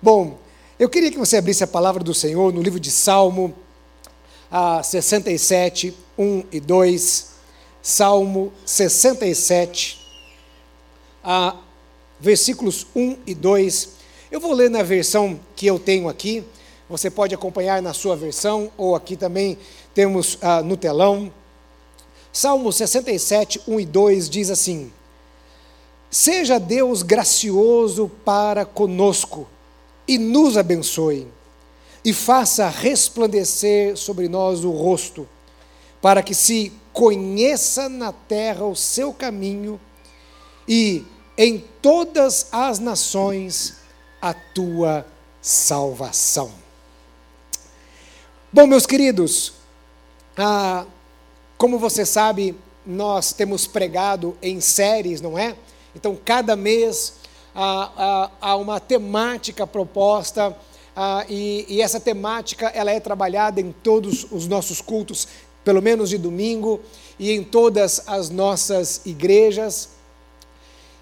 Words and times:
Bom, 0.00 0.38
eu 0.78 0.88
queria 0.88 1.10
que 1.10 1.18
você 1.18 1.36
abrisse 1.36 1.64
a 1.64 1.66
palavra 1.66 2.04
do 2.04 2.14
Senhor 2.14 2.52
no 2.52 2.62
livro 2.62 2.78
de 2.78 2.88
Salmo 2.88 3.52
a 4.48 4.80
67, 4.80 5.92
1 6.16 6.44
e 6.52 6.60
2. 6.60 7.30
Salmo 7.82 8.52
67, 8.64 9.98
a 11.24 11.56
versículos 12.20 12.86
1 12.94 13.16
e 13.26 13.34
2. 13.34 13.88
Eu 14.30 14.38
vou 14.38 14.52
ler 14.52 14.70
na 14.70 14.84
versão 14.84 15.40
que 15.56 15.66
eu 15.66 15.80
tenho 15.80 16.08
aqui. 16.08 16.44
Você 16.88 17.10
pode 17.10 17.34
acompanhar 17.34 17.82
na 17.82 17.92
sua 17.92 18.14
versão, 18.14 18.70
ou 18.76 18.94
aqui 18.94 19.16
também 19.16 19.58
temos 19.92 20.38
ah, 20.40 20.62
no 20.62 20.76
telão. 20.76 21.32
Salmo 22.32 22.72
67, 22.72 23.62
1 23.66 23.80
e 23.80 23.84
2 23.84 24.30
diz 24.30 24.48
assim: 24.48 24.92
Seja 26.08 26.60
Deus 26.60 27.02
gracioso 27.02 28.08
para 28.24 28.64
conosco 28.64 29.48
e 30.08 30.16
nos 30.16 30.56
abençoe, 30.56 31.28
e 32.02 32.14
faça 32.14 32.68
resplandecer 32.68 33.94
sobre 33.96 34.26
nós 34.26 34.64
o 34.64 34.70
rosto, 34.70 35.28
para 36.00 36.22
que 36.22 36.34
se 36.34 36.72
conheça 36.92 37.88
na 37.88 38.10
terra 38.10 38.64
o 38.64 38.74
seu 38.74 39.12
caminho 39.12 39.78
e 40.66 41.04
em 41.36 41.62
todas 41.82 42.48
as 42.50 42.78
nações 42.78 43.76
a 44.20 44.32
tua 44.32 45.06
salvação. 45.40 46.50
Bom, 48.50 48.66
meus 48.66 48.86
queridos, 48.86 49.52
ah, 50.36 50.86
como 51.58 51.78
você 51.78 52.06
sabe, 52.06 52.56
nós 52.86 53.32
temos 53.32 53.66
pregado 53.66 54.36
em 54.40 54.60
séries, 54.60 55.20
não 55.20 55.38
é? 55.38 55.54
Então, 55.94 56.18
cada 56.24 56.56
mês 56.56 57.14
há, 57.58 57.90
há, 57.96 58.30
há 58.40 58.56
uma 58.56 58.78
temática 58.78 59.66
proposta, 59.66 60.56
ah, 60.94 61.24
e, 61.28 61.66
e, 61.68 61.82
essa 61.82 61.98
temática 61.98 62.68
ela 62.68 62.90
é 62.90 63.00
trabalhada 63.00 63.60
em 63.60 63.72
todos 63.72 64.26
os 64.30 64.46
nossos 64.46 64.80
cultos, 64.80 65.26
pelo 65.64 65.82
menos 65.82 66.08
de 66.08 66.18
domingo, 66.18 66.80
e 67.18 67.32
em 67.32 67.42
todas 67.42 68.02
as 68.06 68.30
nossas 68.30 69.00
igrejas. 69.04 69.90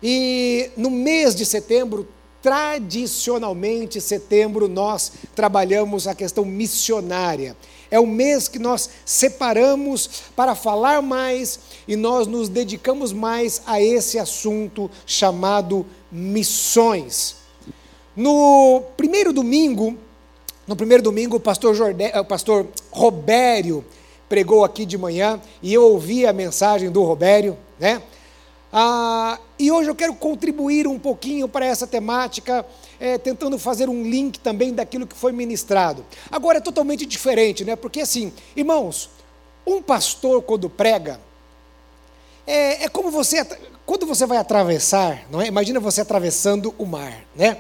E 0.03 0.71
no 0.77 0.91
mês 0.91 1.35
de 1.35 1.45
setembro, 1.45 2.09
tradicionalmente, 2.43 4.01
setembro, 4.01 4.69
nós 4.69 5.13
trabalhamos 5.35 6.07
a 6.07 6.15
questão 6.15 6.45
missionária. 6.45 7.57
É 7.91 8.01
o 8.01 8.07
mês 8.07 8.49
que 8.49 8.59
nós 8.59 8.91
separamos 9.05 10.09
para 10.35 10.55
falar 10.55 11.01
mais 11.03 11.59
e 11.87 11.97
nós 11.97 12.27
nos 12.27 12.49
dedicamos 12.49 13.13
mais 13.13 13.63
a 13.67 13.81
esse 13.81 14.19
assunto 14.19 14.91
chamado 15.07 15.87
missões. 16.17 17.37
No 18.17 18.83
primeiro 18.97 19.33
domingo, 19.33 19.97
no 20.67 20.75
primeiro 20.75 21.03
domingo, 21.03 21.37
o 21.37 21.41
pastor, 21.41 21.75
Jordé, 21.75 22.19
o 22.19 22.25
pastor 22.25 22.67
Robério 22.91 23.85
pregou 24.29 24.65
aqui 24.65 24.87
de 24.87 24.97
manhã 24.97 25.41
e 25.63 25.73
eu 25.75 25.83
ouvi 25.83 26.27
a 26.27 26.33
mensagem 26.33 26.91
do 26.91 27.03
Robério, 27.03 27.57
né? 27.79 28.03
Ah, 28.73 29.39
e 29.59 29.71
hoje 29.71 29.89
eu 29.89 29.95
quero 29.95 30.15
contribuir 30.15 30.89
um 30.89 30.99
pouquinho 30.99 31.49
para 31.49 31.65
essa 31.65 31.87
temática, 31.87 32.67
é, 32.99 33.17
tentando 33.17 33.59
fazer 33.59 33.89
um 33.89 34.03
link 34.03 34.41
também 34.41 34.73
daquilo 34.73 35.07
que 35.07 35.15
foi 35.15 35.33
ministrado. 35.33 36.05
Agora 36.31 36.59
é 36.59 36.61
totalmente 36.61 37.07
diferente, 37.07 37.65
né? 37.65 37.77
Porque 37.77 38.01
assim, 38.01 38.33
irmãos, 38.57 39.11
um 39.67 39.81
pastor 39.81 40.43
quando 40.43 40.69
prega, 40.69 41.21
é, 42.47 42.85
é 42.85 42.89
como 42.89 43.11
você, 43.11 43.45
quando 43.85 44.07
você 44.07 44.25
vai 44.27 44.39
atravessar, 44.39 45.25
não 45.31 45.41
é? 45.41 45.47
Imagina 45.47 45.81
você 45.81 46.01
atravessando 46.01 46.75
o 46.79 46.87
mar, 46.87 47.25
né? 47.35 47.59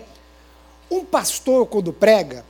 Um 0.90 1.04
pastor 1.04 1.66
quando 1.66 1.92
prega, 1.92 2.44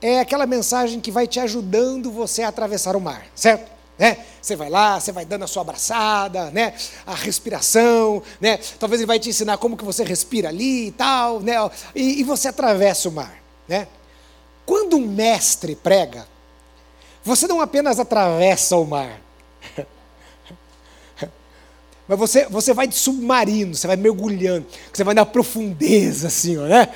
é 0.00 0.18
aquela 0.18 0.46
mensagem 0.46 1.00
que 1.00 1.12
vai 1.12 1.26
te 1.26 1.38
ajudando 1.38 2.10
você 2.10 2.42
a 2.42 2.48
atravessar 2.48 2.96
o 2.96 3.00
mar, 3.00 3.26
certo? 3.34 3.70
Né? 3.96 4.18
Você 4.40 4.56
vai 4.56 4.68
lá, 4.68 4.98
você 4.98 5.12
vai 5.12 5.24
dando 5.24 5.44
a 5.44 5.46
sua 5.46 5.62
abraçada, 5.62 6.50
né? 6.50 6.74
A 7.06 7.14
respiração, 7.14 8.20
né? 8.40 8.58
Talvez 8.80 9.00
ele 9.00 9.06
vai 9.06 9.20
te 9.20 9.28
ensinar 9.28 9.58
como 9.58 9.76
que 9.76 9.84
você 9.84 10.02
respira 10.02 10.48
ali 10.48 10.88
e 10.88 10.90
tal, 10.90 11.38
né? 11.38 11.54
E, 11.94 12.20
e 12.20 12.24
você 12.24 12.48
atravessa 12.48 13.08
o 13.08 13.12
mar, 13.12 13.40
né? 13.68 13.86
Quando 14.66 14.96
um 14.96 15.06
mestre 15.06 15.76
prega, 15.76 16.26
você 17.22 17.46
não 17.46 17.60
apenas 17.60 18.00
atravessa 18.00 18.76
o 18.76 18.84
mar, 18.84 19.20
mas 22.12 22.18
você, 22.18 22.46
você 22.46 22.74
vai 22.74 22.86
de 22.86 22.94
submarino, 22.94 23.74
você 23.74 23.86
vai 23.86 23.96
mergulhando, 23.96 24.66
você 24.92 25.02
vai 25.02 25.14
na 25.14 25.24
profundeza, 25.24 26.28
assim, 26.28 26.58
ó, 26.58 26.62
né? 26.62 26.88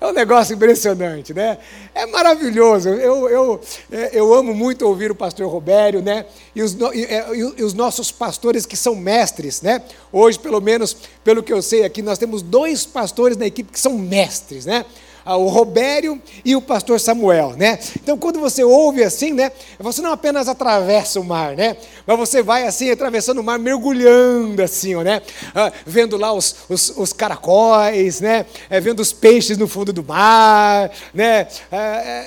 É 0.00 0.06
um 0.06 0.12
negócio 0.12 0.54
impressionante, 0.54 1.32
né? 1.32 1.56
É 1.94 2.04
maravilhoso. 2.06 2.88
Eu, 2.88 3.28
eu, 3.28 3.60
é, 3.90 4.10
eu 4.12 4.34
amo 4.34 4.52
muito 4.52 4.86
ouvir 4.86 5.10
o 5.10 5.14
pastor 5.14 5.48
Robério, 5.48 6.02
né? 6.02 6.26
E 6.54 6.62
os, 6.62 6.76
é, 6.92 7.34
e, 7.34 7.38
e 7.38 7.62
os 7.62 7.72
nossos 7.72 8.10
pastores 8.10 8.66
que 8.66 8.76
são 8.76 8.96
mestres, 8.96 9.62
né? 9.62 9.80
Hoje, 10.12 10.38
pelo 10.38 10.60
menos, 10.60 10.94
pelo 11.22 11.42
que 11.42 11.52
eu 11.52 11.62
sei 11.62 11.84
aqui, 11.84 12.02
nós 12.02 12.18
temos 12.18 12.42
dois 12.42 12.84
pastores 12.84 13.36
na 13.36 13.46
equipe 13.46 13.72
que 13.72 13.80
são 13.80 13.96
mestres, 13.96 14.66
né? 14.66 14.84
O 15.26 15.48
Robério 15.48 16.20
e 16.44 16.54
o 16.54 16.60
pastor 16.60 17.00
Samuel, 17.00 17.54
né? 17.56 17.78
Então, 17.96 18.18
quando 18.18 18.38
você 18.38 18.62
ouve 18.62 19.02
assim, 19.02 19.32
né? 19.32 19.50
Você 19.78 20.02
não 20.02 20.12
apenas 20.12 20.48
atravessa 20.48 21.18
o 21.18 21.24
mar, 21.24 21.56
né? 21.56 21.76
Mas 22.06 22.18
você 22.18 22.42
vai 22.42 22.66
assim, 22.66 22.90
atravessando 22.90 23.40
o 23.40 23.44
mar, 23.44 23.58
mergulhando 23.58 24.62
assim, 24.62 24.94
ó, 24.94 25.02
né? 25.02 25.22
Ah, 25.54 25.72
vendo 25.86 26.16
lá 26.16 26.32
os, 26.32 26.56
os, 26.68 26.92
os 26.96 27.12
caracóis, 27.12 28.20
né? 28.20 28.44
É, 28.68 28.80
vendo 28.80 29.00
os 29.00 29.12
peixes 29.12 29.56
no 29.56 29.66
fundo 29.66 29.92
do 29.92 30.04
mar, 30.04 30.90
né? 31.12 31.48
É, 31.72 32.26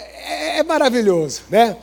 é, 0.55 0.59
é 0.59 0.63
maravilhoso, 0.63 1.41
né? 1.49 1.77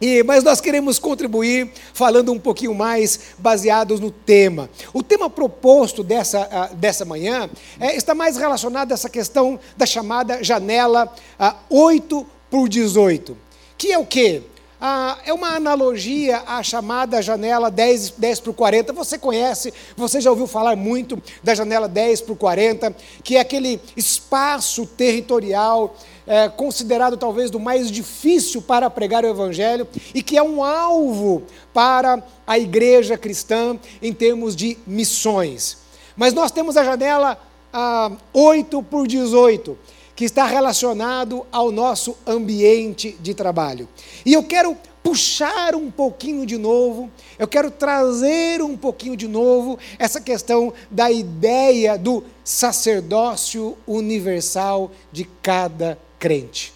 E, 0.00 0.22
mas 0.22 0.44
nós 0.44 0.60
queremos 0.60 0.98
contribuir 0.98 1.70
falando 1.94 2.32
um 2.32 2.38
pouquinho 2.38 2.74
mais 2.74 3.18
baseados 3.38 3.98
no 3.98 4.10
tema. 4.10 4.68
O 4.92 5.02
tema 5.02 5.30
proposto 5.30 6.02
dessa, 6.02 6.42
uh, 6.42 6.76
dessa 6.76 7.04
manhã 7.04 7.48
é, 7.80 7.96
está 7.96 8.14
mais 8.14 8.36
relacionado 8.36 8.92
a 8.92 8.94
essa 8.94 9.08
questão 9.08 9.58
da 9.76 9.86
chamada 9.86 10.42
janela 10.44 11.12
uh, 11.40 11.54
8 11.70 12.26
por 12.50 12.68
18, 12.68 13.36
que 13.78 13.90
é 13.92 13.98
o 13.98 14.06
quê? 14.06 14.42
Ah, 14.78 15.16
é 15.24 15.32
uma 15.32 15.56
analogia 15.56 16.42
à 16.46 16.62
chamada 16.62 17.22
janela 17.22 17.70
10, 17.70 18.10
10 18.10 18.40
por 18.40 18.52
40. 18.52 18.92
Você 18.92 19.18
conhece, 19.18 19.72
você 19.96 20.20
já 20.20 20.28
ouviu 20.28 20.46
falar 20.46 20.76
muito 20.76 21.20
da 21.42 21.54
janela 21.54 21.88
10 21.88 22.20
por 22.20 22.36
40, 22.36 22.94
que 23.24 23.36
é 23.36 23.40
aquele 23.40 23.80
espaço 23.96 24.84
territorial 24.84 25.96
é, 26.26 26.48
considerado 26.50 27.16
talvez 27.16 27.50
do 27.50 27.58
mais 27.58 27.90
difícil 27.90 28.60
para 28.60 28.90
pregar 28.90 29.24
o 29.24 29.28
Evangelho 29.28 29.88
e 30.14 30.22
que 30.22 30.36
é 30.36 30.42
um 30.42 30.62
alvo 30.62 31.44
para 31.72 32.22
a 32.46 32.58
igreja 32.58 33.16
cristã 33.16 33.78
em 34.02 34.12
termos 34.12 34.54
de 34.54 34.76
missões. 34.86 35.78
Mas 36.14 36.34
nós 36.34 36.50
temos 36.50 36.76
a 36.76 36.84
janela 36.84 37.38
ah, 37.72 38.10
8 38.34 38.82
por 38.82 39.06
18, 39.06 39.78
que 40.16 40.24
está 40.24 40.46
relacionado 40.46 41.46
ao 41.52 41.70
nosso 41.70 42.16
ambiente 42.26 43.14
de 43.20 43.34
trabalho. 43.34 43.86
E 44.24 44.32
eu 44.32 44.42
quero 44.42 44.74
puxar 45.02 45.76
um 45.76 45.88
pouquinho 45.90 46.44
de 46.46 46.56
novo, 46.56 47.08
eu 47.38 47.46
quero 47.46 47.70
trazer 47.70 48.60
um 48.62 48.76
pouquinho 48.76 49.16
de 49.16 49.28
novo 49.28 49.78
essa 49.98 50.20
questão 50.20 50.72
da 50.90 51.12
ideia 51.12 51.96
do 51.96 52.24
sacerdócio 52.42 53.76
universal 53.86 54.90
de 55.12 55.24
cada 55.42 55.96
crente. 56.18 56.72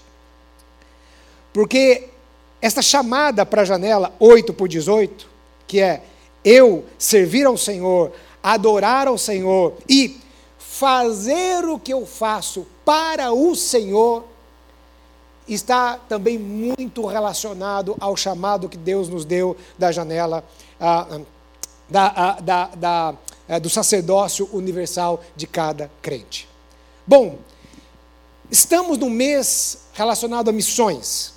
Porque 1.52 2.10
esta 2.62 2.82
chamada 2.82 3.44
para 3.46 3.62
a 3.62 3.64
janela 3.64 4.14
8 4.20 4.52
por 4.52 4.68
18, 4.68 5.26
que 5.66 5.80
é 5.80 6.02
eu 6.44 6.84
servir 6.98 7.46
ao 7.46 7.56
Senhor, 7.56 8.12
adorar 8.42 9.08
ao 9.08 9.18
Senhor 9.18 9.74
e 9.88 10.20
fazer 10.80 11.64
o 11.66 11.78
que 11.78 11.92
eu 11.92 12.06
faço 12.06 12.66
para 12.84 13.32
o 13.32 13.54
Senhor, 13.54 14.24
está 15.46 15.98
também 16.08 16.38
muito 16.38 17.04
relacionado 17.04 17.94
ao 18.00 18.16
chamado 18.16 18.68
que 18.68 18.78
Deus 18.78 19.08
nos 19.08 19.24
deu 19.24 19.56
da 19.78 19.92
janela 19.92 20.42
ah, 20.80 21.20
da, 21.88 22.06
ah, 22.16 22.40
da, 22.40 22.66
da, 22.68 23.14
ah, 23.46 23.58
do 23.58 23.68
sacerdócio 23.68 24.48
universal 24.52 25.20
de 25.36 25.46
cada 25.46 25.90
crente. 26.00 26.48
Bom, 27.06 27.38
Estamos 28.50 28.98
no 28.98 29.08
mês 29.08 29.78
relacionado 29.92 30.48
a 30.48 30.52
missões. 30.52 31.34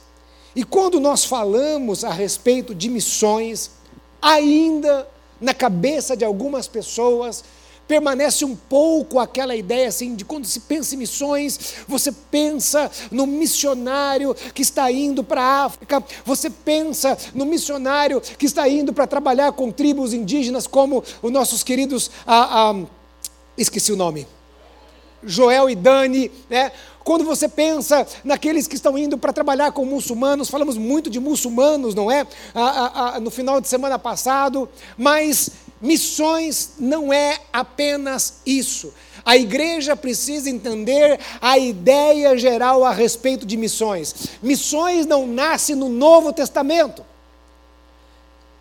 E 0.56 0.64
quando 0.64 1.00
nós 1.00 1.24
falamos 1.24 2.04
a 2.04 2.12
respeito 2.12 2.74
de 2.74 2.90
missões, 2.90 3.70
ainda 4.20 5.08
na 5.40 5.54
cabeça 5.54 6.18
de 6.18 6.26
algumas 6.26 6.68
pessoas 6.68 7.44
permanece 7.88 8.46
um 8.46 8.56
pouco 8.56 9.20
aquela 9.20 9.56
ideia 9.56 9.88
assim 9.88 10.16
de 10.16 10.26
quando 10.26 10.46
se 10.46 10.62
pensa 10.62 10.96
em 10.96 10.98
missões, 10.98 11.76
você 11.88 12.12
pensa 12.12 12.90
no 13.12 13.28
missionário 13.28 14.36
que 14.54 14.62
está 14.62 14.92
indo 14.92 15.24
para 15.24 15.42
a 15.42 15.66
África, 15.66 16.04
você 16.26 16.50
pensa 16.50 17.18
no 17.34 17.46
missionário 17.46 18.22
que 18.22 18.46
está 18.46 18.68
indo 18.68 18.94
para 18.94 19.08
trabalhar 19.08 19.52
com 19.52 19.72
tribos 19.72 20.14
indígenas 20.14 20.68
como 20.68 21.04
os 21.22 21.32
nossos 21.32 21.64
queridos, 21.64 22.10
ah, 22.26 22.72
ah, 22.72 22.86
esqueci 23.58 23.92
o 23.92 23.96
nome, 23.96 24.28
Joel 25.26 25.70
e 25.70 25.76
Dani, 25.76 26.32
né? 26.50 26.72
Quando 27.04 27.26
você 27.26 27.50
pensa 27.50 28.08
naqueles 28.24 28.66
que 28.66 28.76
estão 28.76 28.98
indo 28.98 29.18
para 29.18 29.34
trabalhar 29.34 29.74
com 29.74 29.84
muçulmanos, 29.84 30.50
falamos 30.50 30.78
muito 30.78 31.10
de 31.10 31.20
muçulmanos, 31.20 31.94
não 31.94 32.10
é? 32.10 32.26
no 33.22 33.30
final 33.30 33.60
de 33.60 33.68
semana 33.68 34.00
passado, 34.00 34.70
mas 34.98 35.50
missões 35.84 36.72
não 36.80 37.14
é 37.14 37.38
apenas 37.52 38.40
isso. 38.46 38.94
A 39.26 39.38
igreja 39.38 39.96
precisa 39.96 40.50
entender 40.50 41.20
a 41.42 41.58
ideia 41.58 42.36
geral 42.38 42.84
a 42.84 42.92
respeito 42.92 43.46
de 43.46 43.56
missões. 43.56 44.16
Missões 44.42 45.06
não 45.06 45.28
nascem 45.28 45.76
no 45.76 45.90
Novo 45.90 46.34
Testamento. 46.34 47.06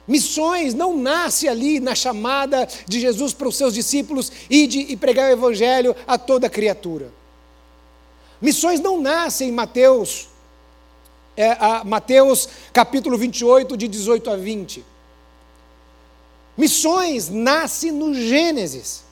Missões 0.07 0.75
não 0.75 0.97
nasce 0.97 1.49
ali 1.49 1.79
na 1.79 1.95
chamada 1.95 2.69
de 2.87 3.01
Jesus 3.01 3.33
para 3.33 3.49
os 3.49 3.57
seus 3.57 3.73
discípulos 3.73 4.31
e 4.51 4.67
de 4.67 4.97
pregar 4.97 5.31
o 5.31 5.33
evangelho 5.33 5.95
a 6.07 6.19
toda 6.19 6.51
criatura. 6.51 7.13
Missões 8.41 8.81
não 8.81 9.01
nascem 9.01 9.49
em 9.49 9.53
Mateus, 9.53 10.29
é, 11.37 11.57
Mateus 11.85 12.49
capítulo 12.73 13.17
28, 13.17 13.77
de 13.77 13.87
18 13.87 14.31
a 14.31 14.37
20. 14.37 14.92
Missões 16.57 17.29
nascem 17.29 17.91
no 17.91 18.15
Gênesis. 18.15 19.03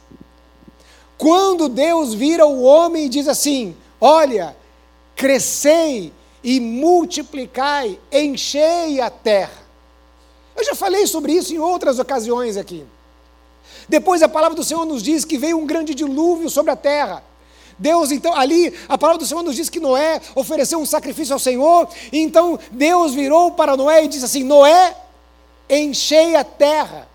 Quando 1.17 1.69
Deus 1.69 2.15
vira 2.15 2.47
o 2.47 2.63
homem 2.63 3.07
e 3.07 3.09
diz 3.09 3.29
assim: 3.29 3.77
Olha, 4.01 4.57
crescei 5.15 6.13
e 6.43 6.59
multiplicai, 6.61 7.99
enchei 8.11 9.01
a 9.01 9.11
terra. 9.11 9.61
Eu 10.57 10.65
já 10.65 10.75
falei 10.75 11.07
sobre 11.07 11.33
isso 11.33 11.55
em 11.55 11.59
outras 11.59 11.99
ocasiões 11.99 12.57
aqui. 12.57 12.85
Depois 13.89 14.23
a 14.23 14.29
palavra 14.29 14.57
do 14.57 14.65
Senhor 14.65 14.85
nos 14.85 15.03
diz 15.03 15.25
que 15.25 15.39
veio 15.39 15.59
um 15.59 15.67
grande 15.67 15.95
dilúvio 15.95 16.49
sobre 16.49 16.71
a 16.71 16.77
terra. 16.77 17.25
Deus, 17.79 18.13
então, 18.13 18.35
ali, 18.37 18.75
a 18.87 18.99
palavra 18.99 19.19
do 19.19 19.27
Senhor 19.27 19.43
nos 19.43 19.57
diz 19.57 19.71
que 19.71 19.81
Noé 19.81 20.21
ofereceu 20.35 20.79
um 20.79 20.85
sacrifício 20.85 21.33
ao 21.33 21.39
Senhor, 21.39 21.89
e 22.13 22.19
então 22.19 22.59
Deus 22.71 23.15
virou 23.15 23.53
para 23.53 23.77
Noé 23.77 24.05
e 24.05 24.09
disse 24.09 24.25
assim: 24.25 24.45
Noé, 24.45 24.95
enchei 25.69 26.37
a 26.37 26.45
terra, 26.45 27.09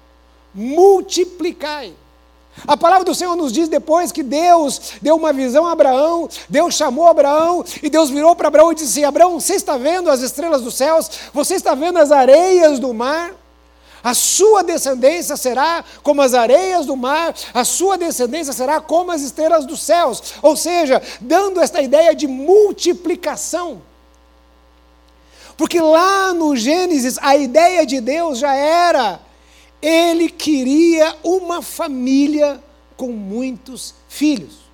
multiplicai. 0.55 1.93
A 2.65 2.77
palavra 2.77 3.03
do 3.03 3.13
Senhor 3.13 3.35
nos 3.35 3.51
diz 3.51 3.67
depois 3.67 4.13
que 4.13 4.23
Deus 4.23 4.93
deu 5.01 5.17
uma 5.17 5.33
visão 5.33 5.65
a 5.65 5.73
Abraão, 5.73 6.29
Deus 6.47 6.73
chamou 6.75 7.07
Abraão 7.07 7.65
e 7.83 7.89
Deus 7.89 8.09
virou 8.09 8.33
para 8.33 8.47
Abraão 8.47 8.71
e 8.71 8.75
disse: 8.75 9.03
Abraão, 9.03 9.39
você 9.39 9.55
está 9.55 9.77
vendo 9.77 10.09
as 10.09 10.21
estrelas 10.21 10.61
dos 10.61 10.75
céus? 10.75 11.09
Você 11.33 11.55
está 11.55 11.75
vendo 11.75 11.99
as 11.99 12.11
areias 12.13 12.79
do 12.79 12.93
mar? 12.93 13.33
A 14.01 14.13
sua 14.13 14.63
descendência 14.63 15.35
será 15.35 15.83
como 16.03 16.21
as 16.21 16.35
areias 16.35 16.85
do 16.85 16.95
mar, 16.95 17.33
a 17.51 17.65
sua 17.65 17.97
descendência 17.97 18.53
será 18.53 18.79
como 18.79 19.11
as 19.11 19.21
estrelas 19.23 19.65
dos 19.65 19.81
céus. 19.81 20.35
Ou 20.43 20.55
seja, 20.55 21.01
dando 21.19 21.59
esta 21.59 21.81
ideia 21.81 22.15
de 22.15 22.27
multiplicação. 22.27 23.81
Porque 25.57 25.81
lá 25.81 26.33
no 26.33 26.55
Gênesis, 26.55 27.17
a 27.19 27.35
ideia 27.35 27.85
de 27.85 27.99
Deus 27.99 28.37
já 28.37 28.53
era, 28.53 29.19
ele 29.81 30.29
queria 30.29 31.15
uma 31.23 31.61
família 31.61 32.63
com 32.97 33.07
muitos 33.07 33.93
filhos. 34.07 34.65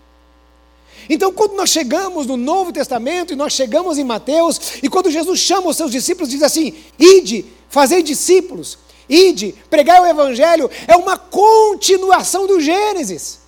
Então, 1.10 1.32
quando 1.34 1.54
nós 1.54 1.70
chegamos 1.70 2.28
no 2.28 2.38
Novo 2.38 2.72
Testamento 2.72 3.34
e 3.34 3.36
nós 3.36 3.54
chegamos 3.54 3.98
em 3.98 4.04
Mateus, 4.04 4.80
e 4.84 4.90
quando 4.90 5.10
Jesus 5.10 5.40
chama 5.40 5.70
os 5.70 5.78
seus 5.78 5.92
discípulos, 5.92 6.30
diz 6.30 6.44
assim: 6.44 6.76
ide, 6.98 7.46
fazei 7.70 8.04
discípulos, 8.04 8.78
ide, 9.10 9.56
pregar 9.70 10.02
o 10.02 10.06
Evangelho, 10.06 10.70
é 10.88 10.96
uma 10.96 11.18
continuação 11.18 12.48
do 12.48 12.60
Gênesis. 12.60 13.42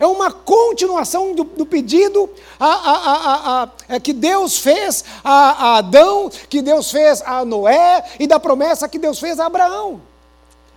É 0.00 0.06
uma 0.06 0.32
continuação 0.32 1.32
do, 1.32 1.44
do 1.44 1.64
pedido 1.64 2.28
a, 2.58 2.66
a, 2.66 3.68
a, 3.88 4.00
que 4.00 4.12
Deus 4.12 4.58
fez 4.58 5.04
a, 5.22 5.78
Adão, 5.78 6.28
que 6.48 6.60
Deus 6.60 6.90
fez 6.90 7.22
a 7.22 7.44
Noé 7.44 8.02
e 8.18 8.26
da 8.26 8.40
promessa 8.40 8.88
que 8.88 8.98
Deus 8.98 9.20
fez 9.20 9.38
a 9.38 9.46
Abraão. 9.46 10.02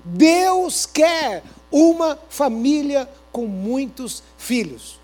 Deus 0.05 0.85
quer 0.85 1.43
uma 1.71 2.17
família 2.29 3.09
com 3.31 3.47
muitos 3.47 4.21
filhos. 4.37 4.99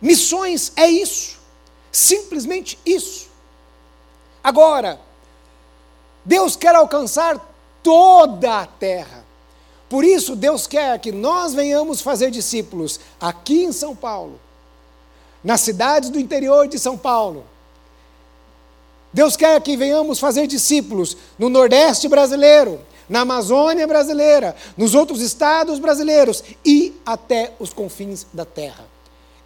Missões 0.00 0.72
é 0.76 0.86
isso, 0.88 1.38
simplesmente 1.90 2.78
isso. 2.84 3.28
Agora, 4.44 5.00
Deus 6.24 6.56
quer 6.56 6.74
alcançar 6.74 7.40
toda 7.82 8.60
a 8.60 8.66
terra. 8.66 9.24
Por 9.88 10.04
isso, 10.04 10.36
Deus 10.36 10.66
quer 10.66 10.98
que 10.98 11.10
nós 11.10 11.52
venhamos 11.52 12.00
fazer 12.00 12.30
discípulos 12.30 13.00
aqui 13.20 13.64
em 13.64 13.72
São 13.72 13.96
Paulo, 13.96 14.38
nas 15.42 15.62
cidades 15.62 16.10
do 16.10 16.20
interior 16.20 16.68
de 16.68 16.78
São 16.78 16.96
Paulo. 16.96 17.44
Deus 19.12 19.36
quer 19.36 19.60
que 19.60 19.76
venhamos 19.76 20.20
fazer 20.20 20.46
discípulos 20.46 21.16
no 21.36 21.48
Nordeste 21.48 22.08
brasileiro, 22.08 22.80
na 23.10 23.22
Amazônia 23.22 23.88
brasileira, 23.88 24.54
nos 24.76 24.94
outros 24.94 25.20
estados 25.20 25.80
brasileiros 25.80 26.44
e 26.64 26.94
até 27.04 27.52
os 27.58 27.72
confins 27.72 28.24
da 28.32 28.44
terra. 28.44 28.88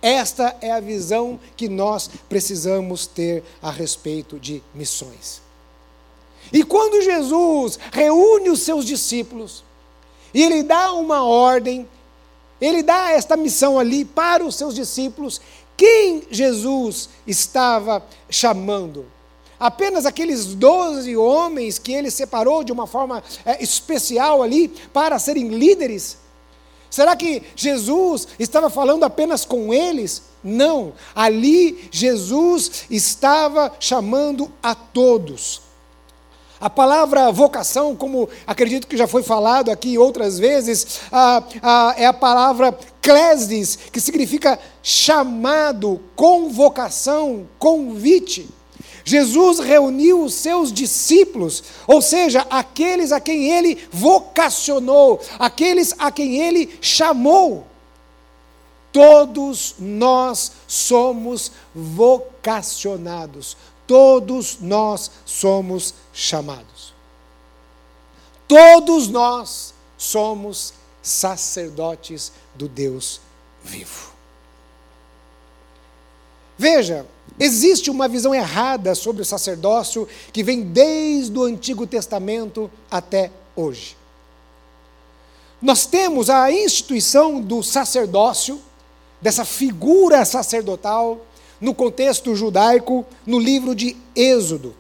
Esta 0.02 0.54
é 0.60 0.70
a 0.70 0.80
visão 0.80 1.40
que 1.56 1.66
nós 1.66 2.10
precisamos 2.28 3.06
ter 3.06 3.42
a 3.62 3.70
respeito 3.70 4.38
de 4.38 4.62
missões. 4.74 5.40
E 6.52 6.62
quando 6.62 7.02
Jesus 7.02 7.78
reúne 7.90 8.50
os 8.50 8.60
seus 8.60 8.84
discípulos, 8.84 9.64
e 10.34 10.42
ele 10.42 10.62
dá 10.62 10.92
uma 10.92 11.24
ordem, 11.24 11.88
ele 12.60 12.82
dá 12.82 13.12
esta 13.12 13.34
missão 13.34 13.78
ali 13.78 14.04
para 14.04 14.44
os 14.44 14.56
seus 14.56 14.74
discípulos, 14.74 15.40
quem 15.74 16.24
Jesus 16.30 17.08
estava 17.26 18.04
chamando? 18.28 19.06
Apenas 19.58 20.06
aqueles 20.06 20.46
doze 20.46 21.16
homens 21.16 21.78
que 21.78 21.92
ele 21.92 22.10
separou 22.10 22.64
de 22.64 22.72
uma 22.72 22.86
forma 22.86 23.22
é, 23.44 23.62
especial 23.62 24.42
ali 24.42 24.68
para 24.92 25.18
serem 25.18 25.48
líderes? 25.48 26.18
Será 26.90 27.16
que 27.16 27.42
Jesus 27.56 28.28
estava 28.38 28.70
falando 28.70 29.04
apenas 29.04 29.44
com 29.44 29.74
eles? 29.74 30.22
Não, 30.44 30.92
ali 31.14 31.88
Jesus 31.90 32.84
estava 32.88 33.72
chamando 33.80 34.52
a 34.62 34.74
todos. 34.74 35.62
A 36.60 36.70
palavra 36.70 37.32
vocação, 37.32 37.96
como 37.96 38.28
acredito 38.46 38.86
que 38.86 38.96
já 38.96 39.06
foi 39.06 39.22
falado 39.22 39.70
aqui 39.70 39.98
outras 39.98 40.38
vezes, 40.38 41.00
é 41.96 42.06
a 42.06 42.12
palavra 42.12 42.72
klesis, 43.02 43.76
que 43.92 44.00
significa 44.00 44.58
chamado, 44.82 46.00
convocação, 46.14 47.48
convite. 47.58 48.48
Jesus 49.04 49.58
reuniu 49.58 50.24
os 50.24 50.32
seus 50.32 50.72
discípulos, 50.72 51.62
ou 51.86 52.00
seja, 52.00 52.46
aqueles 52.48 53.12
a 53.12 53.20
quem 53.20 53.50
ele 53.50 53.86
vocacionou, 53.92 55.20
aqueles 55.38 55.94
a 55.98 56.10
quem 56.10 56.38
ele 56.38 56.78
chamou. 56.80 57.66
Todos 58.90 59.74
nós 59.78 60.52
somos 60.66 61.52
vocacionados, 61.74 63.56
todos 63.86 64.58
nós 64.60 65.10
somos 65.26 65.94
chamados. 66.12 66.94
Todos 68.48 69.08
nós 69.08 69.74
somos 69.98 70.72
sacerdotes 71.02 72.32
do 72.54 72.68
Deus 72.68 73.20
vivo. 73.62 74.13
Veja, 76.56 77.06
existe 77.38 77.90
uma 77.90 78.08
visão 78.08 78.34
errada 78.34 78.94
sobre 78.94 79.22
o 79.22 79.24
sacerdócio 79.24 80.08
que 80.32 80.42
vem 80.42 80.62
desde 80.62 81.36
o 81.36 81.44
Antigo 81.44 81.86
Testamento 81.86 82.70
até 82.90 83.30
hoje. 83.56 83.96
Nós 85.60 85.86
temos 85.86 86.28
a 86.28 86.50
instituição 86.52 87.40
do 87.40 87.62
sacerdócio, 87.62 88.60
dessa 89.20 89.44
figura 89.44 90.24
sacerdotal, 90.24 91.24
no 91.60 91.74
contexto 91.74 92.34
judaico, 92.36 93.06
no 93.24 93.38
livro 93.38 93.74
de 93.74 93.96
Êxodo. 94.14 94.74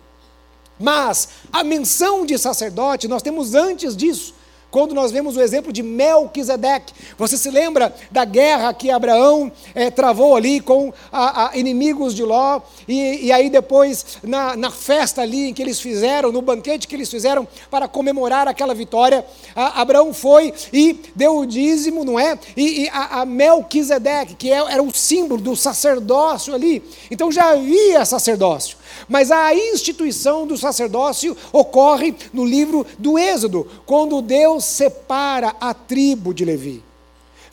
Mas 0.78 1.28
a 1.52 1.64
menção 1.64 2.26
de 2.26 2.36
sacerdote 2.36 3.08
nós 3.08 3.22
temos 3.22 3.54
antes 3.54 3.96
disso, 3.96 4.34
quando 4.74 4.92
nós 4.92 5.12
vemos 5.12 5.36
o 5.36 5.40
exemplo 5.40 5.72
de 5.72 5.84
Melquisedeque. 5.84 6.92
Você 7.16 7.36
se 7.36 7.48
lembra 7.48 7.94
da 8.10 8.24
guerra 8.24 8.74
que 8.74 8.90
Abraão 8.90 9.52
é, 9.72 9.88
travou 9.88 10.34
ali 10.34 10.58
com 10.58 10.92
a, 11.12 11.50
a 11.50 11.56
inimigos 11.56 12.12
de 12.12 12.24
Ló, 12.24 12.60
e, 12.88 13.26
e 13.26 13.30
aí 13.30 13.48
depois, 13.48 14.18
na, 14.24 14.56
na, 14.56 14.72
festa 14.72 15.22
ali 15.22 15.52
que 15.52 15.62
eles 15.62 15.78
fizeram, 15.78 16.32
no 16.32 16.42
banquete 16.42 16.88
que 16.88 16.96
eles 16.96 17.08
fizeram 17.08 17.46
para 17.70 17.86
comemorar 17.86 18.48
aquela 18.48 18.74
vitória, 18.74 19.24
a, 19.54 19.80
Abraão 19.80 20.12
foi 20.12 20.52
e 20.72 20.98
deu 21.14 21.38
o 21.38 21.46
dízimo, 21.46 22.04
não 22.04 22.18
é? 22.18 22.36
E, 22.56 22.82
e 22.82 22.88
a, 22.88 23.20
a 23.20 23.24
Melquisedeque, 23.24 24.34
que 24.34 24.50
é, 24.50 24.56
era 24.56 24.82
o 24.82 24.92
símbolo 24.92 25.40
do 25.40 25.54
sacerdócio 25.54 26.52
ali, 26.52 26.82
então 27.12 27.30
já 27.30 27.52
havia 27.52 28.04
sacerdócio. 28.04 28.76
Mas 29.08 29.30
a 29.30 29.54
instituição 29.54 30.46
do 30.48 30.56
sacerdócio 30.56 31.36
ocorre 31.52 32.14
no 32.32 32.44
livro 32.44 32.84
do 32.98 33.16
Êxodo, 33.16 33.68
quando 33.86 34.20
Deus 34.20 34.63
separa 34.64 35.54
a 35.60 35.72
tribo 35.72 36.32
de 36.34 36.44
Levi. 36.44 36.82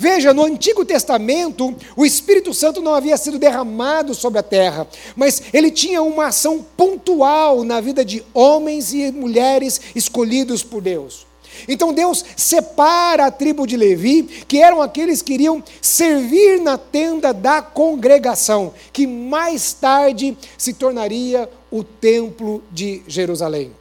Veja, 0.01 0.33
no 0.33 0.43
Antigo 0.43 0.83
Testamento, 0.83 1.75
o 1.95 2.03
Espírito 2.03 2.55
Santo 2.55 2.81
não 2.81 2.95
havia 2.95 3.15
sido 3.17 3.37
derramado 3.37 4.15
sobre 4.15 4.39
a 4.39 4.43
terra, 4.43 4.87
mas 5.15 5.43
ele 5.53 5.69
tinha 5.69 6.01
uma 6.01 6.25
ação 6.25 6.65
pontual 6.75 7.63
na 7.63 7.79
vida 7.79 8.03
de 8.03 8.25
homens 8.33 8.93
e 8.93 9.11
mulheres 9.11 9.79
escolhidos 9.93 10.63
por 10.63 10.81
Deus. 10.81 11.27
Então 11.67 11.93
Deus 11.93 12.25
separa 12.35 13.27
a 13.27 13.31
tribo 13.31 13.67
de 13.67 13.77
Levi, 13.77 14.23
que 14.23 14.57
eram 14.57 14.81
aqueles 14.81 15.21
que 15.21 15.33
iriam 15.33 15.63
servir 15.79 16.59
na 16.59 16.79
tenda 16.79 17.31
da 17.31 17.61
congregação, 17.61 18.73
que 18.91 19.05
mais 19.05 19.71
tarde 19.73 20.35
se 20.57 20.73
tornaria 20.73 21.47
o 21.69 21.83
templo 21.83 22.63
de 22.71 23.03
Jerusalém. 23.07 23.71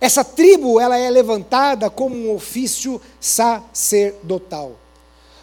Essa 0.00 0.24
tribo, 0.24 0.80
ela 0.80 0.96
é 0.96 1.10
levantada 1.10 1.90
como 1.90 2.16
um 2.16 2.34
ofício 2.34 3.00
sacerdotal. 3.20 4.72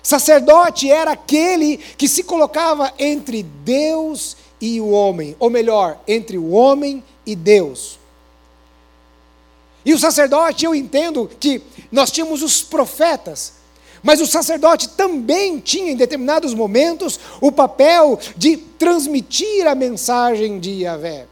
Sacerdote 0.02 0.90
era 0.90 1.12
aquele 1.12 1.78
que 1.78 2.08
se 2.08 2.24
colocava 2.24 2.94
entre 2.98 3.44
Deus 3.44 4.38
e 4.60 4.82
o 4.82 4.90
homem, 4.90 5.36
ou 5.38 5.50
melhor, 5.50 6.00
entre 6.08 6.38
o 6.38 6.52
homem 6.52 7.04
e 7.26 7.36
Deus. 7.36 8.00
E 9.86 9.94
o 9.94 10.00
sacerdote, 10.00 10.66
eu 10.66 10.74
entendo 10.74 11.30
que 11.40 11.62
nós 11.92 12.10
tínhamos 12.10 12.42
os 12.42 12.62
profetas, 12.62 13.54
mas 14.02 14.20
o 14.22 14.28
sacerdote 14.28 14.90
também 14.90 15.60
tinha, 15.60 15.92
em 15.92 15.96
determinados 15.96 16.54
momentos, 16.54 17.20
o 17.40 17.52
papel 17.52 18.20
de 18.36 18.58
transmitir 18.58 19.68
a 19.68 19.76
mensagem 19.76 20.60
de 20.60 20.84
Yahvé. 20.84 21.28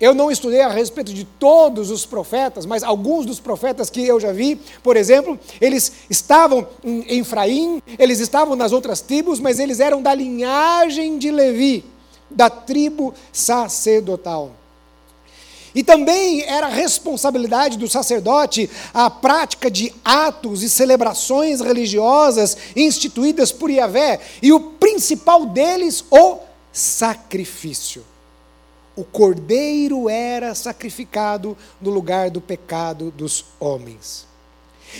Eu 0.00 0.14
não 0.14 0.30
estudei 0.30 0.60
a 0.60 0.68
respeito 0.68 1.12
de 1.12 1.24
todos 1.24 1.90
os 1.90 2.06
profetas, 2.06 2.64
mas 2.64 2.84
alguns 2.84 3.26
dos 3.26 3.40
profetas 3.40 3.90
que 3.90 4.06
eu 4.06 4.20
já 4.20 4.32
vi, 4.32 4.60
por 4.82 4.96
exemplo, 4.96 5.38
eles 5.60 5.92
estavam 6.08 6.68
em 6.84 7.18
Efraim, 7.18 7.82
eles 7.98 8.20
estavam 8.20 8.54
nas 8.54 8.70
outras 8.70 9.00
tribos, 9.00 9.40
mas 9.40 9.58
eles 9.58 9.80
eram 9.80 10.00
da 10.00 10.14
linhagem 10.14 11.18
de 11.18 11.32
Levi, 11.32 11.84
da 12.30 12.48
tribo 12.48 13.12
sacerdotal. 13.32 14.52
E 15.74 15.82
também 15.82 16.42
era 16.42 16.68
responsabilidade 16.68 17.76
do 17.76 17.88
sacerdote 17.88 18.70
a 18.94 19.10
prática 19.10 19.68
de 19.70 19.92
atos 20.04 20.62
e 20.62 20.68
celebrações 20.68 21.60
religiosas 21.60 22.56
instituídas 22.76 23.50
por 23.50 23.68
Yahvé, 23.68 24.20
e 24.40 24.52
o 24.52 24.60
principal 24.60 25.44
deles, 25.44 26.04
o 26.08 26.38
sacrifício. 26.72 28.04
O 28.98 29.04
cordeiro 29.04 30.08
era 30.08 30.56
sacrificado 30.56 31.56
no 31.80 31.88
lugar 31.88 32.30
do 32.30 32.40
pecado 32.40 33.12
dos 33.12 33.44
homens. 33.60 34.26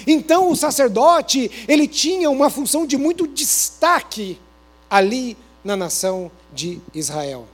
Então 0.07 0.53
o 0.53 0.55
sacerdote, 0.55 1.51
ele 1.67 1.89
tinha 1.89 2.31
uma 2.31 2.49
função 2.49 2.87
de 2.87 2.97
muito 2.97 3.27
destaque 3.27 4.39
ali 4.89 5.37
na 5.65 5.77
nação 5.77 6.31
de 6.55 6.81
Israel. 6.95 7.49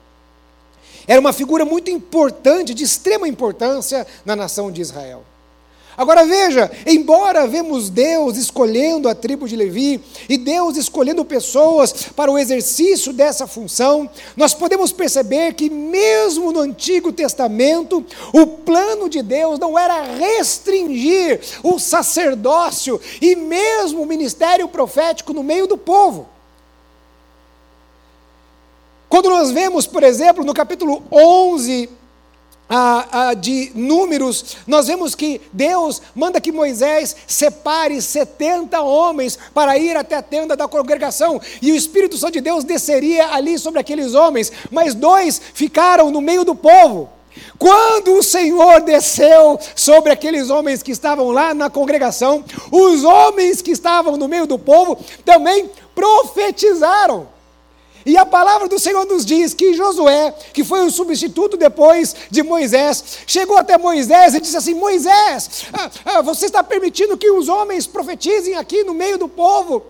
Era 1.07 1.19
uma 1.19 1.33
figura 1.33 1.65
muito 1.65 1.91
importante, 1.91 2.75
de 2.75 2.85
extrema 2.85 3.27
importância 3.27 4.07
na 4.23 4.37
nação 4.37 4.71
de 4.71 4.83
Israel. 4.83 5.25
Agora 5.97 6.27
veja, 6.27 6.71
embora 6.87 7.47
vemos 7.47 7.89
Deus 7.89 8.37
escolhendo 8.37 9.09
a 9.09 9.15
tribo 9.15 9.47
de 9.47 9.55
Levi 9.55 10.01
e 10.29 10.37
Deus 10.37 10.77
escolhendo 10.77 11.25
pessoas 11.25 11.93
para 12.17 12.31
o 12.31 12.39
exercício 12.39 13.13
dessa 13.13 13.47
função, 13.47 14.11
nós 14.37 14.55
podemos 14.55 14.91
perceber 14.91 15.55
que 15.55 15.71
mesmo 15.71 16.51
no 16.51 16.61
Antigo 16.61 17.13
Testamento, 17.13 18.05
o 18.33 18.47
plano 18.47 19.09
de 19.09 19.23
Deus 19.23 19.59
não 19.59 19.79
era 19.79 20.03
restringir 20.03 21.41
o 21.63 21.79
sacerdócio 21.79 23.01
e 23.21 23.37
mesmo 23.37 24.03
o 24.03 24.07
ministério 24.07 24.67
profético 24.69 25.33
no 25.33 25.45
meio 25.45 25.67
do 25.67 25.79
povo. 25.79 26.29
Quando 29.09 29.31
nós 29.31 29.53
vemos, 29.53 29.87
por 29.87 30.03
exemplo, 30.03 30.45
no 30.45 30.53
capítulo 30.53 31.05
11 31.13 31.89
de 33.41 33.73
Números, 33.75 34.57
nós 34.67 34.87
vemos 34.87 35.15
que 35.15 35.41
Deus 35.53 36.01
manda 36.15 36.41
que 36.41 36.51
Moisés 36.51 37.15
separe 37.27 38.01
70 38.01 38.81
homens 38.81 39.39
para 39.53 39.77
ir 39.79 39.97
até 39.97 40.17
a 40.17 40.23
tenda 40.23 40.57
da 40.57 40.67
congregação, 40.67 41.41
e 41.61 41.73
o 41.73 41.77
Espírito 41.77 42.17
Santo 42.17 42.35
de 42.35 42.41
Deus 42.41 42.65
desceria 42.65 43.29
ali 43.29 43.59
sobre 43.59 43.81
aqueles 43.81 44.15
homens, 44.15 44.51
mas 44.71 44.95
dois 44.95 45.41
ficaram 45.53 46.11
no 46.11 46.21
meio 46.21 46.45
do 46.45 46.55
povo. 46.55 47.11
Quando 47.59 48.15
o 48.15 48.23
Senhor 48.23 48.81
desceu 48.83 49.59
sobre 49.75 50.13
aqueles 50.13 50.51
homens 50.51 50.83
que 50.83 50.93
estavam 50.93 51.31
lá 51.31 51.53
na 51.53 51.69
congregação, 51.69 52.45
os 52.71 53.03
homens 53.03 53.61
que 53.61 53.73
estavam 53.73 54.17
no 54.17 54.29
meio 54.29 54.47
do 54.47 54.59
povo 54.59 54.97
também 55.25 55.69
profetizaram. 55.95 57.29
E 58.07 58.19
a 58.19 58.27
palavra 58.27 58.69
do 58.69 58.79
Senhor 58.79 59.07
nos 59.07 59.25
diz 59.25 59.55
que 59.55 59.73
Josué, 59.73 60.35
que 60.53 60.63
foi 60.63 60.85
o 60.85 60.91
substituto 60.91 61.57
depois 61.57 62.15
de 62.31 62.43
Moisés, 62.43 63.21
chegou 63.27 63.57
até 63.57 63.79
Moisés 63.79 64.35
e 64.35 64.41
disse 64.41 64.57
assim: 64.57 64.75
Moisés, 64.75 65.67
ah, 65.73 65.91
ah, 66.05 66.23
você 66.23 66.47
está 66.47 66.63
permitindo 66.63 67.17
que 67.17 67.31
os 67.31 67.49
homens 67.49 67.87
profetizem 67.87 68.57
aqui 68.57 68.85
no 68.85 68.93
meio 68.93 69.17
do 69.17 69.29
povo? 69.29 69.87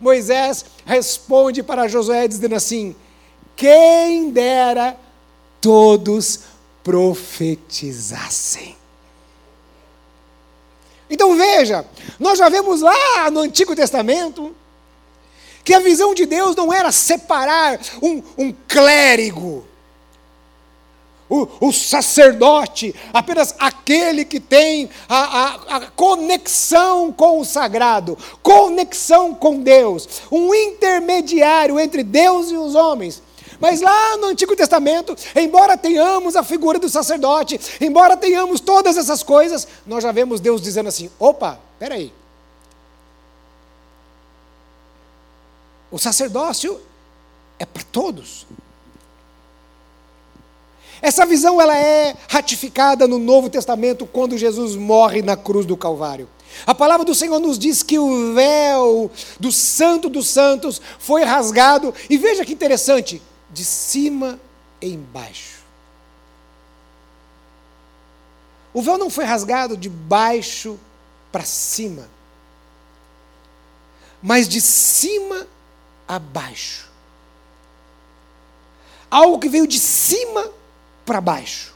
Moisés 0.00 0.64
responde 0.86 1.62
para 1.62 1.88
Josué 1.88 2.26
dizendo 2.26 2.54
assim: 2.54 2.96
Quem 3.54 4.30
dera 4.30 4.96
todos 5.60 6.40
profetizassem. 6.82 8.78
Então 11.10 11.36
veja, 11.36 11.84
nós 12.18 12.38
já 12.38 12.48
vemos 12.48 12.80
lá 12.80 13.30
no 13.30 13.40
Antigo 13.40 13.76
Testamento 13.76 14.54
que 15.68 15.74
a 15.74 15.80
visão 15.80 16.14
de 16.14 16.24
Deus 16.24 16.56
não 16.56 16.72
era 16.72 16.90
separar 16.90 17.78
um, 18.00 18.22
um 18.38 18.54
clérigo, 18.66 19.66
o, 21.28 21.46
o, 21.60 21.70
sacerdote, 21.70 22.94
apenas 23.12 23.54
aquele 23.58 24.24
que 24.24 24.40
tem 24.40 24.88
a, 25.06 25.18
a, 25.18 25.76
a, 25.76 25.80
conexão 25.90 27.12
com 27.12 27.38
o 27.38 27.44
sagrado, 27.44 28.16
conexão 28.42 29.34
com 29.34 29.60
Deus, 29.60 30.22
um 30.32 30.54
intermediário 30.54 31.78
entre 31.78 32.02
Deus 32.02 32.50
e 32.50 32.56
os 32.56 32.74
homens. 32.74 33.22
Mas 33.60 33.82
lá 33.82 34.16
no 34.16 34.28
Antigo 34.28 34.56
Testamento, 34.56 35.14
embora 35.36 35.76
tenhamos 35.76 36.34
a 36.34 36.42
figura 36.42 36.78
do 36.78 36.88
sacerdote, 36.88 37.60
embora 37.78 38.16
tenhamos 38.16 38.58
todas 38.58 38.96
essas 38.96 39.22
coisas, 39.22 39.68
nós 39.86 40.02
já 40.02 40.12
vemos 40.12 40.40
Deus 40.40 40.62
dizendo 40.62 40.88
assim: 40.88 41.10
opa, 41.18 41.60
peraí, 41.78 42.10
O 45.90 45.98
sacerdócio 45.98 46.80
é 47.58 47.64
para 47.64 47.82
todos. 47.82 48.46
Essa 51.00 51.24
visão 51.24 51.60
ela 51.60 51.76
é 51.76 52.16
ratificada 52.28 53.06
no 53.06 53.18
Novo 53.18 53.48
Testamento 53.48 54.06
quando 54.06 54.36
Jesus 54.36 54.74
morre 54.74 55.22
na 55.22 55.36
cruz 55.36 55.64
do 55.64 55.76
Calvário. 55.76 56.28
A 56.66 56.74
palavra 56.74 57.04
do 57.04 57.14
Senhor 57.14 57.38
nos 57.38 57.58
diz 57.58 57.82
que 57.82 57.98
o 57.98 58.34
véu 58.34 59.10
do 59.38 59.52
Santo 59.52 60.08
dos 60.08 60.28
Santos 60.28 60.80
foi 60.98 61.22
rasgado, 61.22 61.94
e 62.10 62.16
veja 62.18 62.44
que 62.44 62.52
interessante, 62.52 63.22
de 63.50 63.64
cima 63.64 64.40
embaixo. 64.82 65.58
O 68.74 68.82
véu 68.82 68.98
não 68.98 69.10
foi 69.10 69.24
rasgado 69.24 69.76
de 69.76 69.88
baixo 69.88 70.78
para 71.30 71.44
cima, 71.44 72.08
mas 74.20 74.48
de 74.48 74.60
cima 74.60 75.46
abaixo. 76.08 76.88
Algo 79.10 79.38
que 79.38 79.48
veio 79.48 79.66
de 79.66 79.78
cima 79.78 80.50
para 81.04 81.20
baixo. 81.20 81.74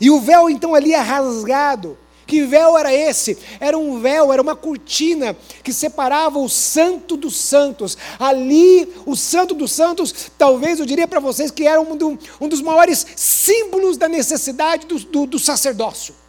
E 0.00 0.10
o 0.10 0.20
véu 0.20 0.50
então 0.50 0.74
ali 0.74 0.92
é 0.92 0.98
rasgado. 0.98 1.98
Que 2.26 2.44
véu 2.44 2.78
era 2.78 2.94
esse? 2.94 3.36
Era 3.60 3.76
um 3.76 4.00
véu, 4.00 4.32
era 4.32 4.40
uma 4.40 4.56
cortina 4.56 5.36
que 5.62 5.72
separava 5.72 6.38
o 6.38 6.48
santo 6.48 7.16
dos 7.16 7.36
santos. 7.36 7.98
Ali, 8.18 8.90
o 9.04 9.16
santo 9.16 9.54
dos 9.54 9.72
santos, 9.72 10.30
talvez 10.38 10.78
eu 10.78 10.86
diria 10.86 11.06
para 11.06 11.20
vocês 11.20 11.50
que 11.50 11.66
era 11.66 11.80
um, 11.80 11.96
do, 11.96 12.18
um, 12.40 12.48
dos 12.48 12.62
maiores 12.62 13.04
símbolos 13.16 13.96
da 13.96 14.08
necessidade 14.08 14.86
do, 14.86 14.98
do, 14.98 15.26
do 15.26 15.38
sacerdócio 15.38 16.21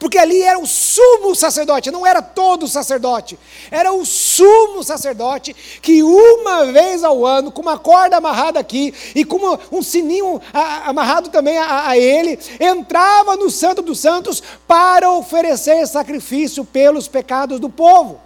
porque 0.00 0.16
ali 0.16 0.40
era 0.40 0.58
o 0.58 0.66
sumo 0.66 1.36
sacerdote, 1.36 1.90
não 1.90 2.06
era 2.06 2.22
todo 2.22 2.66
sacerdote, 2.66 3.38
era 3.70 3.92
o 3.92 4.06
sumo 4.06 4.82
sacerdote 4.82 5.54
que 5.82 6.02
uma 6.02 6.72
vez 6.72 7.04
ao 7.04 7.26
ano, 7.26 7.52
com 7.52 7.60
uma 7.60 7.78
corda 7.78 8.16
amarrada 8.16 8.58
aqui 8.58 8.94
e 9.14 9.26
com 9.26 9.58
um 9.70 9.82
sininho 9.82 10.40
amarrado 10.86 11.28
também 11.28 11.58
a, 11.58 11.88
a 11.88 11.98
ele, 11.98 12.38
entrava 12.58 13.36
no 13.36 13.50
Santo 13.50 13.82
dos 13.82 14.00
Santos 14.00 14.42
para 14.66 15.12
oferecer 15.12 15.86
sacrifício 15.86 16.64
pelos 16.64 17.06
pecados 17.06 17.60
do 17.60 17.68
povo. 17.68 18.22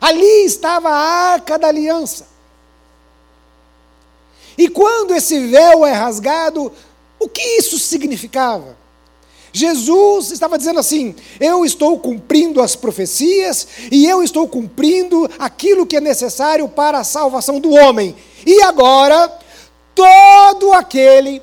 Ali 0.00 0.44
estava 0.44 0.88
a 0.88 1.32
arca 1.32 1.58
da 1.58 1.66
aliança. 1.66 2.28
E 4.56 4.68
quando 4.68 5.14
esse 5.14 5.48
véu 5.48 5.84
é 5.84 5.92
rasgado, 5.92 6.72
o 7.18 7.28
que 7.28 7.42
isso 7.58 7.76
significava? 7.76 8.85
Jesus 9.56 10.32
estava 10.32 10.58
dizendo 10.58 10.78
assim: 10.78 11.14
eu 11.40 11.64
estou 11.64 11.98
cumprindo 11.98 12.60
as 12.60 12.76
profecias 12.76 13.66
e 13.90 14.06
eu 14.06 14.22
estou 14.22 14.46
cumprindo 14.46 15.28
aquilo 15.38 15.86
que 15.86 15.96
é 15.96 16.00
necessário 16.00 16.68
para 16.68 16.98
a 16.98 17.04
salvação 17.04 17.58
do 17.58 17.70
homem. 17.70 18.14
E 18.44 18.62
agora, 18.62 19.32
todo 19.94 20.72
aquele 20.74 21.42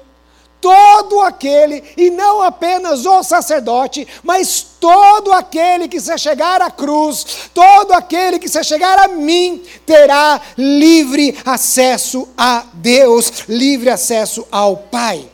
todo 0.61 1.19
aquele, 1.19 1.83
e 1.97 2.09
não 2.09 2.41
apenas 2.41 3.05
o 3.05 3.21
sacerdote, 3.21 4.07
mas 4.23 4.65
todo 4.79 5.33
aquele 5.33 5.89
que 5.89 5.99
se 5.99 6.17
chegar 6.17 6.61
à 6.61 6.71
cruz, 6.71 7.49
todo 7.53 7.91
aquele 7.91 8.39
que 8.39 8.47
se 8.47 8.63
chegar 8.63 8.97
a 8.97 9.09
mim, 9.09 9.61
terá 9.85 10.39
livre 10.57 11.37
acesso 11.43 12.29
a 12.37 12.63
Deus, 12.75 13.43
livre 13.49 13.89
acesso 13.89 14.47
ao 14.49 14.77
Pai. 14.77 15.32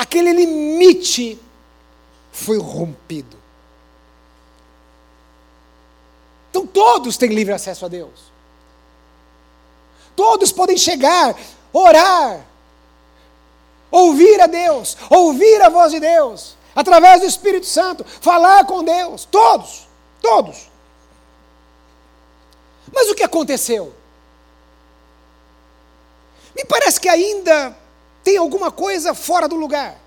Aquele 0.00 0.32
limite 0.32 1.38
foi 2.32 2.56
rompido. 2.56 3.36
Então 6.48 6.66
todos 6.66 7.18
têm 7.18 7.28
livre 7.28 7.52
acesso 7.52 7.84
a 7.84 7.88
Deus. 7.88 8.32
Todos 10.16 10.50
podem 10.52 10.78
chegar, 10.78 11.36
orar, 11.70 12.46
ouvir 13.90 14.40
a 14.40 14.46
Deus, 14.46 14.96
ouvir 15.10 15.60
a 15.60 15.68
voz 15.68 15.92
de 15.92 16.00
Deus, 16.00 16.56
através 16.74 17.20
do 17.20 17.26
Espírito 17.26 17.66
Santo, 17.66 18.02
falar 18.02 18.64
com 18.64 18.82
Deus. 18.82 19.26
Todos, 19.26 19.86
todos. 20.22 20.70
Mas 22.90 23.06
o 23.10 23.14
que 23.14 23.22
aconteceu? 23.22 23.92
Me 26.56 26.64
parece 26.64 26.98
que 26.98 27.08
ainda 27.08 27.76
tem 28.22 28.36
alguma 28.36 28.70
coisa 28.70 29.14
fora 29.14 29.48
do 29.48 29.56
lugar. 29.56 30.00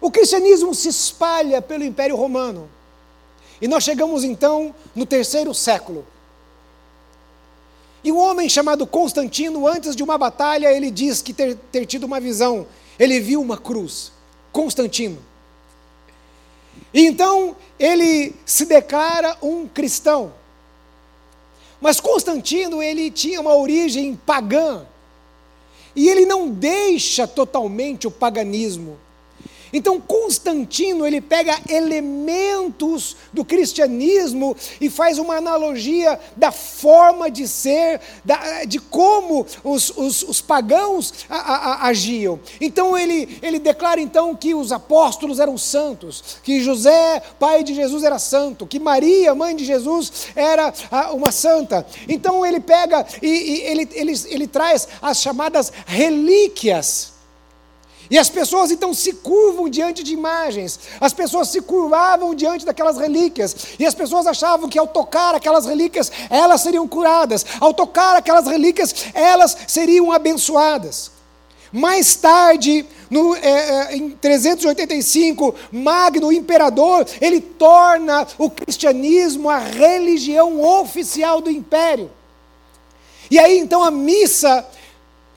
O 0.00 0.10
cristianismo 0.10 0.74
se 0.74 0.88
espalha 0.88 1.60
pelo 1.60 1.84
Império 1.84 2.16
Romano. 2.16 2.70
E 3.60 3.66
nós 3.66 3.82
chegamos 3.82 4.22
então 4.22 4.74
no 4.94 5.04
terceiro 5.04 5.52
século. 5.52 6.06
E 8.04 8.12
um 8.12 8.18
homem 8.18 8.48
chamado 8.48 8.86
Constantino, 8.86 9.66
antes 9.66 9.96
de 9.96 10.02
uma 10.02 10.16
batalha, 10.16 10.72
ele 10.72 10.90
diz 10.90 11.20
que 11.20 11.32
ter, 11.32 11.56
ter 11.72 11.84
tido 11.84 12.04
uma 12.04 12.20
visão. 12.20 12.66
Ele 12.98 13.18
viu 13.18 13.40
uma 13.40 13.58
cruz. 13.58 14.12
Constantino. 14.52 15.18
E 16.94 17.04
então 17.06 17.56
ele 17.78 18.34
se 18.46 18.64
declara 18.64 19.36
um 19.42 19.66
cristão. 19.66 20.32
Mas 21.80 22.00
Constantino, 22.00 22.82
ele 22.82 23.10
tinha 23.10 23.40
uma 23.40 23.54
origem 23.54 24.14
pagã. 24.14 24.86
E 25.94 26.08
ele 26.08 26.26
não 26.26 26.48
deixa 26.48 27.26
totalmente 27.26 28.06
o 28.06 28.10
paganismo. 28.10 28.98
Então 29.72 30.00
Constantino 30.00 31.06
ele 31.06 31.20
pega 31.20 31.58
elementos 31.68 33.16
do 33.32 33.44
cristianismo 33.44 34.56
e 34.80 34.88
faz 34.88 35.18
uma 35.18 35.36
analogia 35.36 36.18
da 36.36 36.50
forma 36.50 37.30
de 37.30 37.46
ser, 37.46 38.00
da, 38.24 38.64
de 38.64 38.78
como 38.78 39.46
os, 39.62 39.90
os, 39.96 40.22
os 40.22 40.40
pagãos 40.40 41.12
a, 41.28 41.36
a, 41.36 41.56
a, 41.56 41.86
agiam. 41.88 42.40
Então 42.60 42.96
ele, 42.96 43.38
ele 43.42 43.58
declara 43.58 44.00
então 44.00 44.34
que 44.34 44.54
os 44.54 44.72
apóstolos 44.72 45.40
eram 45.40 45.58
santos, 45.58 46.38
que 46.42 46.60
José, 46.60 47.22
pai 47.38 47.62
de 47.62 47.74
Jesus, 47.74 48.04
era 48.04 48.18
santo, 48.18 48.66
que 48.66 48.78
Maria, 48.78 49.34
mãe 49.34 49.54
de 49.54 49.64
Jesus, 49.64 50.28
era 50.34 50.72
uma 51.12 51.30
santa. 51.30 51.86
Então 52.08 52.44
ele 52.44 52.60
pega 52.60 53.06
e, 53.22 53.28
e 53.28 53.60
ele, 53.62 53.88
ele, 53.92 54.12
ele 54.28 54.46
traz 54.46 54.88
as 55.02 55.20
chamadas 55.20 55.72
relíquias 55.86 57.17
e 58.10 58.18
as 58.18 58.28
pessoas 58.30 58.70
então 58.70 58.94
se 58.94 59.12
curvam 59.12 59.68
diante 59.68 60.02
de 60.02 60.12
imagens, 60.12 60.78
as 61.00 61.12
pessoas 61.12 61.48
se 61.48 61.60
curvavam 61.60 62.34
diante 62.34 62.64
daquelas 62.64 62.96
relíquias, 62.96 63.54
e 63.78 63.84
as 63.84 63.94
pessoas 63.94 64.26
achavam 64.26 64.68
que 64.68 64.78
ao 64.78 64.86
tocar 64.86 65.34
aquelas 65.34 65.66
relíquias 65.66 66.10
elas 66.30 66.60
seriam 66.60 66.88
curadas, 66.88 67.44
ao 67.60 67.74
tocar 67.74 68.16
aquelas 68.16 68.46
relíquias 68.46 68.94
elas 69.14 69.56
seriam 69.66 70.10
abençoadas. 70.10 71.18
Mais 71.70 72.16
tarde, 72.16 72.86
no, 73.10 73.34
é, 73.36 73.90
é 73.92 73.96
em 73.96 74.10
385, 74.10 75.54
Magno, 75.70 76.28
o 76.28 76.32
imperador, 76.32 77.06
ele 77.20 77.40
torna 77.40 78.26
o 78.38 78.48
cristianismo 78.48 79.50
a 79.50 79.58
religião 79.58 80.62
oficial 80.62 81.42
do 81.42 81.50
império. 81.50 82.10
E 83.30 83.38
aí 83.38 83.58
então 83.58 83.84
a 83.84 83.90
missa 83.90 84.66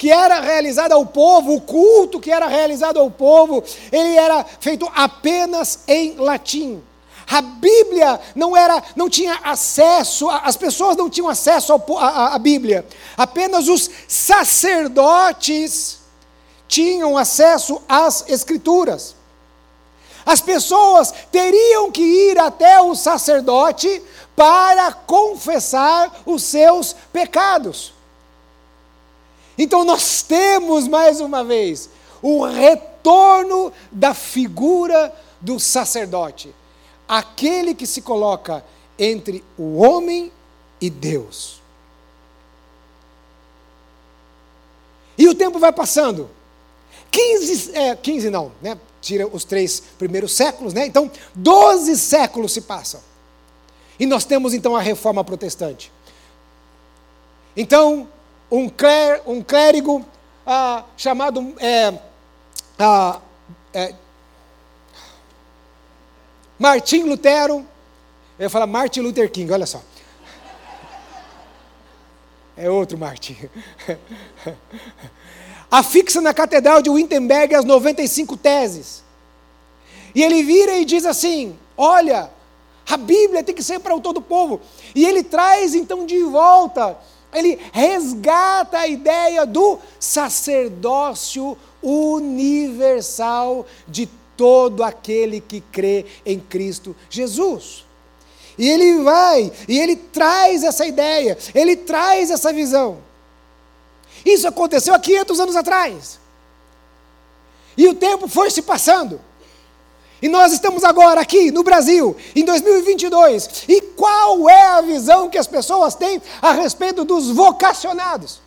que 0.01 0.11
era 0.11 0.39
realizado 0.39 0.93
ao 0.93 1.05
povo, 1.05 1.53
o 1.53 1.61
culto 1.61 2.19
que 2.19 2.31
era 2.31 2.47
realizado 2.47 2.97
ao 2.97 3.11
povo, 3.11 3.63
ele 3.91 4.15
era 4.15 4.43
feito 4.59 4.91
apenas 4.95 5.81
em 5.87 6.15
latim. 6.15 6.81
A 7.29 7.39
Bíblia 7.39 8.19
não 8.33 8.57
era, 8.57 8.81
não 8.95 9.07
tinha 9.07 9.39
acesso, 9.43 10.27
as 10.27 10.57
pessoas 10.57 10.97
não 10.97 11.07
tinham 11.07 11.29
acesso 11.29 11.71
à 11.99 12.35
Bíblia. 12.39 12.83
Apenas 13.15 13.67
os 13.67 13.91
sacerdotes 14.07 15.99
tinham 16.67 17.15
acesso 17.15 17.79
às 17.87 18.27
Escrituras. 18.27 19.15
As 20.25 20.41
pessoas 20.41 21.13
teriam 21.31 21.91
que 21.91 22.01
ir 22.01 22.39
até 22.39 22.81
o 22.81 22.95
sacerdote 22.95 24.01
para 24.35 24.93
confessar 24.93 26.11
os 26.25 26.41
seus 26.41 26.95
pecados. 27.13 28.00
Então 29.57 29.83
nós 29.83 30.21
temos 30.21 30.87
mais 30.87 31.19
uma 31.19 31.43
vez 31.43 31.89
o 32.21 32.45
retorno 32.45 33.71
da 33.91 34.13
figura 34.13 35.13
do 35.39 35.59
sacerdote, 35.59 36.53
aquele 37.07 37.73
que 37.73 37.87
se 37.87 38.01
coloca 38.01 38.63
entre 38.97 39.43
o 39.57 39.77
homem 39.77 40.31
e 40.79 40.89
Deus. 40.89 41.61
E 45.17 45.27
o 45.27 45.35
tempo 45.35 45.59
vai 45.59 45.71
passando. 45.71 46.29
15, 47.11 47.75
é, 47.75 47.95
15 47.95 48.29
não, 48.29 48.51
né? 48.61 48.77
Tira 49.01 49.27
os 49.27 49.43
três 49.43 49.81
primeiros 49.97 50.33
séculos, 50.33 50.73
né? 50.73 50.85
Então, 50.85 51.11
12 51.35 51.97
séculos 51.97 52.53
se 52.53 52.61
passam. 52.61 53.01
E 53.99 54.05
nós 54.05 54.25
temos 54.25 54.53
então 54.53 54.75
a 54.75 54.81
reforma 54.81 55.23
protestante. 55.23 55.91
Então, 57.55 58.07
um, 58.51 58.67
clér, 58.67 59.21
um 59.25 59.41
clérigo 59.41 60.05
ah, 60.45 60.83
chamado 60.97 61.55
é, 61.59 61.97
ah, 62.77 63.21
é, 63.73 63.95
Martim 66.59 67.03
Lutero. 67.03 67.65
Eu 68.37 68.43
ia 68.43 68.49
falar 68.49 68.67
Martin 68.67 68.99
Luther 68.99 69.31
King, 69.31 69.51
olha 69.51 69.65
só. 69.65 69.81
É 72.57 72.69
outro 72.69 72.97
Martin. 72.97 73.37
Afixa 75.71 76.19
na 76.19 76.33
catedral 76.33 76.81
de 76.81 76.89
Wittenberg 76.89 77.55
as 77.55 77.63
95 77.63 78.35
teses. 78.35 79.01
E 80.13 80.21
ele 80.21 80.43
vira 80.43 80.75
e 80.75 80.83
diz 80.83 81.05
assim: 81.05 81.57
Olha, 81.77 82.29
a 82.89 82.97
Bíblia 82.97 83.41
tem 83.41 83.55
que 83.55 83.63
ser 83.63 83.79
para 83.79 83.95
o 83.95 84.01
todo 84.01 84.21
povo. 84.21 84.59
E 84.93 85.05
ele 85.05 85.23
traz 85.23 85.73
então 85.73 86.05
de 86.05 86.21
volta 86.23 86.97
ele 87.33 87.59
resgata 87.71 88.79
a 88.79 88.87
ideia 88.87 89.45
do 89.45 89.79
sacerdócio 89.99 91.57
universal 91.81 93.65
de 93.87 94.07
todo 94.35 94.83
aquele 94.83 95.39
que 95.39 95.61
crê 95.61 96.05
em 96.25 96.39
Cristo 96.39 96.95
Jesus. 97.09 97.85
E 98.57 98.69
ele 98.69 99.01
vai, 99.03 99.51
e 99.67 99.79
ele 99.79 99.95
traz 99.95 100.63
essa 100.63 100.85
ideia, 100.85 101.37
ele 101.55 101.75
traz 101.75 102.29
essa 102.29 102.51
visão. 102.51 102.99
Isso 104.25 104.47
aconteceu 104.47 104.93
há 104.93 104.99
500 104.99 105.39
anos 105.39 105.55
atrás. 105.55 106.19
E 107.77 107.87
o 107.87 107.95
tempo 107.95 108.27
foi 108.27 108.51
se 108.51 108.61
passando. 108.61 109.19
E 110.21 110.29
nós 110.29 110.53
estamos 110.53 110.83
agora 110.83 111.19
aqui 111.19 111.49
no 111.51 111.63
Brasil, 111.63 112.15
em 112.35 112.45
2022. 112.45 113.65
E 113.67 113.81
qual 113.81 114.47
é 114.47 114.67
a 114.67 114.81
visão 114.81 115.29
que 115.29 115.37
as 115.37 115.47
pessoas 115.47 115.95
têm 115.95 116.21
a 116.41 116.51
respeito 116.51 117.03
dos 117.03 117.31
vocacionados? 117.31 118.39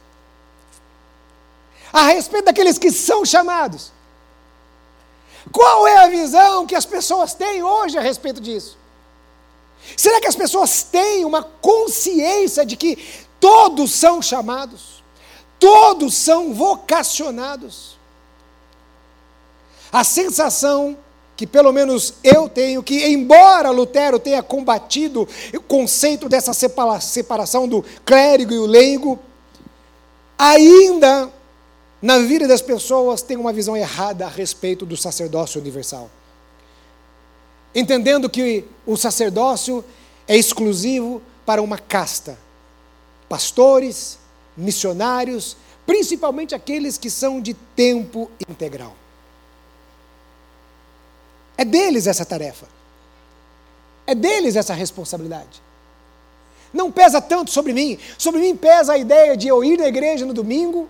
A 1.92 2.02
respeito 2.02 2.44
daqueles 2.44 2.78
que 2.78 2.92
são 2.92 3.24
chamados? 3.24 3.92
Qual 5.50 5.86
é 5.86 6.04
a 6.04 6.08
visão 6.08 6.64
que 6.64 6.76
as 6.76 6.86
pessoas 6.86 7.34
têm 7.34 7.62
hoje 7.62 7.98
a 7.98 8.00
respeito 8.00 8.40
disso? 8.40 8.78
Será 9.96 10.20
que 10.20 10.28
as 10.28 10.36
pessoas 10.36 10.84
têm 10.84 11.24
uma 11.24 11.42
consciência 11.42 12.64
de 12.64 12.76
que 12.76 12.96
todos 13.40 13.92
são 13.92 14.22
chamados? 14.22 15.02
Todos 15.58 16.14
são 16.14 16.54
vocacionados? 16.54 17.98
A 19.92 20.02
sensação 20.02 20.96
que 21.36 21.46
pelo 21.46 21.72
menos 21.72 22.14
eu 22.22 22.48
tenho, 22.48 22.82
que 22.82 23.06
embora 23.06 23.70
Lutero 23.70 24.18
tenha 24.18 24.42
combatido 24.42 25.28
o 25.52 25.60
conceito 25.60 26.28
dessa 26.28 26.52
separação 27.00 27.66
do 27.66 27.84
clérigo 28.04 28.52
e 28.52 28.58
o 28.58 28.66
leigo, 28.66 29.18
ainda 30.38 31.30
na 32.00 32.18
vida 32.18 32.46
das 32.46 32.62
pessoas 32.62 33.22
tem 33.22 33.36
uma 33.36 33.52
visão 33.52 33.76
errada 33.76 34.26
a 34.26 34.28
respeito 34.28 34.86
do 34.86 34.96
sacerdócio 34.96 35.60
universal. 35.60 36.10
Entendendo 37.74 38.30
que 38.30 38.64
o 38.86 38.96
sacerdócio 38.96 39.84
é 40.28 40.36
exclusivo 40.36 41.20
para 41.44 41.60
uma 41.60 41.78
casta. 41.78 42.38
Pastores, 43.28 44.18
missionários, 44.56 45.56
principalmente 45.84 46.54
aqueles 46.54 46.96
que 46.96 47.10
são 47.10 47.40
de 47.40 47.54
tempo 47.54 48.30
integral. 48.48 48.94
É 51.56 51.64
deles 51.64 52.06
essa 52.06 52.24
tarefa. 52.24 52.66
É 54.06 54.14
deles 54.14 54.56
essa 54.56 54.74
responsabilidade. 54.74 55.62
Não 56.72 56.90
pesa 56.90 57.20
tanto 57.20 57.50
sobre 57.50 57.72
mim. 57.72 57.98
Sobre 58.18 58.40
mim 58.40 58.56
pesa 58.56 58.94
a 58.94 58.98
ideia 58.98 59.36
de 59.36 59.48
eu 59.48 59.62
ir 59.64 59.78
na 59.78 59.86
igreja 59.86 60.26
no 60.26 60.34
domingo. 60.34 60.88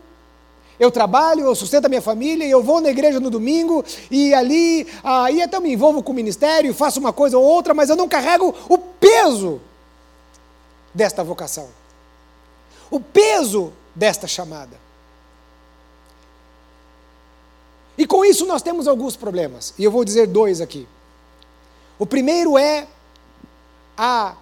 Eu 0.79 0.91
trabalho, 0.91 1.45
eu 1.45 1.55
sustento 1.55 1.85
a 1.85 1.89
minha 1.89 2.03
família, 2.03 2.45
eu 2.47 2.63
vou 2.63 2.81
na 2.81 2.91
igreja 2.91 3.21
no 3.21 3.31
domingo, 3.31 3.85
e 4.11 4.35
ali, 4.35 4.89
aí 5.05 5.41
até 5.41 5.61
me 5.61 5.73
envolvo 5.73 6.03
com 6.03 6.11
o 6.11 6.15
ministério, 6.15 6.75
faço 6.75 6.99
uma 6.99 7.13
coisa 7.13 7.39
ou 7.39 7.45
outra, 7.45 7.73
mas 7.73 7.91
eu 7.91 7.97
não 7.97 8.09
carrego 8.09 8.53
o 8.69 8.77
peso 8.77 9.61
desta 10.93 11.23
vocação, 11.23 11.69
o 12.91 12.99
peso 12.99 13.73
desta 13.95 14.27
chamada. 14.27 14.84
E 17.97 18.07
com 18.07 18.25
isso 18.25 18.47
nós 18.47 18.63
temos 18.63 18.89
alguns 18.89 19.17
problemas, 19.17 19.73
e 19.79 19.85
eu 19.85 19.91
vou 19.91 20.05
dizer 20.05 20.27
dois 20.27 20.61
aqui. 20.61 20.87
O 21.99 22.05
primeiro 22.05 22.59
é 22.59 22.89
a, 23.97 24.35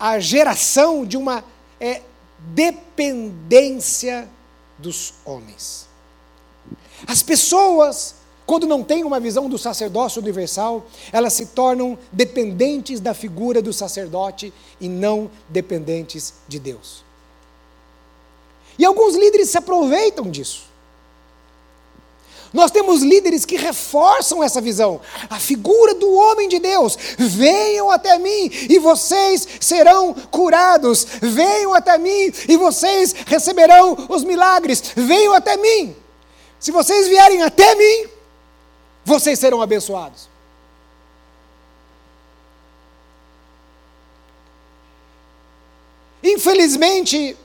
a 0.00 0.18
geração 0.18 1.04
de 1.04 1.16
uma 1.16 1.44
é, 1.78 2.00
dependência 2.38 4.28
dos 4.78 5.14
homens. 5.24 5.86
As 7.06 7.22
pessoas, 7.22 8.14
quando 8.46 8.66
não 8.66 8.82
têm 8.82 9.04
uma 9.04 9.20
visão 9.20 9.48
do 9.48 9.58
sacerdócio 9.58 10.22
universal, 10.22 10.86
elas 11.12 11.34
se 11.34 11.46
tornam 11.46 11.98
dependentes 12.10 12.98
da 12.98 13.12
figura 13.12 13.60
do 13.60 13.72
sacerdote 13.72 14.52
e 14.80 14.88
não 14.88 15.30
dependentes 15.48 16.34
de 16.48 16.58
Deus. 16.58 17.04
E 18.78 18.84
alguns 18.84 19.14
líderes 19.14 19.50
se 19.50 19.58
aproveitam 19.58 20.30
disso. 20.30 20.73
Nós 22.54 22.70
temos 22.70 23.02
líderes 23.02 23.44
que 23.44 23.56
reforçam 23.56 24.40
essa 24.40 24.60
visão. 24.60 25.00
A 25.28 25.40
figura 25.40 25.92
do 25.92 26.08
homem 26.14 26.48
de 26.48 26.60
Deus. 26.60 26.96
Venham 27.18 27.90
até 27.90 28.16
mim 28.16 28.48
e 28.70 28.78
vocês 28.78 29.46
serão 29.60 30.14
curados. 30.30 31.04
Venham 31.20 31.74
até 31.74 31.98
mim 31.98 32.32
e 32.48 32.56
vocês 32.56 33.12
receberão 33.26 34.06
os 34.08 34.22
milagres. 34.22 34.80
Venham 34.94 35.34
até 35.34 35.56
mim. 35.56 35.96
Se 36.60 36.70
vocês 36.70 37.08
vierem 37.08 37.42
até 37.42 37.74
mim, 37.74 38.08
vocês 39.04 39.36
serão 39.36 39.60
abençoados. 39.60 40.28
Infelizmente, 46.22 47.36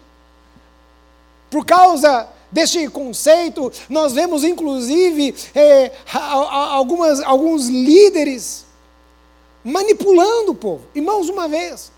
por 1.49 1.65
causa 1.65 2.29
deste 2.51 2.87
conceito, 2.89 3.71
nós 3.89 4.13
vemos 4.13 4.43
inclusive 4.43 5.35
é, 5.53 5.91
algumas, 6.13 7.19
alguns 7.21 7.67
líderes 7.67 8.65
manipulando 9.63 10.51
o 10.51 10.55
povo. 10.55 10.83
Irmãos, 10.95 11.29
uma 11.29 11.47
vez, 11.47 11.91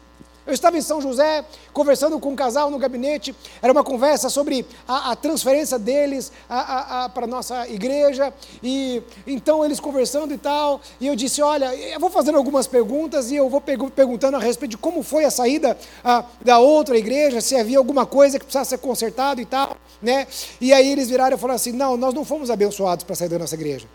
eu 0.52 0.56
estava 0.56 0.78
em 0.78 0.82
São 0.82 1.02
José, 1.02 1.46
conversando 1.74 2.20
com 2.20 2.30
um 2.30 2.36
casal 2.36 2.70
no 2.70 2.78
gabinete, 2.78 3.36
era 3.62 3.72
uma 3.72 3.84
conversa 3.84 4.30
sobre 4.30 4.66
a, 4.88 5.12
a 5.12 5.16
transferência 5.16 5.80
deles 5.80 6.32
para 6.48 7.24
a 7.24 7.28
nossa 7.28 7.68
igreja, 7.70 8.34
e 8.62 9.02
então 9.26 9.64
eles 9.64 9.80
conversando 9.80 10.34
e 10.34 10.38
tal, 10.38 10.82
e 11.00 11.08
eu 11.08 11.16
disse, 11.16 11.42
olha, 11.42 11.74
eu 11.76 12.00
vou 12.00 12.10
fazendo 12.10 12.38
algumas 12.38 12.68
perguntas, 12.68 13.32
e 13.32 13.36
eu 13.36 13.50
vou 13.50 13.62
perguntando 13.62 14.38
a 14.38 14.40
respeito 14.40 14.72
de 14.72 14.78
como 14.78 15.04
foi 15.04 15.26
a 15.26 15.32
saída 15.32 15.78
a, 16.04 16.26
da 16.42 16.60
outra 16.60 16.98
igreja, 16.98 17.42
se 17.42 17.56
havia 17.56 17.78
alguma 17.78 18.06
coisa 18.06 18.38
que 18.38 18.46
precisava 18.46 18.66
ser 18.66 18.78
consertado 18.80 19.42
e 19.42 19.46
tal, 19.46 19.78
né, 20.02 20.28
e 20.60 20.74
aí 20.74 20.92
eles 20.92 21.10
viraram 21.10 21.36
e 21.36 21.40
falaram 21.40 21.56
assim, 21.56 21.72
não, 21.72 21.96
nós 21.96 22.14
não 22.14 22.26
fomos 22.26 22.50
abençoados 22.50 23.04
para 23.04 23.16
sair 23.16 23.30
da 23.30 23.40
nossa 23.40 23.56
igreja. 23.56 23.88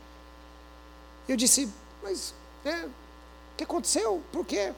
Eu 1.29 1.37
disse, 1.37 1.69
mas, 2.03 2.33
né, 2.64 2.85
o 2.87 3.57
que 3.57 3.64
aconteceu? 3.64 4.23
Por 4.33 4.45
quê? 4.47 4.73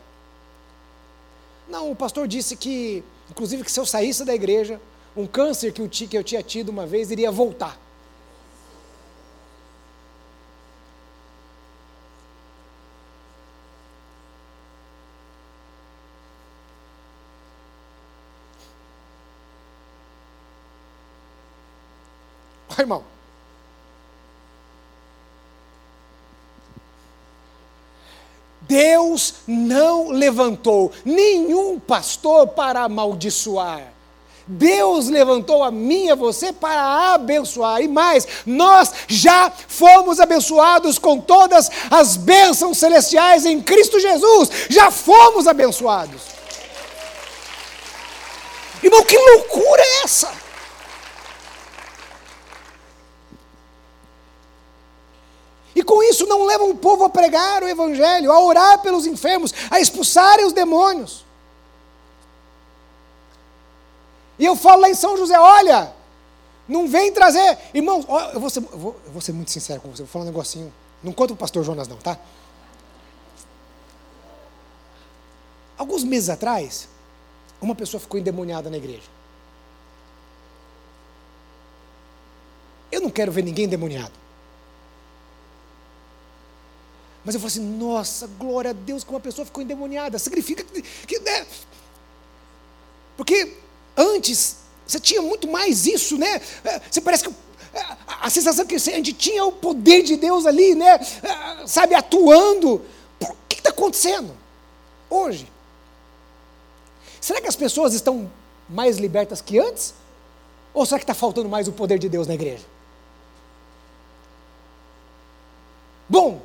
Não, 1.69 1.91
o 1.91 1.97
pastor 1.97 2.27
disse 2.27 2.57
que, 2.57 3.05
inclusive, 3.31 3.63
que 3.63 3.71
se 3.71 3.79
eu 3.79 3.85
saísse 3.85 4.25
da 4.25 4.35
igreja, 4.35 4.81
um 5.17 5.27
câncer 5.27 5.73
que 5.73 5.83
eu, 5.83 5.89
que 5.89 6.17
eu 6.17 6.25
tinha 6.25 6.43
tido 6.43 6.71
uma 6.71 6.87
vez 6.87 7.11
iria 7.11 7.31
voltar. 7.31 7.79
Irmão. 22.79 23.18
Deus 28.69 29.35
não 29.47 30.11
levantou 30.11 30.93
nenhum 31.05 31.81
pastor 31.81 32.49
para 32.49 32.83
amaldiçoar. 32.83 33.95
Deus 34.47 35.09
levantou 35.09 35.63
a 35.63 35.71
mim 35.71 36.07
e 36.07 36.11
a 36.11 36.15
você 36.15 36.53
para 36.53 37.13
abençoar. 37.15 37.83
E 37.83 37.89
mais, 37.89 38.27
nós 38.47 38.93
já 39.07 39.51
fomos 39.69 40.21
abençoados 40.21 40.99
com 40.99 41.21
todas 41.21 41.71
as 41.91 42.17
bênçãos 42.17 42.79
celestiais 42.79 43.45
em 43.45 43.61
Cristo 43.61 44.01
Jesus. 44.01 44.51
Já 44.71 44.91
fomos 44.91 45.47
abençoados. 45.47 46.23
Irmão, 48.83 49.03
que 49.03 49.19
loucura 49.19 49.83
é 49.83 50.05
essa? 50.05 50.48
E 55.79 55.83
com 55.85 56.03
isso 56.03 56.27
não 56.27 56.45
levam 56.45 56.71
o 56.71 56.77
povo 56.77 57.05
a 57.05 57.09
pregar 57.09 57.63
o 57.63 57.69
Evangelho, 57.69 58.33
a 58.33 58.41
orar 58.41 58.83
pelos 58.83 59.07
enfermos, 59.07 59.55
a 59.71 59.79
expulsarem 59.79 60.45
os 60.45 60.53
demônios. 60.53 61.25
E 64.41 64.45
eu 64.45 64.57
falo 64.57 64.83
lá 64.83 64.91
em 64.91 64.95
São 64.95 65.17
José: 65.17 65.39
olha, 65.39 65.95
não 66.67 66.89
vem 66.89 67.13
trazer. 67.13 67.57
Irmãos, 67.73 68.05
eu 68.35 68.41
vou, 68.41 68.51
ser, 68.51 68.59
eu, 68.59 68.97
vou, 69.07 69.21
ser 69.21 69.31
muito 69.31 69.53
sincero 69.53 69.81
com 69.81 69.89
você, 69.89 70.03
vou 70.03 70.11
falar 70.11 70.25
um 70.25 70.27
negocinho. 70.27 70.75
Não 71.01 71.13
conta 71.13 71.33
o 71.33 71.37
pastor 71.37 71.63
Jonas, 71.63 71.87
não, 71.87 71.97
tá? 71.97 72.19
Alguns 75.77 76.03
meses 76.03 76.29
atrás, 76.29 76.89
uma 77.61 77.77
pessoa 77.77 78.01
ficou 78.01 78.19
endemoniada 78.19 78.69
na 78.69 78.79
igreja. 78.79 79.09
Eu 82.91 83.01
não 83.01 83.11
quero 83.11 83.31
ver 83.31 83.45
ninguém 83.45 83.67
endemoniado. 83.67 84.28
Mas 87.25 87.35
eu 87.35 87.41
falo 87.41 87.49
assim, 87.49 87.61
nossa, 87.61 88.27
glória 88.27 88.71
a 88.71 88.73
Deus 88.73 89.05
que 89.05 89.11
uma 89.11 89.21
pessoa 89.21 89.45
ficou 89.45 89.63
endemoniada. 89.63 90.19
Significa 90.19 90.65
que, 90.65 90.83
que 90.83 91.19
né? 91.21 91.47
Porque 93.17 93.57
antes 93.97 94.57
você 94.87 94.99
tinha 94.99 95.21
muito 95.21 95.47
mais 95.47 95.87
isso, 95.87 96.17
né? 96.17 96.41
É, 96.65 96.81
você 96.91 97.01
parece 97.01 97.25
que 97.25 97.35
é, 97.75 97.87
a 98.07 98.31
sensação 98.31 98.65
que 98.65 98.77
a 98.77 98.79
gente 98.79 99.13
tinha 99.13 99.45
o 99.45 99.53
poder 99.53 100.03
de 100.03 100.17
Deus 100.17 100.47
ali, 100.47 100.75
né? 100.75 100.95
É, 100.95 101.67
sabe, 101.67 101.95
atuando. 101.95 102.81
Por 103.19 103.37
que 103.49 103.57
está 103.59 103.71
acontecendo 103.71 104.35
hoje? 105.11 105.51
Será 107.21 107.41
que 107.41 107.49
as 107.49 107.57
pessoas 107.57 107.93
estão 107.93 108.31
mais 108.69 108.97
libertas 108.97 109.43
que 109.43 109.59
antes? 109.59 109.93
Ou 110.73 110.87
será 110.87 110.99
que 110.99 111.05
está 111.05 111.15
faltando 111.15 111.49
mais 111.49 111.69
o 111.69 111.73
poder 111.73 111.99
de 111.99 112.09
Deus 112.09 112.27
na 112.27 112.35
igreja? 112.35 112.65
Bom, 116.09 116.41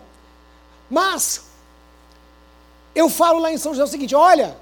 mas, 0.93 1.41
eu 2.93 3.09
falo 3.09 3.39
lá 3.39 3.51
em 3.51 3.57
São 3.57 3.73
José 3.73 3.83
o 3.83 3.87
seguinte: 3.87 4.13
olha, 4.13 4.55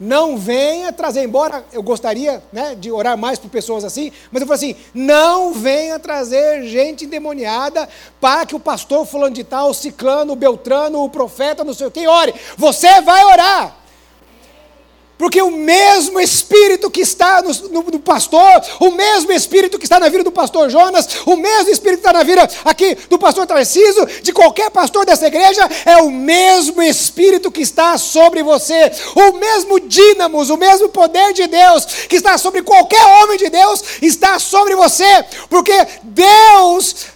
não 0.00 0.38
venha 0.38 0.90
trazer, 0.90 1.22
embora 1.22 1.62
eu 1.74 1.82
gostaria 1.82 2.42
né, 2.50 2.74
de 2.74 2.90
orar 2.90 3.18
mais 3.18 3.38
por 3.38 3.50
pessoas 3.50 3.84
assim, 3.84 4.10
mas 4.32 4.40
eu 4.40 4.48
falo 4.48 4.56
assim: 4.56 4.74
não 4.94 5.52
venha 5.52 5.98
trazer 5.98 6.62
gente 6.64 7.04
endemoniada 7.04 7.86
para 8.18 8.46
que 8.46 8.56
o 8.56 8.60
pastor 8.60 9.04
fulano 9.04 9.34
de 9.34 9.44
tal, 9.44 9.68
o 9.68 9.74
ciclano, 9.74 10.32
o 10.32 10.36
beltrano, 10.36 11.04
o 11.04 11.10
profeta, 11.10 11.62
não 11.62 11.74
sei 11.74 11.86
o 11.86 11.90
que, 11.90 12.08
ore. 12.08 12.34
Você 12.56 13.02
vai 13.02 13.22
orar. 13.26 13.83
Porque 15.16 15.40
o 15.40 15.50
mesmo 15.50 16.20
Espírito 16.20 16.90
que 16.90 17.00
está 17.00 17.40
no, 17.40 17.52
no, 17.70 17.82
no, 17.82 17.98
pastor, 18.00 18.62
o 18.80 18.90
mesmo 18.90 19.32
Espírito 19.32 19.78
que 19.78 19.84
está 19.84 20.00
na 20.00 20.08
vida 20.08 20.24
do 20.24 20.32
pastor 20.32 20.68
Jonas, 20.68 21.08
o 21.24 21.36
mesmo 21.36 21.70
Espírito 21.70 22.00
que 22.00 22.08
está 22.08 22.12
na 22.12 22.24
vida 22.24 22.48
aqui 22.64 22.96
do 23.08 23.18
pastor 23.18 23.46
Tarciso, 23.46 24.06
de 24.22 24.32
qualquer 24.32 24.70
pastor 24.70 25.06
dessa 25.06 25.26
igreja, 25.26 25.68
é 25.84 25.98
o 25.98 26.10
mesmo 26.10 26.82
Espírito 26.82 27.50
que 27.50 27.62
está 27.62 27.96
sobre 27.96 28.42
você. 28.42 28.90
O 29.14 29.32
mesmo 29.34 29.78
dínamos, 29.78 30.50
o 30.50 30.56
mesmo 30.56 30.88
poder 30.88 31.32
de 31.32 31.46
Deus 31.46 31.84
que 32.08 32.16
está 32.16 32.36
sobre 32.36 32.62
qualquer 32.62 33.02
homem 33.22 33.38
de 33.38 33.48
Deus, 33.48 33.84
está 34.02 34.40
sobre 34.40 34.74
você. 34.74 35.24
Porque 35.48 35.86
Deus 36.02 37.13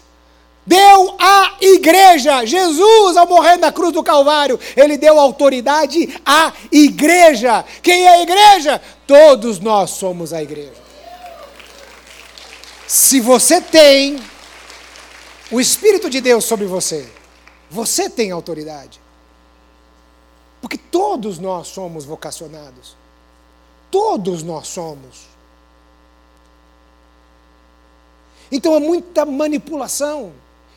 deu 0.69 1.17
à 1.19 1.57
igreja. 1.61 2.45
Jesus, 2.45 3.17
ao 3.17 3.27
morrer 3.27 3.57
na 3.57 3.73
cruz 3.73 3.93
do 3.93 4.03
Calvário, 4.03 4.61
ele 4.77 4.99
deu 4.99 5.19
autoridade 5.19 6.21
à 6.25 6.53
igreja. 6.71 7.65
Quem 7.83 8.05
é 8.05 8.09
a 8.11 8.23
igreja? 8.23 8.81
Todos 9.07 9.59
nós 9.59 9.91
somos 9.91 10.33
a 10.35 10.43
igreja. 10.43 10.77
Se 12.87 13.19
você 13.19 13.61
tem 13.61 14.23
o 15.51 15.59
Espírito 15.59 16.11
de 16.11 16.21
Deus 16.21 16.45
sobre 16.45 16.67
você, 16.67 17.09
você 17.71 18.11
tem 18.11 18.31
autoridade. 18.31 19.01
Porque 20.61 20.77
todos 20.77 21.39
nós 21.39 21.69
somos 21.69 22.05
vocacionados. 22.05 22.95
Todos 23.91 24.43
nós 24.43 24.69
somos. 24.69 25.29
Então 28.53 28.75
há 28.75 28.81
muita 28.81 29.25
manipulação. 29.25 30.33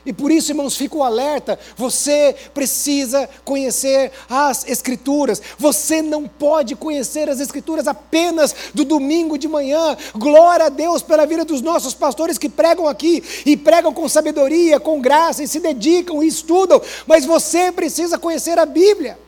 E 0.05 0.11
por 0.11 0.31
isso, 0.31 0.51
irmãos, 0.51 0.75
fica 0.75 0.97
o 0.97 1.03
alerta: 1.03 1.59
você 1.75 2.35
precisa 2.53 3.29
conhecer 3.45 4.11
as 4.29 4.67
Escrituras. 4.67 5.41
Você 5.57 6.01
não 6.01 6.27
pode 6.27 6.75
conhecer 6.75 7.29
as 7.29 7.39
Escrituras 7.39 7.87
apenas 7.87 8.55
do 8.73 8.83
domingo 8.83 9.37
de 9.37 9.47
manhã. 9.47 9.95
Glória 10.15 10.65
a 10.65 10.69
Deus 10.69 11.01
pela 11.01 11.25
vida 11.25 11.45
dos 11.45 11.61
nossos 11.61 11.93
pastores 11.93 12.37
que 12.37 12.49
pregam 12.49 12.87
aqui 12.87 13.23
e 13.45 13.55
pregam 13.55 13.93
com 13.93 14.09
sabedoria, 14.09 14.79
com 14.79 14.99
graça 14.99 15.43
e 15.43 15.47
se 15.47 15.59
dedicam 15.59 16.23
e 16.23 16.27
estudam. 16.27 16.81
Mas 17.05 17.25
você 17.25 17.71
precisa 17.71 18.17
conhecer 18.17 18.57
a 18.57 18.65
Bíblia. 18.65 19.19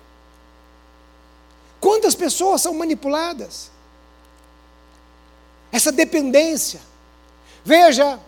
Quantas 1.79 2.15
pessoas 2.15 2.61
são 2.61 2.73
manipuladas? 2.73 3.69
Essa 5.71 5.91
dependência. 5.91 6.79
Veja, 7.65 8.19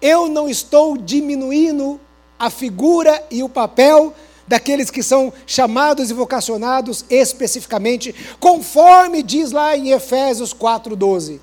eu 0.00 0.28
não 0.28 0.48
estou 0.48 0.96
diminuindo 0.96 2.00
a 2.38 2.50
figura 2.50 3.24
e 3.30 3.42
o 3.42 3.48
papel 3.48 4.14
daqueles 4.46 4.90
que 4.90 5.02
são 5.02 5.32
chamados 5.46 6.10
e 6.10 6.14
vocacionados 6.14 7.04
especificamente, 7.10 8.14
conforme 8.38 9.22
diz 9.22 9.50
lá 9.50 9.76
em 9.76 9.90
Efésios 9.90 10.52
4:12. 10.54 11.40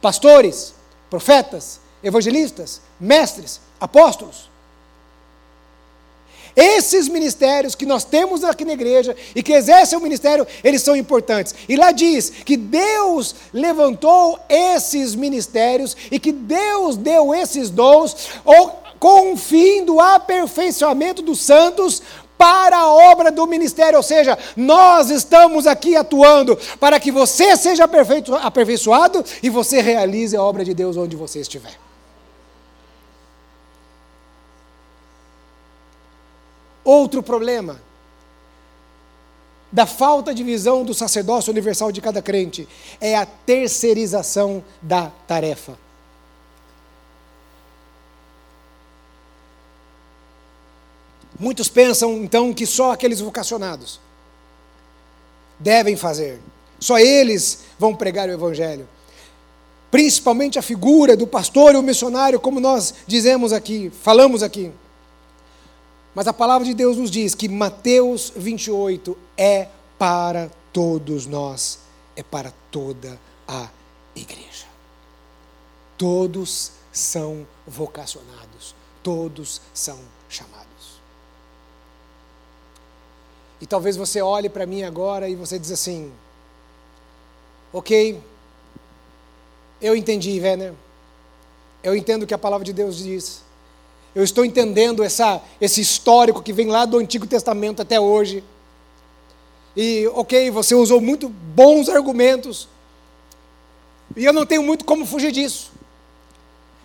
Pastores, 0.00 0.74
profetas, 1.08 1.80
evangelistas, 2.02 2.80
mestres, 2.98 3.60
apóstolos. 3.80 4.50
Esses 6.56 7.06
ministérios 7.06 7.74
que 7.74 7.84
nós 7.84 8.02
temos 8.02 8.42
aqui 8.42 8.64
na 8.64 8.72
igreja 8.72 9.14
e 9.34 9.42
que 9.42 9.52
exercem 9.52 9.98
o 9.98 10.00
ministério, 10.02 10.46
eles 10.64 10.80
são 10.80 10.96
importantes. 10.96 11.54
E 11.68 11.76
lá 11.76 11.92
diz 11.92 12.30
que 12.30 12.56
Deus 12.56 13.34
levantou 13.52 14.40
esses 14.48 15.14
ministérios 15.14 15.94
e 16.10 16.18
que 16.18 16.32
Deus 16.32 16.96
deu 16.96 17.34
esses 17.34 17.68
dons 17.68 18.16
com 18.98 19.34
o 19.34 19.36
fim 19.36 19.84
do 19.84 20.00
aperfeiçoamento 20.00 21.20
dos 21.20 21.40
santos 21.40 22.02
para 22.38 22.76
a 22.76 22.88
obra 22.88 23.30
do 23.30 23.46
ministério, 23.46 23.96
ou 23.96 24.02
seja, 24.02 24.38
nós 24.56 25.10
estamos 25.10 25.66
aqui 25.66 25.96
atuando 25.96 26.58
para 26.78 27.00
que 27.00 27.10
você 27.10 27.56
seja 27.56 27.84
aperfeiçoado 28.42 29.24
e 29.42 29.48
você 29.48 29.80
realize 29.80 30.36
a 30.36 30.42
obra 30.42 30.64
de 30.64 30.74
Deus 30.74 30.96
onde 30.96 31.16
você 31.16 31.40
estiver. 31.40 31.85
Outro 36.86 37.20
problema 37.20 37.80
da 39.72 39.86
falta 39.86 40.32
de 40.32 40.44
visão 40.44 40.84
do 40.84 40.94
sacerdócio 40.94 41.50
universal 41.50 41.90
de 41.90 42.00
cada 42.00 42.22
crente 42.22 42.68
é 43.00 43.16
a 43.16 43.26
terceirização 43.26 44.62
da 44.80 45.10
tarefa. 45.26 45.76
Muitos 51.40 51.68
pensam 51.68 52.18
então 52.18 52.54
que 52.54 52.64
só 52.64 52.92
aqueles 52.92 53.18
vocacionados 53.18 53.98
devem 55.58 55.96
fazer, 55.96 56.40
só 56.78 57.00
eles 57.00 57.64
vão 57.80 57.96
pregar 57.96 58.28
o 58.28 58.32
Evangelho. 58.32 58.88
Principalmente 59.90 60.56
a 60.56 60.62
figura 60.62 61.16
do 61.16 61.26
pastor 61.26 61.74
e 61.74 61.78
o 61.78 61.82
missionário, 61.82 62.38
como 62.38 62.60
nós 62.60 62.94
dizemos 63.08 63.52
aqui, 63.52 63.90
falamos 63.90 64.40
aqui. 64.40 64.72
Mas 66.16 66.26
a 66.26 66.32
palavra 66.32 66.64
de 66.64 66.72
Deus 66.72 66.96
nos 66.96 67.10
diz 67.10 67.34
que 67.34 67.46
Mateus 67.46 68.32
28 68.34 69.14
é 69.36 69.68
para 69.98 70.50
todos 70.72 71.26
nós, 71.26 71.80
é 72.16 72.22
para 72.22 72.54
toda 72.70 73.20
a 73.46 73.68
igreja. 74.14 74.64
Todos 75.98 76.72
são 76.90 77.46
vocacionados, 77.66 78.74
todos 79.02 79.60
são 79.74 79.98
chamados. 80.26 81.02
E 83.60 83.66
talvez 83.66 83.94
você 83.94 84.22
olhe 84.22 84.48
para 84.48 84.64
mim 84.64 84.84
agora 84.84 85.28
e 85.28 85.34
você 85.34 85.58
diz 85.58 85.70
assim: 85.70 86.10
Ok, 87.74 88.18
eu 89.82 89.94
entendi, 89.94 90.40
Werner. 90.40 90.72
Eu 91.82 91.94
entendo 91.94 92.22
o 92.22 92.26
que 92.26 92.32
a 92.32 92.38
palavra 92.38 92.64
de 92.64 92.72
Deus 92.72 92.96
diz. 92.96 93.44
Eu 94.16 94.24
estou 94.24 94.46
entendendo 94.46 95.04
essa, 95.04 95.42
esse 95.60 95.78
histórico 95.82 96.42
que 96.42 96.50
vem 96.50 96.68
lá 96.68 96.86
do 96.86 96.96
Antigo 96.96 97.26
Testamento 97.26 97.82
até 97.82 98.00
hoje. 98.00 98.42
E, 99.76 100.10
ok, 100.14 100.50
você 100.50 100.74
usou 100.74 101.02
muito 101.02 101.28
bons 101.28 101.90
argumentos. 101.90 102.66
E 104.16 104.24
eu 104.24 104.32
não 104.32 104.46
tenho 104.46 104.62
muito 104.62 104.86
como 104.86 105.04
fugir 105.04 105.32
disso. 105.32 105.70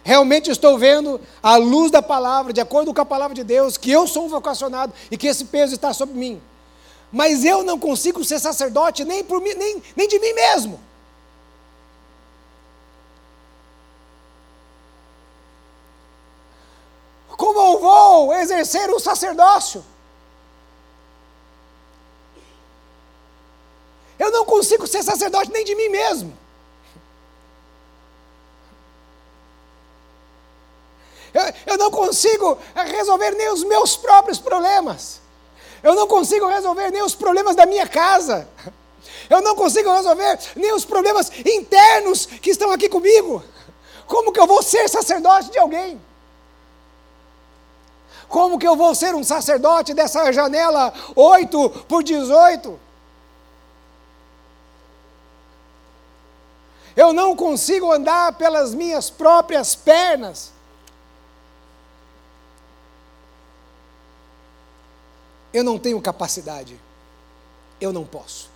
Realmente 0.03 0.51
estou 0.51 0.77
vendo, 0.77 1.21
à 1.41 1.55
luz 1.55 1.89
da 1.89 2.01
palavra, 2.01 2.51
de 2.51 2.59
acordo 2.59 2.93
com 2.93 2.99
a 2.99 3.05
palavra 3.05 3.33
de 3.33 3.45
Deus, 3.45 3.77
que 3.77 3.89
eu 3.89 4.05
sou 4.07 4.25
um 4.25 4.27
vocacionado 4.27 4.91
e 5.09 5.15
que 5.15 5.27
esse 5.27 5.45
peso 5.45 5.75
está 5.75 5.93
sobre 5.93 6.19
mim. 6.19 6.41
Mas 7.13 7.45
eu 7.45 7.63
não 7.63 7.79
consigo 7.79 8.25
ser 8.25 8.39
sacerdote 8.39 9.05
nem, 9.05 9.23
por 9.23 9.39
mim, 9.39 9.53
nem, 9.53 9.81
nem 9.95 10.05
de 10.05 10.19
mim 10.19 10.33
mesmo. 10.33 10.81
Como 17.41 17.59
eu 17.59 17.79
vou 17.79 18.33
exercer 18.35 18.87
o 18.91 18.99
sacerdócio? 18.99 19.83
Eu 24.19 24.29
não 24.29 24.45
consigo 24.45 24.85
ser 24.85 25.01
sacerdote 25.01 25.51
nem 25.51 25.65
de 25.65 25.73
mim 25.73 25.89
mesmo. 25.89 26.37
Eu, 31.33 31.41
eu, 31.65 31.77
não 31.79 31.89
consigo 31.89 32.59
resolver 32.75 33.31
nem 33.31 33.49
os 33.49 33.63
meus 33.63 33.97
próprios 33.97 34.37
problemas. 34.37 35.19
Eu 35.81 35.95
não 35.95 36.05
consigo 36.05 36.45
resolver 36.45 36.91
nem 36.91 37.01
os 37.01 37.15
problemas 37.15 37.55
da 37.55 37.65
minha 37.65 37.87
casa. 37.87 38.47
Eu 39.27 39.41
não 39.41 39.55
consigo 39.55 39.91
resolver 39.91 40.37
nem 40.55 40.73
os 40.73 40.85
problemas 40.85 41.31
internos 41.39 42.27
que 42.27 42.51
estão 42.51 42.69
aqui 42.69 42.87
comigo. 42.87 43.43
Como 44.05 44.31
que 44.31 44.39
eu 44.39 44.45
vou 44.45 44.61
ser 44.61 44.87
sacerdote 44.87 45.49
de 45.49 45.57
alguém? 45.57 46.10
Como 48.31 48.57
que 48.57 48.65
eu 48.65 48.77
vou 48.77 48.95
ser 48.95 49.13
um 49.13 49.25
sacerdote 49.25 49.93
dessa 49.93 50.31
janela 50.31 50.93
8 51.17 51.69
por 51.85 52.01
18? 52.01 52.79
Eu 56.95 57.11
não 57.11 57.35
consigo 57.35 57.91
andar 57.91 58.31
pelas 58.37 58.73
minhas 58.73 59.09
próprias 59.09 59.75
pernas. 59.75 60.53
Eu 65.53 65.65
não 65.65 65.77
tenho 65.77 66.01
capacidade. 66.01 66.79
Eu 67.81 67.91
não 67.91 68.05
posso. 68.05 68.49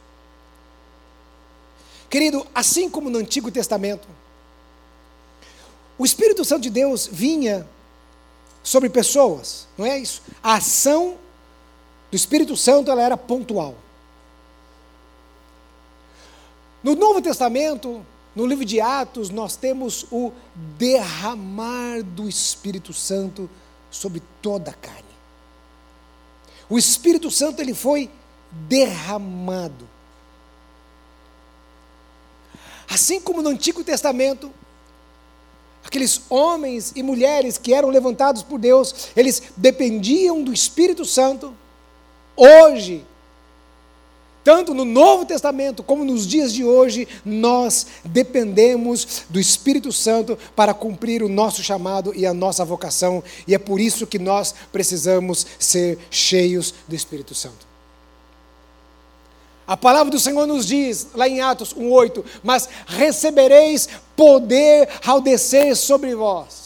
Querido, 2.09 2.47
assim 2.55 2.89
como 2.89 3.09
no 3.09 3.19
Antigo 3.19 3.51
Testamento, 3.51 4.07
o 5.97 6.05
Espírito 6.05 6.45
Santo 6.45 6.61
de 6.61 6.69
Deus 6.69 7.09
vinha 7.11 7.67
sobre 8.65 8.89
pessoas, 8.89 9.67
não 9.77 9.85
é 9.85 9.99
isso? 9.99 10.23
A 10.41 10.55
ação 10.55 11.19
do 12.09 12.15
Espírito 12.15 12.57
Santo 12.57 12.89
ela 12.89 13.01
era 13.01 13.15
pontual. 13.15 13.75
No 16.83 16.95
Novo 16.95 17.21
Testamento, 17.21 18.03
no 18.35 18.45
livro 18.45 18.65
de 18.65 18.81
Atos, 18.81 19.29
nós 19.29 19.55
temos 19.55 20.07
o 20.11 20.33
derramar 20.77 22.01
do 22.01 22.27
Espírito 22.27 22.91
Santo 22.91 23.47
sobre 23.91 24.21
toda 24.41 24.71
a 24.71 24.73
carne. 24.73 25.03
O 26.67 26.79
Espírito 26.79 27.29
Santo 27.29 27.61
ele 27.61 27.75
foi 27.75 28.09
derramado. 28.51 29.87
Assim 32.89 33.21
como 33.21 33.43
no 33.43 33.49
Antigo 33.49 33.83
Testamento, 33.83 34.51
aqueles 35.85 36.21
homens 36.29 36.91
e 36.95 37.03
mulheres 37.03 37.57
que 37.57 37.73
eram 37.73 37.89
levantados 37.89 38.43
por 38.43 38.59
Deus, 38.59 39.09
eles 39.15 39.43
dependiam 39.55 40.43
do 40.43 40.51
Espírito 40.51 41.05
Santo. 41.05 41.53
Hoje, 42.35 43.05
tanto 44.43 44.73
no 44.73 44.85
Novo 44.85 45.25
Testamento 45.25 45.81
como 45.81 46.03
nos 46.03 46.27
dias 46.27 46.53
de 46.53 46.63
hoje, 46.63 47.07
nós 47.23 47.87
dependemos 48.03 49.23
do 49.29 49.39
Espírito 49.39 49.91
Santo 49.91 50.37
para 50.55 50.73
cumprir 50.73 51.23
o 51.23 51.29
nosso 51.29 51.63
chamado 51.63 52.13
e 52.15 52.25
a 52.25 52.33
nossa 52.33 52.65
vocação, 52.65 53.23
e 53.47 53.55
é 53.55 53.57
por 53.57 53.79
isso 53.79 54.05
que 54.05 54.19
nós 54.19 54.53
precisamos 54.71 55.47
ser 55.57 55.97
cheios 56.11 56.73
do 56.87 56.95
Espírito 56.95 57.33
Santo. 57.33 57.74
A 59.67 59.75
palavra 59.75 60.11
do 60.11 60.19
Senhor 60.19 60.45
nos 60.45 60.65
diz, 60.65 61.07
lá 61.15 61.27
em 61.27 61.41
Atos 61.41 61.73
1,8: 61.73 62.23
Mas 62.43 62.69
recebereis 62.85 63.89
poder 64.15 64.87
ao 65.05 65.19
descer 65.19 65.75
sobre 65.75 66.15
vós 66.15 66.65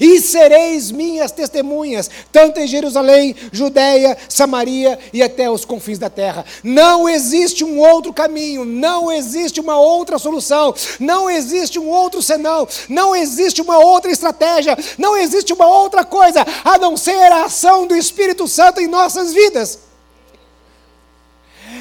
e 0.00 0.20
sereis 0.20 0.90
minhas 0.90 1.32
testemunhas, 1.32 2.10
tanto 2.30 2.60
em 2.60 2.66
Jerusalém, 2.66 3.34
Judéia, 3.52 4.16
Samaria 4.28 4.98
e 5.12 5.22
até 5.22 5.50
os 5.50 5.64
confins 5.64 5.98
da 5.98 6.10
terra. 6.10 6.44
Não 6.62 7.08
existe 7.08 7.64
um 7.64 7.78
outro 7.78 8.12
caminho, 8.12 8.64
não 8.64 9.10
existe 9.10 9.60
uma 9.60 9.78
outra 9.78 10.18
solução, 10.18 10.74
não 11.00 11.28
existe 11.30 11.78
um 11.78 11.88
outro 11.88 12.22
senão, 12.22 12.68
não 12.88 13.14
existe 13.14 13.60
uma 13.60 13.78
outra 13.78 14.10
estratégia, 14.10 14.76
não 14.98 15.16
existe 15.16 15.52
uma 15.52 15.66
outra 15.66 16.04
coisa 16.04 16.44
a 16.64 16.78
não 16.78 16.96
ser 16.96 17.32
a 17.32 17.44
ação 17.44 17.86
do 17.86 17.96
Espírito 17.96 18.46
Santo 18.46 18.80
em 18.80 18.86
nossas 18.86 19.32
vidas. 19.32 19.85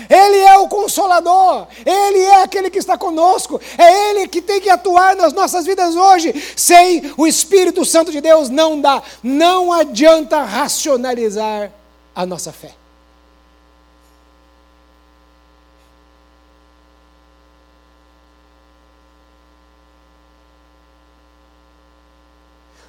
Ele 0.09 0.37
é 0.37 0.57
o 0.57 0.67
consolador, 0.67 1.67
Ele 1.85 2.19
é 2.19 2.43
aquele 2.43 2.69
que 2.69 2.79
está 2.79 2.97
conosco, 2.97 3.59
é 3.77 4.09
Ele 4.09 4.27
que 4.27 4.41
tem 4.41 4.61
que 4.61 4.69
atuar 4.69 5.15
nas 5.15 5.33
nossas 5.33 5.65
vidas 5.65 5.95
hoje. 5.95 6.33
Sem 6.55 7.13
o 7.17 7.25
Espírito 7.25 7.85
Santo 7.85 8.11
de 8.11 8.21
Deus 8.21 8.49
não 8.49 8.79
dá, 8.79 9.01
não 9.23 9.71
adianta 9.71 10.43
racionalizar 10.43 11.71
a 12.15 12.25
nossa 12.25 12.51
fé. 12.51 12.73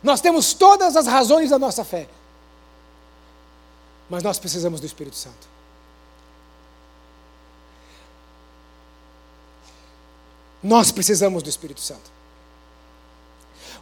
Nós 0.02 0.20
temos 0.20 0.55
todas 0.55 0.96
as 0.96 1.07
razões 1.07 1.50
da 1.50 1.59
nossa 1.59 1.85
fé, 1.85 2.09
mas 4.09 4.22
nós 4.22 4.38
precisamos 4.38 4.79
do 4.81 4.87
Espírito 4.87 5.16
Santo. 5.16 5.56
Nós 10.62 10.90
precisamos 10.90 11.42
do 11.42 11.49
Espírito 11.49 11.81
Santo. 11.81 12.11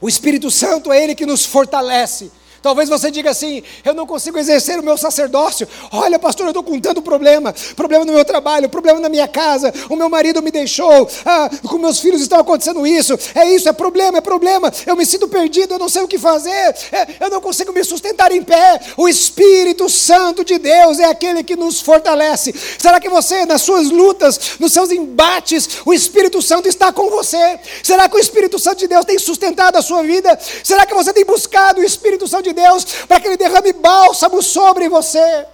O 0.01 0.09
Espírito 0.09 0.51
Santo 0.51 0.93
é 0.93 1.03
Ele 1.03 1.15
que 1.15 1.27
nos 1.27 1.45
fortalece 1.45 2.31
Talvez 2.64 2.88
você 2.88 3.11
diga 3.11 3.29
assim: 3.29 3.62
eu 3.85 3.92
não 3.92 4.07
consigo 4.07 4.38
exercer 4.38 4.81
o 4.81 4.83
meu 4.83 4.96
sacerdócio. 4.96 5.68
Olha, 5.92 6.18
pastor, 6.18 6.46
eu 6.46 6.50
estou 6.50 6.62
com 6.62 6.81
tanto 6.81 7.03
problema: 7.03 7.55
problema 7.77 8.07
no 8.07 8.14
meu 8.14 8.24
trabalho, 8.24 8.70
problema 8.70 8.98
na 8.98 9.11
minha 9.11 9.29
casa, 9.29 9.70
o 9.90 9.94
meu 9.94 10.09
marido 10.09 10.40
me 10.40 10.50
deixou, 10.50 11.07
ah, 11.27 11.50
com 11.68 11.77
meus 11.77 12.00
filhos 12.00 12.22
estão 12.22 12.40
acontecendo 12.40 12.87
isso. 12.87 13.18
É 13.35 13.44
isso, 13.50 13.68
é 13.68 13.72
problema, 13.74 14.16
é 14.16 14.20
problema. 14.22 14.72
Eu 14.87 14.96
me 14.96 15.05
sinto 15.05 15.29
perdido, 15.29 15.74
eu 15.74 15.79
não 15.79 15.90
sei 15.90 16.05
o 16.05 16.09
que 16.09 16.16
fazer, 16.16 16.74
é, 16.90 17.07
eu 17.20 17.29
não 17.29 17.38
consigo 17.38 17.70
me 17.70 17.85
sustentar 17.85 18.33
em 18.33 18.42
pé. 18.42 18.81
O 18.96 19.07
Espírito 19.07 19.90
Santo 19.90 20.42
de 20.42 20.59
Deus 20.59 20.98
é 20.98 21.05
aquele 21.05 21.44
que 21.44 21.57
nos 21.57 21.83
fortalece. 21.83 22.55
Será 22.79 22.98
que 22.98 23.11
você, 23.11 23.44
nas 23.44 23.61
suas 23.61 23.90
lutas, 23.90 24.57
nos 24.59 24.72
seus 24.72 24.90
embates, 24.90 25.81
o 25.85 25.92
Espírito 25.92 26.40
Santo 26.40 26.66
está 26.66 26.90
com 26.90 27.11
você? 27.11 27.61
Será 27.83 28.09
que 28.09 28.16
o 28.16 28.18
Espírito 28.18 28.59
Santo 28.59 28.79
de 28.79 28.88
Deus 28.88 29.05
tem 29.05 29.18
sustentado 29.18 29.77
a 29.77 29.83
sua 29.83 30.03
vida? 30.03 30.38
Será 30.62 30.87
que 30.87 30.94
você 30.94 31.12
tem 31.12 31.27
buscado 31.27 31.83
o 31.83 31.85
Espírito 31.85 32.27
Santo 32.27 32.44
de 32.44 32.54
Deus 32.55 32.85
para 33.07 33.21
que 33.21 33.29
Ele 33.29 33.37
derrame 33.37 33.73
bálsamo 33.75 34.43
sobre 34.43 34.88
você. 34.88 35.47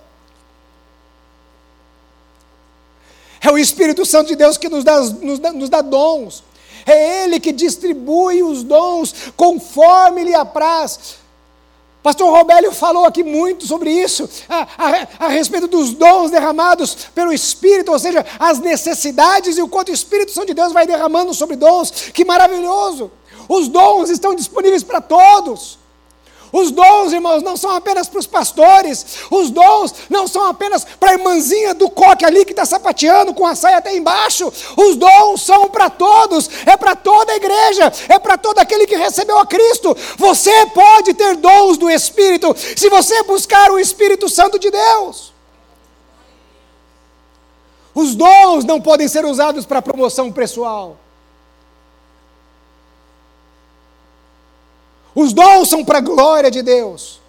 É 3.41 3.51
o 3.51 3.59
Espírito 3.59 4.05
Santo 4.05 4.29
de 4.29 4.37
Deus 4.37 4.57
que 4.57 4.69
nos 4.69 4.85
dá, 4.85 5.01
nos 5.01 5.39
dá, 5.39 5.53
nos 5.53 5.69
dá 5.69 5.81
dons. 5.81 6.45
É 6.87 7.25
Ele 7.25 7.41
que 7.41 7.53
distribui 7.53 8.43
os 8.43 8.63
dons 8.63 9.33
conforme 9.37 10.25
lhe 10.25 10.35
apraz. 10.35 11.19
Pastor 12.03 12.31
Robélio 12.31 12.73
falou 12.73 13.05
aqui 13.05 13.23
muito 13.23 13.67
sobre 13.67 13.91
isso, 13.91 14.29
a, 14.49 14.67
a, 14.79 15.27
a, 15.27 15.29
respeito 15.29 15.67
dos 15.67 15.93
dons 15.93 16.31
derramados 16.31 16.95
pelo 17.15 17.31
Espírito, 17.31 17.93
ou 17.93 17.99
seja, 17.99 18.25
as 18.39 18.59
necessidades 18.59 19.59
e 19.59 19.63
o 19.63 19.69
quanto 19.69 19.91
o 19.91 19.95
Espírito 19.95 20.33
Santo 20.33 20.47
de 20.47 20.55
Deus 20.55 20.73
vai 20.73 20.87
derramando 20.87 21.35
sobre 21.35 21.57
dons. 21.57 21.91
Que 21.91 22.25
maravilhoso! 22.25 23.11
Os 23.47 23.69
dons 23.69 24.09
estão 24.09 24.35
disponíveis 24.35 24.83
para 24.83 25.01
todos. 25.01 25.80
Os 26.53 26.71
dons, 26.71 27.13
irmãos, 27.13 27.43
não 27.43 27.57
são 27.57 27.71
apenas 27.71 28.09
para 28.09 28.19
os 28.19 28.27
pastores, 28.27 29.07
os 29.31 29.51
dons 29.51 29.95
não 30.09 30.27
são 30.27 30.47
apenas 30.47 30.85
para 30.85 31.11
a 31.11 31.15
irmãzinha 31.15 31.75
do 31.75 31.89
coque 31.89 32.25
ali 32.25 32.45
que 32.45 32.53
está 32.53 32.65
sapateando 32.65 33.33
com 33.33 33.47
a 33.47 33.55
saia 33.55 33.79
até 33.79 33.97
embaixo. 33.97 34.53
Os 34.77 34.97
dons 34.97 35.43
são 35.43 35.69
para 35.69 35.89
todos, 35.89 36.51
é 36.67 36.77
para 36.77 36.97
toda 36.97 37.33
a 37.33 37.37
igreja, 37.37 37.93
é 38.09 38.19
para 38.19 38.37
todo 38.37 38.59
aquele 38.59 38.87
que 38.87 38.97
recebeu 38.97 39.39
a 39.39 39.47
Cristo. 39.47 39.97
Você 40.17 40.67
pode 40.67 41.15
ter 41.15 41.37
dons 41.37 41.79
do 41.79 41.89
Espírito 41.91 42.55
se 42.77 42.89
você 42.89 43.23
buscar 43.23 43.71
o 43.71 43.79
Espírito 43.79 44.29
Santo 44.29 44.59
de 44.59 44.71
Deus. 44.71 45.33
Os 47.95 48.15
dons 48.15 48.65
não 48.65 48.81
podem 48.81 49.09
ser 49.09 49.25
usados 49.25 49.67
para 49.67 49.83
promoção 49.83 50.31
pessoal. 50.31 50.97
Os 55.15 55.33
dons 55.33 55.69
são 55.69 55.85
para 55.85 55.99
a 55.99 56.03
glória 56.03 56.51
de 56.51 56.63
Deus. 56.63 57.21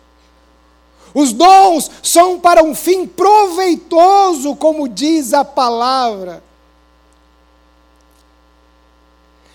Os 1.13 1.33
dons 1.33 1.89
são 2.01 2.39
para 2.39 2.63
um 2.63 2.73
fim 2.73 3.05
proveitoso, 3.05 4.55
como 4.55 4.87
diz 4.87 5.33
a 5.33 5.43
palavra. 5.43 6.43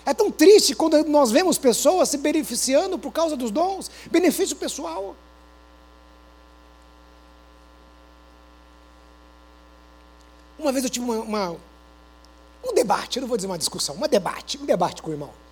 É 0.05 0.13
tão 0.13 0.31
triste 0.31 0.75
quando 0.75 1.03
nós 1.05 1.31
vemos 1.31 1.57
pessoas 1.57 2.09
se 2.09 2.17
beneficiando 2.17 2.97
por 2.97 3.11
causa 3.11 3.35
dos 3.35 3.51
dons, 3.51 3.89
benefício 4.09 4.55
pessoal. 4.55 5.15
Uma 10.57 10.71
vez 10.71 10.83
eu 10.85 10.89
tive 10.89 11.05
uma, 11.05 11.19
uma, 11.19 11.57
um 12.63 12.73
debate, 12.73 13.17
eu 13.17 13.21
não 13.21 13.27
vou 13.27 13.37
dizer 13.37 13.47
uma 13.47 13.57
discussão, 13.57 13.95
um 13.95 14.07
debate, 14.07 14.57
um 14.57 14.65
debate 14.65 15.01
com 15.01 15.09
o 15.09 15.13
irmão. 15.13 15.46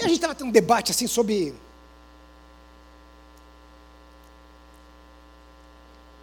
E 0.00 0.04
a 0.04 0.08
gente 0.08 0.16
estava 0.16 0.34
tendo 0.34 0.48
um 0.48 0.52
debate 0.52 0.92
assim 0.92 1.06
sobre. 1.06 1.54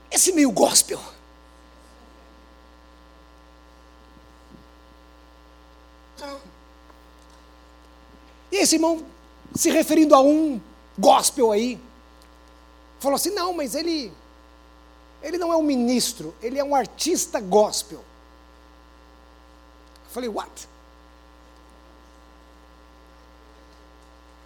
Esse 0.09 0.31
meio 0.31 0.51
gospel. 0.51 0.99
E 8.51 8.55
esse 8.55 8.75
irmão, 8.75 9.05
se 9.53 9.69
referindo 9.69 10.15
a 10.15 10.21
um 10.21 10.59
gospel 10.97 11.51
aí, 11.51 11.79
falou 12.99 13.15
assim: 13.15 13.29
não, 13.29 13.53
mas 13.53 13.75
ele, 13.75 14.11
ele 15.21 15.37
não 15.37 15.53
é 15.53 15.55
um 15.55 15.61
ministro, 15.61 16.33
ele 16.41 16.57
é 16.57 16.63
um 16.63 16.73
artista 16.73 17.39
gospel. 17.39 17.99
Eu 17.99 20.11
falei, 20.11 20.29
what? 20.29 20.67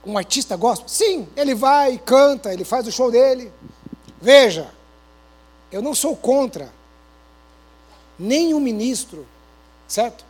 Um 0.05 0.17
artista 0.17 0.55
gospel? 0.55 0.87
Sim, 0.87 1.27
ele 1.35 1.53
vai, 1.53 1.97
canta, 1.97 2.53
ele 2.53 2.63
faz 2.63 2.87
o 2.87 2.91
show 2.91 3.11
dele. 3.11 3.51
Veja, 4.21 4.71
eu 5.71 5.81
não 5.81 5.93
sou 5.93 6.15
contra 6.15 6.71
nenhum 8.17 8.59
ministro, 8.59 9.25
certo? 9.87 10.25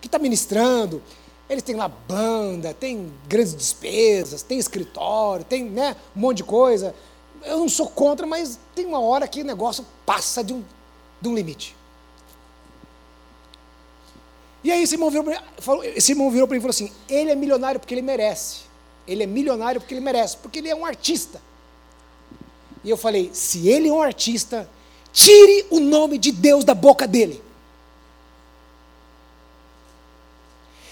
Que 0.00 0.06
está 0.06 0.18
ministrando, 0.18 1.02
eles 1.48 1.62
têm 1.62 1.76
lá 1.76 1.88
banda, 1.88 2.74
tem 2.74 3.12
grandes 3.26 3.54
despesas, 3.54 4.42
tem 4.42 4.58
escritório, 4.58 5.44
tem 5.44 5.64
né, 5.64 5.96
um 6.14 6.20
monte 6.20 6.38
de 6.38 6.44
coisa. 6.44 6.94
Eu 7.42 7.58
não 7.58 7.68
sou 7.68 7.88
contra, 7.88 8.26
mas 8.26 8.58
tem 8.74 8.84
uma 8.84 9.00
hora 9.00 9.26
que 9.26 9.42
o 9.42 9.44
negócio 9.44 9.84
passa 10.04 10.42
de 10.44 10.52
um, 10.52 10.62
de 11.20 11.28
um 11.28 11.34
limite. 11.34 11.77
E 14.62 14.72
aí 14.72 14.82
esse 14.82 14.94
irmão 14.94 15.10
virou 15.10 15.24
para 15.24 15.34
mim 15.34 16.58
e 16.58 16.60
falou 16.60 16.70
assim: 16.70 16.92
ele 17.08 17.30
é 17.30 17.34
milionário 17.34 17.78
porque 17.78 17.94
ele 17.94 18.02
merece. 18.02 18.68
Ele 19.06 19.22
é 19.22 19.26
milionário 19.26 19.80
porque 19.80 19.94
ele 19.94 20.00
merece, 20.00 20.36
porque 20.36 20.58
ele 20.58 20.68
é 20.68 20.74
um 20.74 20.84
artista. 20.84 21.40
E 22.84 22.90
eu 22.90 22.96
falei: 22.96 23.30
se 23.32 23.68
ele 23.68 23.88
é 23.88 23.92
um 23.92 24.02
artista, 24.02 24.68
tire 25.12 25.66
o 25.70 25.80
nome 25.80 26.18
de 26.18 26.32
Deus 26.32 26.64
da 26.64 26.74
boca 26.74 27.06
dele. 27.06 27.42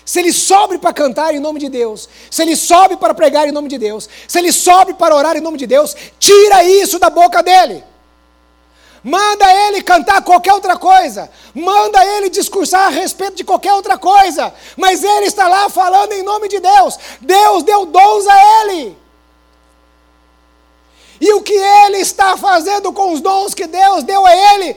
Se 0.04 0.20
ele 0.20 0.32
sobe 0.32 0.78
para 0.78 0.92
cantar 0.92 1.34
em 1.34 1.40
nome 1.40 1.58
de 1.58 1.68
Deus, 1.68 2.08
se 2.30 2.40
ele 2.40 2.54
sobe 2.54 2.96
para 2.96 3.12
pregar 3.12 3.48
em 3.48 3.50
nome 3.50 3.68
de 3.68 3.76
Deus, 3.76 4.08
se 4.28 4.38
ele 4.38 4.52
sobe 4.52 4.94
para 4.94 5.16
orar 5.16 5.36
em 5.36 5.40
nome 5.40 5.58
de 5.58 5.66
Deus, 5.66 5.96
tira 6.20 6.62
isso 6.62 7.00
da 7.00 7.10
boca 7.10 7.42
dele. 7.42 7.82
Manda 9.06 9.46
ele 9.68 9.82
cantar 9.82 10.20
qualquer 10.20 10.52
outra 10.52 10.76
coisa. 10.76 11.30
Manda 11.54 12.04
ele 12.04 12.28
discursar 12.28 12.88
a 12.88 12.88
respeito 12.88 13.36
de 13.36 13.44
qualquer 13.44 13.72
outra 13.72 13.96
coisa. 13.96 14.52
Mas 14.76 15.04
ele 15.04 15.26
está 15.26 15.46
lá 15.46 15.70
falando 15.70 16.10
em 16.10 16.24
nome 16.24 16.48
de 16.48 16.58
Deus. 16.58 16.98
Deus 17.20 17.62
deu 17.62 17.86
dons 17.86 18.26
a 18.26 18.64
ele. 18.64 18.98
E 21.20 21.32
o 21.34 21.40
que 21.40 21.52
ele 21.52 21.98
está 21.98 22.36
fazendo 22.36 22.92
com 22.92 23.12
os 23.12 23.20
dons 23.20 23.54
que 23.54 23.68
Deus 23.68 24.02
deu 24.02 24.26
a 24.26 24.54
ele? 24.54 24.76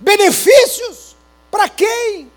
Benefícios. 0.00 1.14
Para 1.48 1.68
quem? 1.68 2.32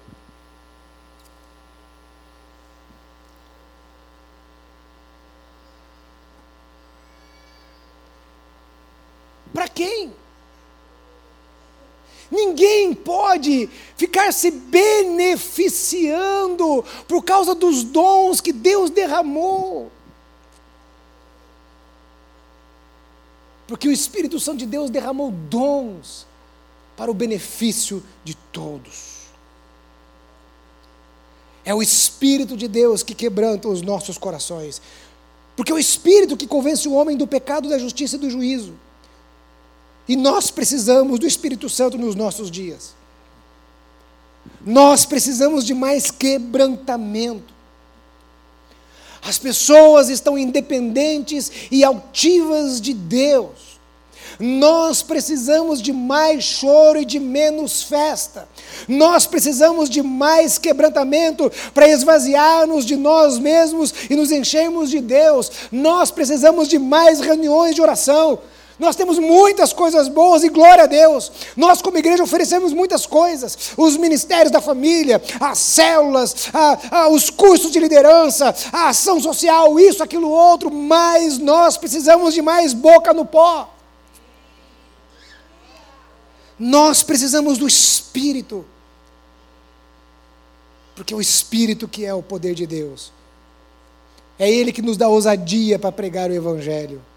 Para 9.52 9.68
quem? 9.68 10.21
Ninguém 12.32 12.94
pode 12.94 13.70
ficar 13.98 14.32
se 14.32 14.50
beneficiando 14.50 16.86
por 17.06 17.22
causa 17.24 17.54
dos 17.54 17.84
dons 17.84 18.40
que 18.40 18.54
Deus 18.54 18.90
derramou. 18.90 19.92
Porque 23.68 23.90
o 23.90 23.92
Espírito 23.92 24.40
Santo 24.40 24.60
de 24.60 24.66
Deus 24.66 24.90
derramou 24.90 25.30
dons 25.30 26.26
para 26.96 27.12
o 27.12 27.14
benefício 27.14 28.02
de 28.24 28.36
todos. 28.36 29.12
É 31.66 31.76
o 31.76 31.82
Espírito 31.82 32.56
de 32.56 32.68
Deus 32.68 33.04
que 33.04 33.14
quebranta 33.14 33.68
os 33.68 33.82
nossos 33.82 34.18
corações. 34.18 34.82
Porque 35.56 35.72
é 35.72 35.76
o 35.76 35.80
Espírito 35.80 36.38
que 36.38 36.48
convence 36.48 36.88
o 36.88 36.94
homem 36.94 37.18
do 37.18 37.28
pecado, 37.28 37.70
da 37.70 37.78
justiça 37.78 38.16
e 38.16 38.20
do 38.20 38.30
juízo. 38.30 38.74
E 40.08 40.16
nós 40.16 40.52
precisamos 40.52 41.20
do 41.20 41.28
Espírito 41.28 41.70
Santo 41.70 41.98
nos 41.98 42.16
nossos 42.16 42.50
dias. 42.50 42.96
Nós 44.66 45.06
precisamos 45.06 45.66
de 45.66 45.74
mais 45.74 46.12
quebrantamento. 46.12 47.54
As 49.24 49.38
pessoas 49.38 50.10
estão 50.10 50.38
independentes 50.38 51.52
e 51.70 51.84
altivas 51.84 52.82
de 52.82 52.94
Deus. 52.94 53.72
Nós 54.40 55.04
precisamos 55.04 55.82
de 55.82 55.94
mais 55.94 56.44
choro 56.44 57.00
e 57.00 57.06
de 57.06 57.20
menos 57.20 57.84
festa. 57.84 58.48
Nós 58.88 59.28
precisamos 59.28 59.90
de 59.90 60.02
mais 60.02 60.58
quebrantamento 60.58 61.52
para 61.74 61.88
esvaziar-nos 61.88 62.86
de 62.86 62.96
nós 62.96 63.38
mesmos 63.38 63.94
e 64.10 64.16
nos 64.16 64.32
enchermos 64.32 64.90
de 64.90 65.00
Deus. 65.00 65.52
Nós 65.72 66.10
precisamos 66.10 66.68
de 66.68 66.80
mais 66.80 67.20
reuniões 67.20 67.76
de 67.76 67.82
oração. 67.82 68.40
Nós 68.82 68.96
temos 68.96 69.20
muitas 69.20 69.72
coisas 69.72 70.08
boas 70.08 70.44
e 70.44 70.50
glória 70.50 70.86
a 70.86 70.88
Deus. 70.88 71.32
Nós, 71.56 71.84
como 71.84 72.00
igreja, 72.00 72.24
oferecemos 72.24 72.74
muitas 72.74 73.06
coisas: 73.06 73.74
os 73.78 73.96
ministérios 73.96 74.50
da 74.50 74.60
família, 74.60 75.22
as 75.40 75.60
células, 75.60 76.50
a, 76.52 77.02
a, 77.02 77.08
os 77.08 77.30
cursos 77.30 77.70
de 77.70 77.80
liderança, 77.80 78.52
a 78.74 78.90
ação 78.90 79.22
social, 79.22 79.80
isso, 79.80 80.02
aquilo, 80.02 80.28
outro. 80.28 80.72
Mas 80.72 81.38
nós 81.38 81.78
precisamos 81.78 82.34
de 82.34 82.42
mais 82.42 82.74
boca 82.74 83.14
no 83.14 83.24
pó. 83.24 83.72
Nós 86.58 87.04
precisamos 87.04 87.60
do 87.60 87.68
Espírito. 87.68 88.66
Porque 90.96 91.14
o 91.14 91.22
Espírito 91.22 91.88
que 91.88 92.04
é 92.04 92.16
o 92.16 92.24
poder 92.24 92.56
de 92.56 92.66
Deus. 92.66 93.14
É 94.40 94.50
Ele 94.50 94.72
que 94.72 94.82
nos 94.82 94.98
dá 94.98 95.08
ousadia 95.08 95.78
para 95.78 95.92
pregar 95.92 96.32
o 96.32 96.34
Evangelho. 96.34 97.11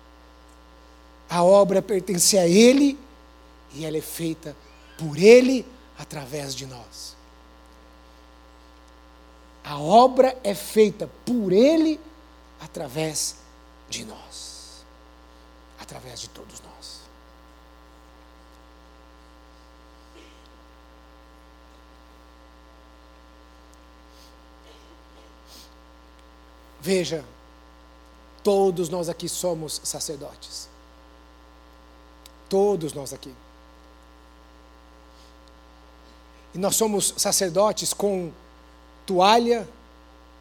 A 1.28 1.42
obra 1.42 1.82
pertence 1.82 2.38
a 2.38 2.46
Ele 2.46 2.98
e 3.72 3.84
ela 3.84 3.96
é 3.96 4.02
feita 4.02 4.56
por 4.98 5.18
Ele 5.18 5.66
através 5.98 6.54
de 6.54 6.66
nós. 6.66 7.16
A 9.64 9.78
obra 9.78 10.38
é 10.44 10.54
feita 10.54 11.08
por 11.24 11.52
Ele 11.52 11.98
através 12.60 13.36
de 13.88 14.04
nós. 14.04 14.84
Através 15.78 16.20
de 16.20 16.28
todos 16.28 16.60
nós. 16.60 17.00
Veja, 26.80 27.24
todos 28.42 28.90
nós 28.90 29.08
aqui 29.08 29.26
somos 29.26 29.80
sacerdotes. 29.82 30.68
Todos 32.48 32.92
nós 32.92 33.12
aqui. 33.12 33.32
E 36.54 36.58
nós 36.58 36.76
somos 36.76 37.14
sacerdotes 37.16 37.92
com 37.92 38.30
toalha 39.04 39.68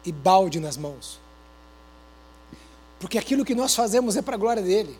e 0.04 0.12
balde 0.12 0.60
nas 0.60 0.76
mãos. 0.76 1.18
Porque 3.00 3.18
aquilo 3.18 3.44
que 3.44 3.54
nós 3.54 3.74
fazemos 3.74 4.16
é 4.16 4.22
para 4.22 4.34
a 4.34 4.38
glória 4.38 4.62
dele. 4.62 4.98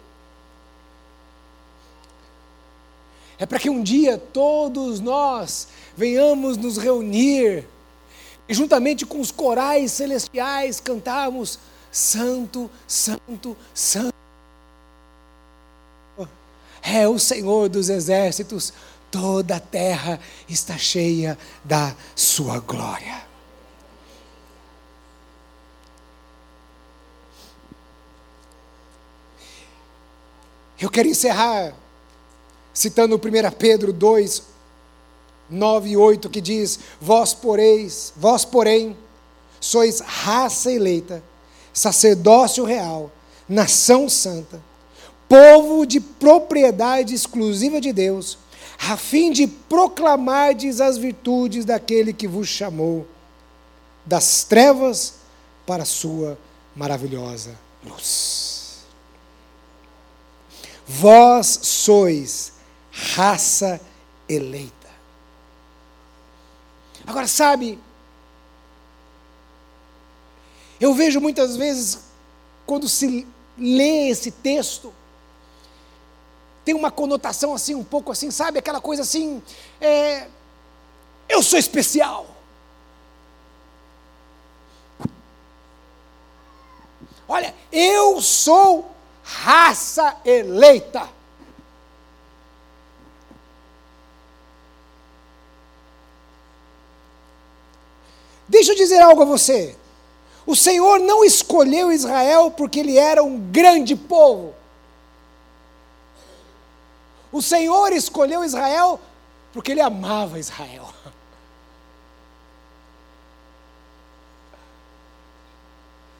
É 3.39 3.47
para 3.47 3.59
que 3.59 3.71
um 3.71 3.83
dia 3.83 4.19
todos 4.19 5.01
nós 5.01 5.69
venhamos 5.97 6.57
nos 6.57 6.77
reunir 6.77 7.67
e 8.49 8.55
juntamente 8.55 9.07
com 9.07 9.21
os 9.21 9.31
corais 9.31 9.93
celestiais 9.93 10.81
cantarmos 10.81 11.59
Santo, 11.91 12.71
Santo, 12.87 13.57
Santo 13.73 14.14
é 16.97 17.09
o 17.09 17.19
Senhor 17.19 17.69
dos 17.69 17.89
exércitos, 17.89 18.73
toda 19.11 19.57
a 19.57 19.61
terra 19.61 20.21
está 20.49 20.79
cheia 20.79 21.37
da 21.65 21.93
sua 22.15 22.61
glória. 22.61 23.25
Eu 30.81 30.89
quero 30.89 31.09
encerrar 31.09 31.75
citando 32.73 33.17
1 33.17 33.21
Pedro 33.59 33.93
2, 33.93 34.43
9 35.51 35.89
e 35.89 35.97
8, 35.97 36.31
que 36.31 36.41
diz: 36.41 36.79
Vós, 37.01 37.35
poreis, 37.35 38.13
vós, 38.17 38.45
porém, 38.45 38.97
sois 39.59 39.99
raça 39.99 40.71
eleita, 40.71 41.25
sacerdócio 41.73 42.65
real, 42.65 43.11
nação 43.49 44.09
santa 44.09 44.74
povo 45.29 45.87
de 45.87 46.01
propriedade 46.01 47.15
exclusiva 47.15 47.81
de 47.81 47.93
Deus, 47.93 48.39
a 48.79 48.97
fim 48.97 49.31
de 49.31 49.47
proclamardes 49.47 50.81
as 50.81 50.97
virtudes 50.97 51.65
daquele 51.65 52.13
que 52.13 52.29
vos 52.29 52.49
chamou 52.49 53.07
das 54.05 54.45
trevas 54.45 55.15
para 55.67 55.83
a 55.83 55.87
sua 55.87 56.39
maravilhosa 56.77 57.57
luz. 57.85 58.85
Vós 60.87 61.61
sois 61.63 62.53
raça 62.91 63.81
eleita. 64.29 64.73
Agora, 67.07 67.27
sabe, 67.27 67.79
eu 70.81 70.95
vejo 70.95 71.21
muitas 71.21 71.57
vezes, 71.57 72.01
quando 72.67 72.89
se 72.89 73.27
lê 73.57 74.09
esse 74.09 74.31
texto, 74.31 74.93
tem 76.65 76.75
uma 76.75 76.91
conotação 76.91 77.55
assim, 77.55 77.75
um 77.75 77.85
pouco 77.85 78.11
assim, 78.11 78.31
sabe? 78.31 78.59
Aquela 78.59 78.81
coisa 78.81 79.03
assim, 79.03 79.43
é, 79.81 80.27
eu 81.29 81.43
sou 81.43 81.59
especial. 81.59 82.27
Olha, 87.29 87.55
eu 87.73 88.21
sou 88.21 88.91
raça 89.23 90.17
eleita. 90.25 91.09
Deixa 98.47 98.73
eu 98.73 98.77
dizer 98.77 99.01
algo 99.01 99.23
a 99.23 99.27
você. 99.27 99.75
O 100.47 100.55
Senhor 100.55 101.01
não 101.01 101.25
escolheu 101.25 101.91
Israel 101.91 102.51
porque 102.51 102.81
ele 102.81 102.99
era 102.99 103.23
um 103.23 103.39
grande 103.51 103.97
povo. 103.97 104.55
O 107.35 107.43
Senhor 107.43 107.93
escolheu 107.93 108.45
Israel 108.45 109.01
porque 109.53 109.73
ele 109.73 109.81
amava 109.81 110.39
Israel. 110.39 110.89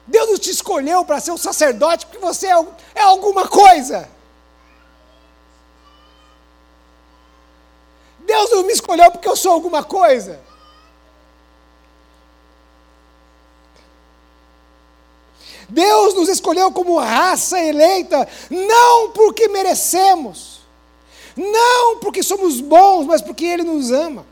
Deus 0.05 0.29
não 0.31 0.37
te 0.37 0.49
escolheu 0.49 1.05
para 1.05 1.21
ser 1.21 1.31
um 1.31 1.37
sacerdote 1.37 2.05
porque 2.05 2.19
você 2.19 2.47
é, 2.47 2.67
é 2.95 3.01
alguma 3.01 3.47
coisa. 3.47 4.09
Deus 8.19 8.51
não 8.51 8.63
me 8.63 8.73
escolheu 8.73 9.09
porque 9.09 9.29
eu 9.29 9.37
sou 9.37 9.53
alguma 9.53 9.85
coisa. 9.85 10.43
Deus 15.69 16.13
nos 16.13 16.27
escolheu 16.27 16.73
como 16.73 16.99
raça 16.99 17.57
eleita, 17.57 18.27
não 18.49 19.11
porque 19.11 19.47
merecemos 19.47 20.64
Não 21.35 21.99
porque 21.99 22.23
somos 22.23 22.61
bons, 22.61 23.05
mas 23.05 23.21
porque 23.21 23.45
Ele 23.45 23.63
nos 23.63 23.91
ama. 23.91 24.25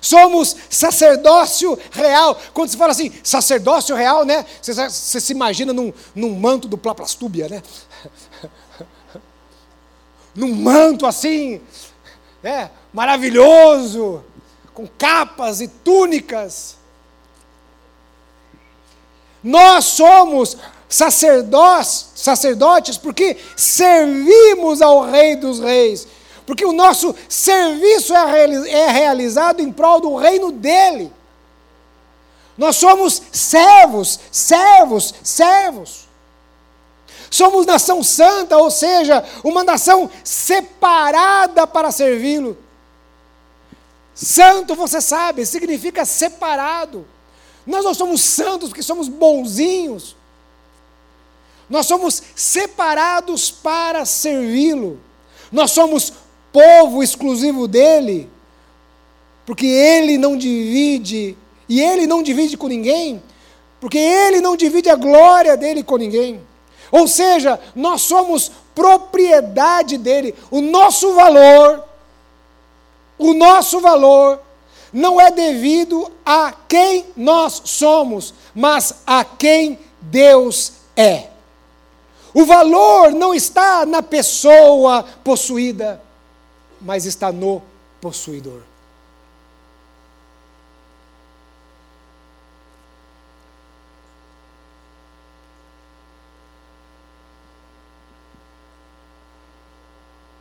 Somos 0.00 0.56
sacerdócio 0.70 1.78
real. 1.90 2.40
Quando 2.54 2.70
se 2.70 2.76
fala 2.76 2.92
assim, 2.92 3.12
sacerdócio 3.22 3.94
real, 3.94 4.24
né? 4.24 4.46
Você, 4.60 4.72
você 4.72 5.20
se 5.20 5.32
imagina 5.32 5.72
num, 5.72 5.92
num 6.14 6.34
manto 6.34 6.66
do 6.66 6.78
Plaplastúbia, 6.78 7.48
né? 7.48 7.62
num 10.34 10.54
manto 10.54 11.06
assim, 11.06 11.60
né? 12.42 12.70
maravilhoso, 12.92 14.24
com 14.72 14.86
capas 14.86 15.60
e 15.60 15.68
túnicas. 15.68 16.76
Nós 19.42 19.84
somos 19.84 20.56
sacerdotes, 20.90 22.10
sacerdotes 22.14 22.98
porque 22.98 23.38
servimos 23.56 24.82
ao 24.82 25.08
Rei 25.10 25.36
dos 25.36 25.58
Reis 25.58 26.06
porque 26.50 26.64
o 26.64 26.72
nosso 26.72 27.14
serviço 27.28 28.12
é, 28.12 28.44
é 28.70 28.90
realizado 28.90 29.60
em 29.60 29.70
prol 29.70 30.00
do 30.00 30.16
reino 30.16 30.50
dele. 30.50 31.12
Nós 32.58 32.74
somos 32.74 33.22
servos, 33.30 34.18
servos, 34.32 35.14
servos. 35.22 36.08
Somos 37.30 37.64
nação 37.66 38.02
santa, 38.02 38.58
ou 38.58 38.68
seja, 38.68 39.24
uma 39.44 39.62
nação 39.62 40.10
separada 40.24 41.68
para 41.68 41.92
servi-lo. 41.92 42.58
Santo, 44.12 44.74
você 44.74 45.00
sabe, 45.00 45.46
significa 45.46 46.04
separado. 46.04 47.06
Nós 47.64 47.84
não 47.84 47.94
somos 47.94 48.22
santos 48.22 48.70
porque 48.70 48.82
somos 48.82 49.06
bonzinhos. 49.06 50.16
Nós 51.70 51.86
somos 51.86 52.20
separados 52.34 53.48
para 53.50 54.04
servi-lo. 54.04 54.98
Nós 55.52 55.70
somos 55.70 56.12
povo 56.52 57.00
exclusivo 57.00 57.68
dele, 57.68 58.28
porque 59.46 59.66
ele 59.66 60.18
não 60.18 60.36
divide, 60.36 61.38
e 61.68 61.80
ele 61.80 62.08
não 62.08 62.24
divide 62.24 62.56
com 62.56 62.66
ninguém, 62.66 63.22
porque 63.80 63.98
ele 63.98 64.40
não 64.40 64.56
divide 64.56 64.90
a 64.90 64.96
glória 64.96 65.56
dele 65.56 65.84
com 65.84 65.96
ninguém. 65.96 66.40
Ou 66.90 67.06
seja, 67.06 67.58
nós 67.74 68.02
somos 68.02 68.50
propriedade 68.74 69.96
dele. 69.96 70.34
O 70.50 70.60
nosso 70.60 71.14
valor, 71.14 71.84
o 73.16 73.32
nosso 73.32 73.78
valor 73.78 74.40
não 74.92 75.20
é 75.20 75.30
devido 75.30 76.10
a 76.26 76.52
quem 76.68 77.06
nós 77.16 77.62
somos, 77.64 78.34
mas 78.52 79.02
a 79.06 79.24
quem 79.24 79.78
Deus 80.00 80.72
é. 80.96 81.29
O 82.32 82.44
valor 82.44 83.12
não 83.12 83.34
está 83.34 83.84
na 83.84 84.02
pessoa 84.02 85.02
possuída 85.24 86.00
mas 86.80 87.04
está 87.04 87.30
no 87.30 87.62
possuidor. 88.00 88.62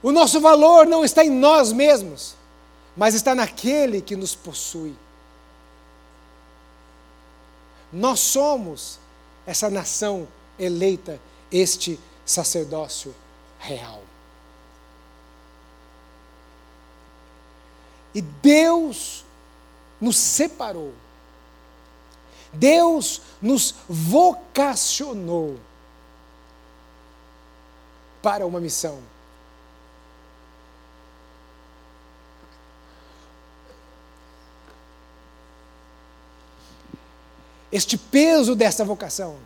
O 0.01 0.13
nosso 0.13 0.39
valor 0.39 0.87
não 0.87 1.03
está 1.03 1.25
em 1.25 1.29
nós 1.29 1.73
mesmos, 1.73 2.33
mas 2.95 3.13
está 3.13 3.35
naquele 3.35 4.01
que 4.01 4.15
nos 4.15 4.33
possui. 4.33 4.95
Nós 7.91 8.21
somos 8.21 8.97
essa 9.45 9.69
nação 9.69 10.25
eleita, 10.57 11.19
este 11.51 11.99
sacerdócio 12.25 13.13
real. 13.59 14.01
E 18.13 18.21
Deus 18.21 19.23
nos 19.99 20.17
separou. 20.17 20.93
Deus 22.51 23.21
nos 23.41 23.75
vocacionou 23.87 25.59
para 28.21 28.45
uma 28.45 28.59
missão. 28.59 28.99
Este 37.71 37.97
peso 37.97 38.55
dessa 38.55 38.83
vocação, 38.83 39.37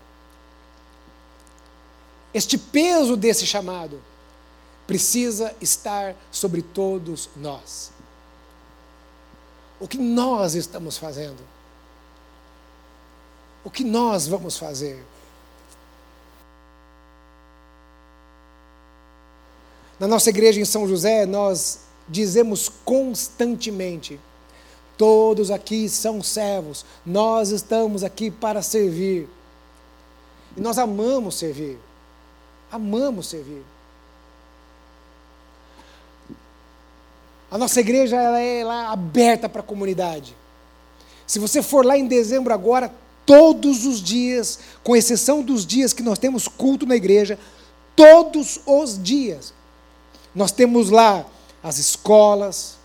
este 2.34 2.58
peso 2.58 3.16
desse 3.16 3.46
chamado, 3.46 4.02
precisa 4.88 5.56
estar 5.62 6.16
sobre 6.32 6.62
todos 6.62 7.30
nós 7.36 7.92
o 9.84 9.88
que 9.88 9.98
nós 9.98 10.56
estamos 10.56 10.98
fazendo. 10.98 11.44
O 13.66 13.70
que 13.70 13.84
nós 13.84 14.26
vamos 14.26 14.58
fazer. 14.58 15.04
Na 20.00 20.08
nossa 20.08 20.30
igreja 20.30 20.62
em 20.62 20.64
São 20.64 20.88
José, 20.88 21.26
nós 21.26 21.82
dizemos 22.08 22.70
constantemente: 22.86 24.18
todos 24.98 25.52
aqui 25.52 25.90
são 25.90 26.24
servos, 26.24 26.86
nós 27.06 27.50
estamos 27.50 28.06
aqui 28.06 28.32
para 28.32 28.62
servir. 28.62 29.28
E 30.56 30.62
nós 30.62 30.78
amamos 30.78 31.36
servir. 31.36 31.78
Amamos 32.74 33.28
servir. 33.28 33.62
A 37.52 37.56
nossa 37.56 37.80
igreja 37.80 38.16
ela 38.20 38.40
é 38.40 38.66
lá 38.66 38.92
aberta 38.92 39.48
para 39.48 39.60
a 39.62 39.64
comunidade. 39.64 40.36
Se 41.28 41.38
você 41.38 41.62
for 41.62 41.86
lá 41.86 41.96
em 41.96 42.08
dezembro 42.08 42.52
agora, 42.52 42.92
todos 43.28 43.86
os 43.86 44.02
dias, 44.02 44.58
com 44.84 44.96
exceção 44.96 45.44
dos 45.44 45.68
dias 45.68 45.94
que 45.94 46.02
nós 46.02 46.18
temos 46.18 46.48
culto 46.48 46.88
na 46.88 46.96
igreja, 46.96 47.38
todos 47.96 48.60
os 48.66 49.02
dias, 49.02 49.54
nós 50.34 50.52
temos 50.52 50.90
lá 50.90 51.28
as 51.62 51.78
escolas, 51.78 52.76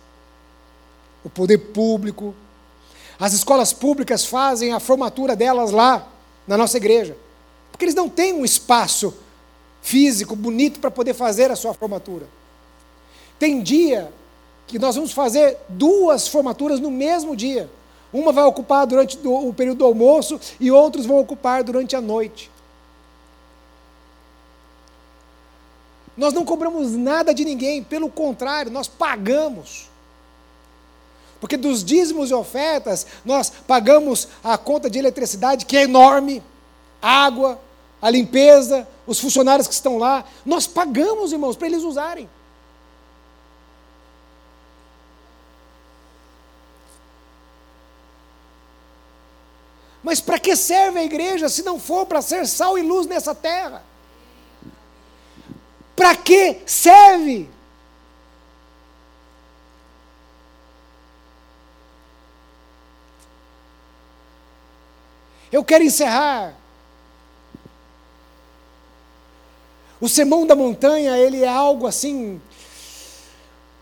o 1.23 1.31
poder 1.31 1.57
público. 1.57 2.35
As 3.19 3.33
escolas 3.33 3.73
públicas 3.73 4.23
fazem 4.23 4.71
a 4.71 4.79
formatura 4.79 5.35
delas 5.35 5.71
lá 5.71 6.07
na 6.45 6.55
nossa 6.55 6.77
igreja, 6.77 7.17
porque 7.71 7.85
eles 7.85 7.95
não 7.95 8.07
têm 8.07 8.33
um 8.33 8.45
espaço 8.45 9.15
físico 9.81 10.35
bonito 10.35 10.79
para 10.79 10.91
poder 10.91 11.13
fazer 11.13 11.51
a 11.51 11.55
sua 11.55 11.73
formatura. 11.73 12.27
Tem 13.37 13.61
dia 13.61 14.11
que 14.67 14.77
nós 14.77 14.95
vamos 14.95 15.11
fazer 15.11 15.57
duas 15.67 16.27
formaturas 16.27 16.79
no 16.79 16.91
mesmo 16.91 17.35
dia. 17.35 17.69
Uma 18.11 18.31
vai 18.31 18.43
ocupar 18.43 18.85
durante 18.85 19.17
o 19.23 19.53
período 19.53 19.79
do 19.79 19.85
almoço 19.85 20.39
e 20.59 20.71
outros 20.71 21.05
vão 21.05 21.19
ocupar 21.19 21.63
durante 21.63 21.95
a 21.95 22.01
noite. 22.01 22.51
Nós 26.17 26.33
não 26.33 26.43
cobramos 26.43 26.91
nada 26.91 27.33
de 27.33 27.45
ninguém, 27.45 27.81
pelo 27.81 28.09
contrário, 28.09 28.71
nós 28.71 28.87
pagamos. 28.87 29.87
Porque 31.39 31.55
dos 31.55 31.83
dízimos 31.83 32.29
e 32.29 32.33
ofertas, 32.33 33.07
nós 33.23 33.49
pagamos 33.65 34.27
a 34.43 34.57
conta 34.57 34.89
de 34.89 34.99
eletricidade, 34.99 35.65
que 35.65 35.77
é 35.77 35.83
enorme, 35.83 36.43
água, 37.01 37.59
a 38.01 38.09
limpeza, 38.09 38.87
os 39.05 39.19
funcionários 39.19 39.67
que 39.67 39.73
estão 39.73 39.97
lá. 39.97 40.23
Nós 40.45 40.67
pagamos, 40.67 41.31
irmãos, 41.31 41.55
para 41.55 41.67
eles 41.67 41.83
usarem. 41.83 42.29
Mas 50.01 50.21
para 50.21 50.39
que 50.39 50.55
serve 50.55 50.99
a 50.99 51.03
igreja 51.03 51.49
se 51.49 51.61
não 51.61 51.79
for 51.79 52.05
para 52.05 52.21
ser 52.21 52.47
sal 52.47 52.77
e 52.77 52.81
luz 52.81 53.05
nessa 53.05 53.35
terra? 53.35 53.83
Para 55.95 56.15
que 56.15 56.61
serve? 56.65 57.49
Eu 65.51 65.63
quero 65.63 65.83
encerrar. 65.83 66.58
O 70.01 70.07
sermão 70.07 70.47
da 70.47 70.55
montanha, 70.55 71.17
ele 71.17 71.43
é 71.43 71.47
algo 71.47 71.85
assim, 71.85 72.41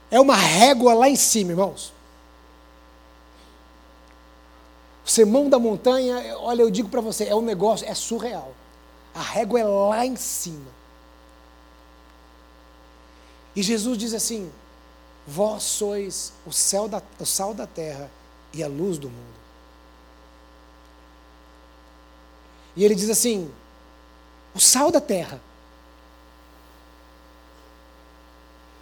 é 0.09 0.19
uma 0.19 0.35
régua 0.35 0.93
lá 0.93 1.07
em 1.09 1.15
cima, 1.15 1.51
irmãos. 1.51 1.93
O 5.05 5.09
sermão 5.09 5.49
da 5.49 5.59
montanha, 5.59 6.37
olha, 6.39 6.61
eu 6.61 6.71
digo 6.71 6.89
para 6.89 7.01
você, 7.01 7.25
é 7.25 7.35
um 7.35 7.41
negócio, 7.41 7.87
é 7.87 7.93
surreal. 7.93 8.53
A 9.13 9.21
régua 9.21 9.59
é 9.59 9.63
lá 9.63 10.05
em 10.05 10.15
cima. 10.15 10.71
E 13.55 13.63
Jesus 13.63 13.97
diz 13.97 14.13
assim: 14.13 14.51
Vós 15.25 15.63
sois 15.63 16.33
o, 16.45 16.53
céu 16.53 16.87
da, 16.87 17.01
o 17.19 17.25
sal 17.25 17.53
da 17.53 17.65
terra 17.65 18.09
e 18.53 18.63
a 18.63 18.67
luz 18.67 18.97
do 18.97 19.09
mundo. 19.09 19.37
E 22.75 22.85
ele 22.85 22.93
diz 22.93 23.09
assim: 23.09 23.51
o 24.53 24.59
sal 24.59 24.91
da 24.91 25.01
terra. 25.01 25.41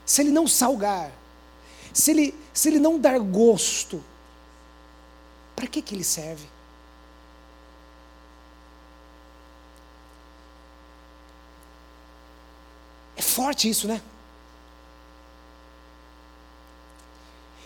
Se 0.06 0.22
ele 0.22 0.32
não 0.32 0.48
salgar, 0.48 1.12
se 1.94 2.12
ele, 2.12 2.36
se 2.54 2.70
ele 2.70 2.80
não 2.80 3.00
dar 3.00 3.20
gosto, 3.20 4.04
para 5.56 5.68
que, 5.68 5.82
que 5.82 5.96
ele 5.96 6.04
serve? 6.04 6.48
É 13.16 13.22
forte 13.22 13.70
isso, 13.70 13.88
né? 13.88 14.02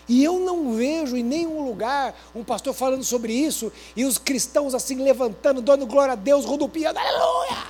E 0.08 0.24
eu 0.24 0.40
não 0.40 0.74
vejo 0.74 1.16
em 1.16 1.22
nenhum 1.22 1.64
lugar 1.64 2.14
um 2.34 2.42
pastor 2.42 2.74
falando 2.74 3.04
sobre 3.04 3.32
isso 3.32 3.72
e 3.94 4.04
os 4.04 4.18
cristãos 4.18 4.74
assim 4.74 4.96
levantando, 4.96 5.62
dando 5.62 5.86
glória 5.86 6.14
a 6.14 6.16
Deus, 6.16 6.44
rodopiando, 6.44 6.98
aleluia! 6.98 7.69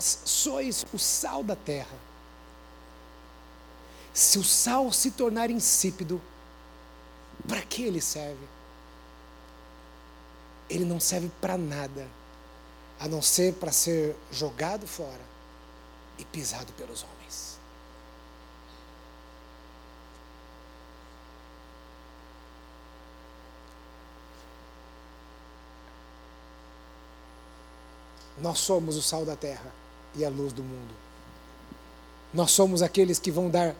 Vós 0.00 0.22
sois 0.24 0.86
o 0.94 0.98
sal 0.98 1.44
da 1.44 1.54
terra. 1.54 1.98
Se 4.14 4.38
o 4.38 4.42
sal 4.42 4.90
se 4.90 5.10
tornar 5.10 5.50
insípido, 5.50 6.18
para 7.46 7.60
que 7.60 7.82
ele 7.82 8.00
serve? 8.00 8.48
Ele 10.70 10.86
não 10.86 10.98
serve 10.98 11.30
para 11.38 11.58
nada, 11.58 12.08
a 12.98 13.06
não 13.06 13.20
ser 13.20 13.52
para 13.56 13.70
ser 13.72 14.16
jogado 14.32 14.86
fora 14.86 15.20
e 16.16 16.24
pisado 16.24 16.72
pelos 16.72 17.02
homens. 17.02 17.58
Nós 28.38 28.60
somos 28.60 28.96
o 28.96 29.02
sal 29.02 29.26
da 29.26 29.36
terra 29.36 29.79
e 30.14 30.24
a 30.24 30.28
luz 30.28 30.52
do 30.52 30.62
mundo. 30.62 30.94
Nós 32.32 32.50
somos 32.50 32.82
aqueles 32.82 33.18
que 33.18 33.30
vão 33.30 33.50
dar 33.50 33.74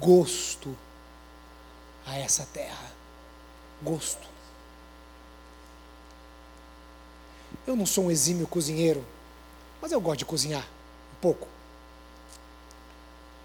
gosto 0.00 0.76
a 2.06 2.16
essa 2.18 2.46
terra. 2.52 2.90
Gosto. 3.82 4.26
Eu 7.66 7.76
não 7.76 7.86
sou 7.86 8.06
um 8.06 8.10
exímio 8.10 8.46
cozinheiro, 8.46 9.04
mas 9.80 9.92
eu 9.92 10.00
gosto 10.00 10.18
de 10.20 10.24
cozinhar 10.24 10.64
um 10.64 11.20
pouco. 11.20 11.46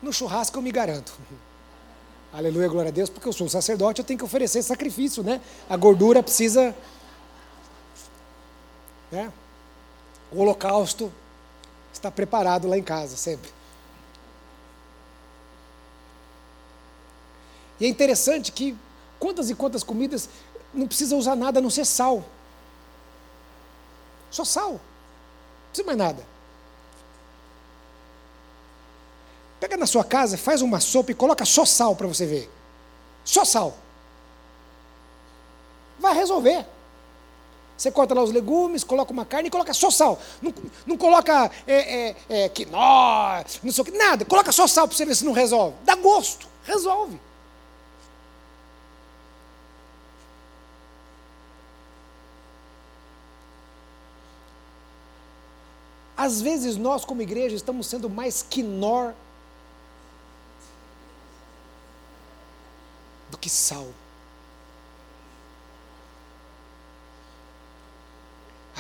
No 0.01 0.11
churrasco 0.11 0.57
eu 0.57 0.61
me 0.61 0.71
garanto. 0.71 1.13
Aleluia, 2.33 2.67
glória 2.67 2.89
a 2.89 2.91
Deus, 2.91 3.09
porque 3.09 3.27
eu 3.27 3.33
sou 3.33 3.45
um 3.45 3.49
sacerdote, 3.49 4.01
eu 4.01 4.05
tenho 4.05 4.17
que 4.17 4.25
oferecer 4.25 4.63
sacrifício, 4.63 5.21
né? 5.21 5.39
A 5.69 5.77
gordura 5.77 6.23
precisa. 6.23 6.75
Né? 9.11 9.31
O 10.31 10.39
holocausto 10.39 11.13
está 11.93 12.11
preparado 12.11 12.67
lá 12.67 12.77
em 12.77 12.83
casa, 12.83 13.15
sempre. 13.15 13.49
E 17.79 17.85
é 17.85 17.87
interessante 17.87 18.51
que 18.51 18.75
quantas 19.19 19.49
e 19.49 19.55
quantas 19.55 19.83
comidas 19.83 20.27
não 20.73 20.87
precisa 20.87 21.15
usar 21.15 21.35
nada 21.35 21.59
a 21.59 21.61
não 21.61 21.69
ser 21.69 21.85
sal. 21.85 22.23
Só 24.29 24.43
sal. 24.43 24.71
Não 24.71 24.79
precisa 25.69 25.85
mais 25.85 25.97
nada. 25.97 26.25
Pega 29.59 29.77
na 29.77 29.85
sua 29.85 30.03
casa, 30.03 30.37
faz 30.37 30.61
uma 30.61 30.79
sopa 30.79 31.11
e 31.11 31.15
coloca 31.15 31.45
só 31.45 31.63
sal 31.63 31.95
para 31.95 32.07
você 32.07 32.25
ver. 32.25 32.51
Só 33.23 33.45
sal. 33.45 33.77
Vai 35.99 36.13
resolver. 36.13 36.65
Você 37.77 37.91
corta 37.91 38.13
lá 38.13 38.23
os 38.23 38.31
legumes, 38.31 38.83
coloca 38.83 39.11
uma 39.11 39.25
carne 39.25 39.47
e 39.47 39.51
coloca 39.51 39.73
só 39.73 39.89
sal. 39.89 40.19
Não, 40.41 40.53
não 40.85 40.97
coloca 40.97 41.49
é, 41.67 42.09
é, 42.09 42.15
é, 42.29 42.49
quinó, 42.49 43.43
não 43.63 43.71
sei 43.71 43.81
o 43.81 43.85
que, 43.85 43.91
nada. 43.91 44.23
Coloca 44.25 44.51
só 44.51 44.67
sal 44.67 44.87
para 44.87 44.95
você 44.95 45.05
ver 45.05 45.15
se 45.15 45.25
não 45.25 45.33
resolve. 45.33 45.75
Dá 45.83 45.95
gosto, 45.95 46.47
resolve. 46.63 47.19
Às 56.15 56.41
vezes 56.41 56.77
nós, 56.77 57.03
como 57.03 57.21
igreja, 57.21 57.55
estamos 57.55 57.87
sendo 57.87 58.09
mais 58.09 58.45
quinor 58.47 59.13
do 63.29 63.37
que 63.37 63.49
sal. 63.49 63.87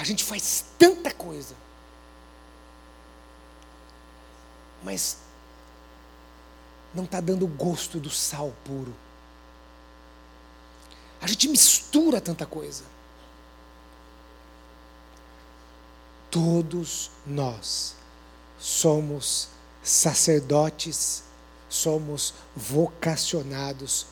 A 0.03 0.05
gente 0.05 0.21
faz 0.21 0.65
tanta 0.77 1.13
coisa, 1.13 1.55
mas 4.83 5.15
não 6.93 7.05
está 7.05 7.21
dando 7.21 7.47
gosto 7.47 8.01
do 8.01 8.09
sal 8.09 8.53
puro. 8.65 8.93
A 11.21 11.27
gente 11.27 11.47
mistura 11.47 12.19
tanta 12.19 12.45
coisa. 12.45 12.83
Todos 16.29 17.09
nós 17.25 17.95
somos 18.59 19.47
sacerdotes, 19.81 21.23
somos 21.69 22.33
vocacionados 22.53 24.07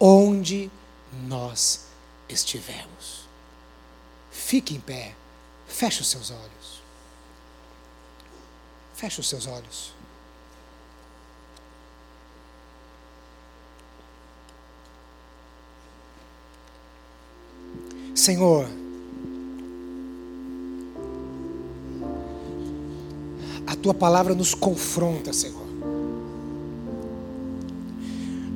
onde 0.00 0.70
nós 1.12 1.88
estivermos. 2.26 3.26
Fique 4.30 4.74
em 4.74 4.80
pé, 4.80 5.14
feche 5.76 6.00
os 6.00 6.08
seus 6.08 6.30
olhos. 6.30 6.82
Feche 8.94 9.20
os 9.20 9.28
seus 9.28 9.46
olhos. 9.46 9.92
Senhor, 18.14 18.66
a 23.66 23.76
tua 23.76 23.92
palavra 23.92 24.34
nos 24.34 24.54
confronta, 24.54 25.34
Senhor. 25.34 25.66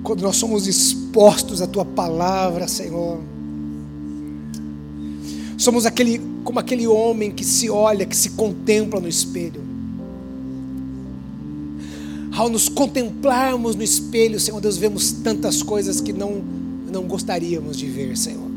quando 0.02 0.22
nós 0.22 0.36
somos 0.36 0.66
expostos 0.66 1.60
à 1.62 1.66
tua 1.66 1.84
palavra, 1.84 2.66
Senhor. 2.66 3.20
Somos 5.60 5.84
aquele, 5.84 6.18
como 6.42 6.58
aquele 6.58 6.86
homem 6.86 7.30
que 7.30 7.44
se 7.44 7.68
olha, 7.68 8.06
que 8.06 8.16
se 8.16 8.30
contempla 8.30 8.98
no 8.98 9.06
espelho. 9.06 9.60
Ao 12.34 12.48
nos 12.48 12.66
contemplarmos 12.66 13.76
no 13.76 13.82
espelho, 13.82 14.40
Senhor 14.40 14.58
Deus, 14.58 14.78
vemos 14.78 15.12
tantas 15.12 15.62
coisas 15.62 16.00
que 16.00 16.14
não, 16.14 16.42
não 16.90 17.02
gostaríamos 17.02 17.76
de 17.76 17.84
ver, 17.84 18.16
Senhor. 18.16 18.48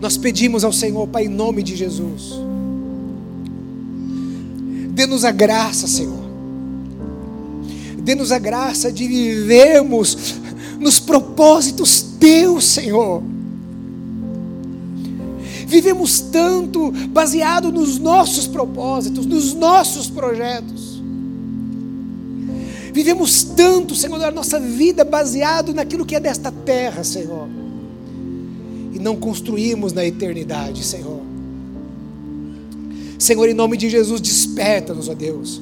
Nós 0.00 0.16
pedimos 0.16 0.64
ao 0.64 0.72
Senhor, 0.72 1.06
Pai, 1.08 1.26
em 1.26 1.28
nome 1.28 1.62
de 1.62 1.76
Jesus, 1.76 2.32
dê-nos 4.94 5.26
a 5.26 5.30
graça, 5.30 5.86
Senhor 5.86 6.24
dê-nos 7.98 8.30
a 8.30 8.38
graça 8.38 8.92
de 8.92 9.04
vivermos 9.08 10.36
nos 10.78 11.00
propósitos 11.00 12.02
teus, 12.20 12.64
Senhor. 12.64 13.35
Vivemos 15.76 16.20
tanto 16.20 16.90
baseado 17.10 17.70
nos 17.70 17.98
nossos 17.98 18.46
propósitos, 18.46 19.26
nos 19.26 19.52
nossos 19.52 20.08
projetos. 20.08 21.02
Vivemos 22.94 23.44
tanto, 23.44 23.94
Senhor, 23.94 24.18
na 24.18 24.30
nossa 24.30 24.58
vida 24.58 25.04
baseado 25.04 25.74
naquilo 25.74 26.06
que 26.06 26.16
é 26.16 26.20
desta 26.20 26.50
terra, 26.50 27.04
Senhor. 27.04 27.46
E 28.94 28.98
não 28.98 29.16
construímos 29.16 29.92
na 29.92 30.02
eternidade, 30.02 30.82
Senhor. 30.82 31.20
Senhor, 33.18 33.46
em 33.46 33.52
nome 33.52 33.76
de 33.76 33.90
Jesus, 33.90 34.18
desperta-nos, 34.22 35.10
ó 35.10 35.14
Deus 35.14 35.60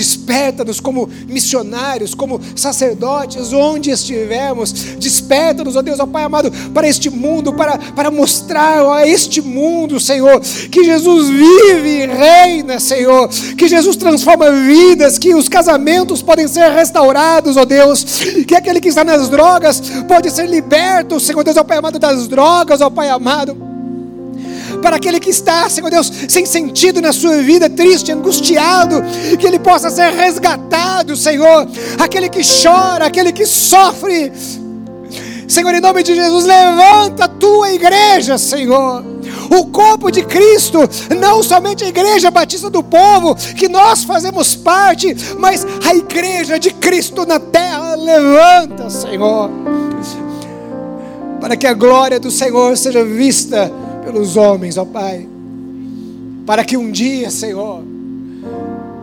Desperta-nos 0.00 0.80
como 0.80 1.10
missionários, 1.28 2.14
como 2.14 2.40
sacerdotes, 2.56 3.52
onde 3.52 3.90
estivermos. 3.90 4.72
Desperta-nos, 4.98 5.76
ó 5.76 5.82
Deus, 5.82 6.00
ó 6.00 6.06
Pai 6.06 6.24
amado, 6.24 6.50
para 6.72 6.88
este 6.88 7.10
mundo, 7.10 7.52
para, 7.52 7.76
para 7.76 8.10
mostrar 8.10 8.82
a 8.94 9.06
este 9.06 9.42
mundo, 9.42 10.00
Senhor, 10.00 10.40
que 10.40 10.84
Jesus 10.84 11.28
vive 11.28 12.04
e 12.04 12.06
reina, 12.06 12.80
Senhor. 12.80 13.28
Que 13.58 13.68
Jesus 13.68 13.94
transforma 13.96 14.50
vidas, 14.50 15.18
que 15.18 15.34
os 15.34 15.50
casamentos 15.50 16.22
podem 16.22 16.48
ser 16.48 16.70
restaurados, 16.70 17.58
ó 17.58 17.66
Deus. 17.66 18.02
Que 18.48 18.54
aquele 18.54 18.80
que 18.80 18.88
está 18.88 19.04
nas 19.04 19.28
drogas 19.28 19.82
pode 20.08 20.30
ser 20.30 20.48
liberto, 20.48 21.20
Senhor 21.20 21.44
Deus, 21.44 21.58
ó 21.58 21.62
Pai 21.62 21.76
amado, 21.76 21.98
das 21.98 22.26
drogas, 22.26 22.80
ó 22.80 22.88
Pai 22.88 23.10
amado 23.10 23.79
para 24.80 24.96
aquele 24.96 25.20
que 25.20 25.30
está, 25.30 25.68
Senhor 25.68 25.90
Deus, 25.90 26.10
sem 26.28 26.44
sentido 26.44 27.00
na 27.00 27.12
sua 27.12 27.38
vida, 27.42 27.68
triste, 27.68 28.12
angustiado, 28.12 29.02
que 29.38 29.46
ele 29.46 29.58
possa 29.58 29.90
ser 29.90 30.12
resgatado, 30.12 31.16
Senhor. 31.16 31.68
Aquele 31.98 32.28
que 32.28 32.40
chora, 32.42 33.06
aquele 33.06 33.32
que 33.32 33.46
sofre. 33.46 34.32
Senhor, 35.46 35.74
em 35.74 35.80
nome 35.80 36.02
de 36.02 36.14
Jesus, 36.14 36.44
levanta 36.44 37.24
a 37.24 37.28
tua 37.28 37.72
igreja, 37.72 38.38
Senhor. 38.38 39.04
o 39.50 39.66
corpo 39.66 40.10
de 40.10 40.22
Cristo, 40.22 40.78
não 41.18 41.42
somente 41.42 41.82
a 41.82 41.88
igreja 41.88 42.30
batista 42.30 42.70
do 42.70 42.82
povo, 42.82 43.34
que 43.56 43.68
nós 43.68 44.04
fazemos 44.04 44.54
parte, 44.54 45.16
mas 45.38 45.66
a 45.84 45.94
igreja 45.94 46.58
de 46.58 46.70
Cristo 46.70 47.26
na 47.26 47.40
terra. 47.40 47.96
Levanta, 47.96 48.88
Senhor, 48.88 49.50
para 51.40 51.56
que 51.56 51.66
a 51.66 51.74
glória 51.74 52.20
do 52.20 52.30
Senhor 52.30 52.76
seja 52.76 53.04
vista 53.04 53.72
pelos 54.04 54.36
homens, 54.36 54.76
ó 54.76 54.84
Pai. 54.84 55.28
Para 56.46 56.64
que 56.64 56.76
um 56.76 56.90
dia, 56.90 57.30
Senhor, 57.30 57.82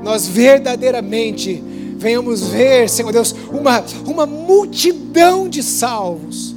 nós 0.04 0.28
verdadeiramente 0.28 1.64
venhamos 1.98 2.48
ver, 2.48 2.90
Senhor 2.90 3.12
Deus, 3.12 3.36
uma, 3.52 3.84
uma 4.06 4.26
multidão 4.26 5.48
de 5.48 5.64
salvos, 5.64 6.56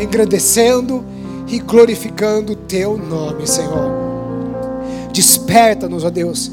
engrandecendo 0.00 1.04
e 1.46 1.58
glorificando 1.58 2.52
o 2.52 2.56
Teu 2.56 2.96
nome, 2.96 3.46
Senhor. 3.46 3.90
Desperta-nos, 5.12 6.04
ó 6.04 6.10
Deus 6.10 6.50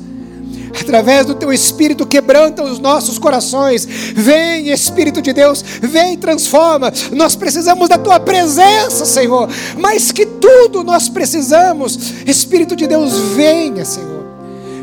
através 0.82 1.26
do 1.26 1.36
teu 1.36 1.52
Espírito, 1.52 2.06
quebranta 2.06 2.64
os 2.64 2.80
nossos 2.80 3.18
corações. 3.18 3.86
Vem, 3.86 4.70
Espírito 4.70 5.22
de 5.22 5.34
Deus, 5.34 5.64
vem, 5.82 6.18
transforma. 6.18 6.92
Nós 7.12 7.36
precisamos 7.36 7.90
da 7.90 7.98
tua 7.98 8.20
presença, 8.20 9.06
Senhor. 9.06 9.50
Mais 9.78 10.12
que 10.12 10.26
tudo 10.26 10.84
nós 10.84 11.10
precisamos, 11.10 12.14
Espírito 12.26 12.76
de 12.76 12.88
Deus, 12.88 13.14
venha, 13.36 13.86
Senhor. 13.86 14.26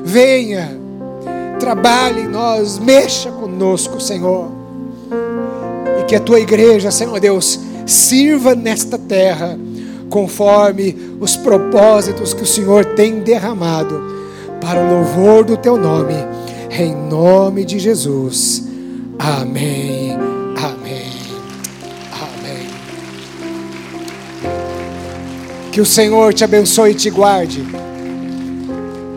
Venha, 0.05 0.77
trabalhe 1.61 2.23
em 2.23 2.29
nós, 2.29 2.79
mexa 2.79 3.31
conosco, 3.31 4.01
Senhor. 4.01 4.51
E 6.01 6.05
que 6.05 6.17
a 6.17 6.21
tua 6.21 6.41
igreja, 6.41 6.91
Senhor 6.91 7.19
Deus, 7.21 7.61
sirva 7.87 8.55
nesta 8.55 8.99
terra 8.99 9.59
conforme 10.09 11.17
os 11.21 11.37
propósitos 11.37 12.35
que 12.35 12.43
o 12.43 12.47
Senhor 12.47 12.85
tem 12.85 13.21
derramado 13.21 14.22
para 14.63 14.81
o 14.81 14.89
louvor 14.89 15.45
do 15.45 15.57
teu 15.57 15.77
nome, 15.77 16.15
em 16.71 16.95
nome 16.95 17.65
de 17.65 17.81
Jesus. 17.81 18.63
Amém. 19.19 20.13
Amém. 20.57 21.11
Amém. 22.13 22.69
Que 25.73 25.81
o 25.81 25.85
Senhor 25.85 26.33
te 26.33 26.45
abençoe 26.45 26.93
e 26.93 26.95
te 26.95 27.11
guarde. 27.11 27.65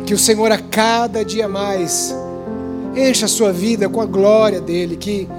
Que 0.07 0.15
o 0.15 0.17
Senhor 0.17 0.51
a 0.51 0.57
cada 0.57 1.23
dia 1.23 1.47
mais 1.47 2.13
encha 2.95 3.25
a 3.25 3.29
sua 3.29 3.53
vida 3.53 3.87
com 3.87 4.01
a 4.01 4.05
glória 4.05 4.59
dele, 4.59 4.97
que 4.97 5.29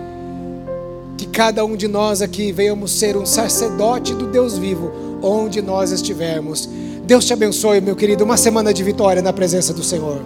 que 1.17 1.27
cada 1.27 1.65
um 1.65 1.77
de 1.77 1.89
nós 1.89 2.21
aqui 2.21 2.53
venhamos 2.53 2.93
ser 2.93 3.17
um 3.17 3.25
sacerdote 3.25 4.15
do 4.15 4.27
Deus 4.27 4.59
vivo, 4.59 4.93
onde 5.23 5.63
nós 5.63 5.91
estivermos. 5.91 6.69
Deus 7.07 7.25
te 7.25 7.33
abençoe, 7.33 7.81
meu 7.81 7.95
querido. 7.95 8.25
Uma 8.25 8.37
semana 8.37 8.75
de 8.75 8.83
vitória 8.83 9.23
na 9.23 9.33
presença 9.33 9.73
do 9.73 9.85
Senhor. 9.85 10.21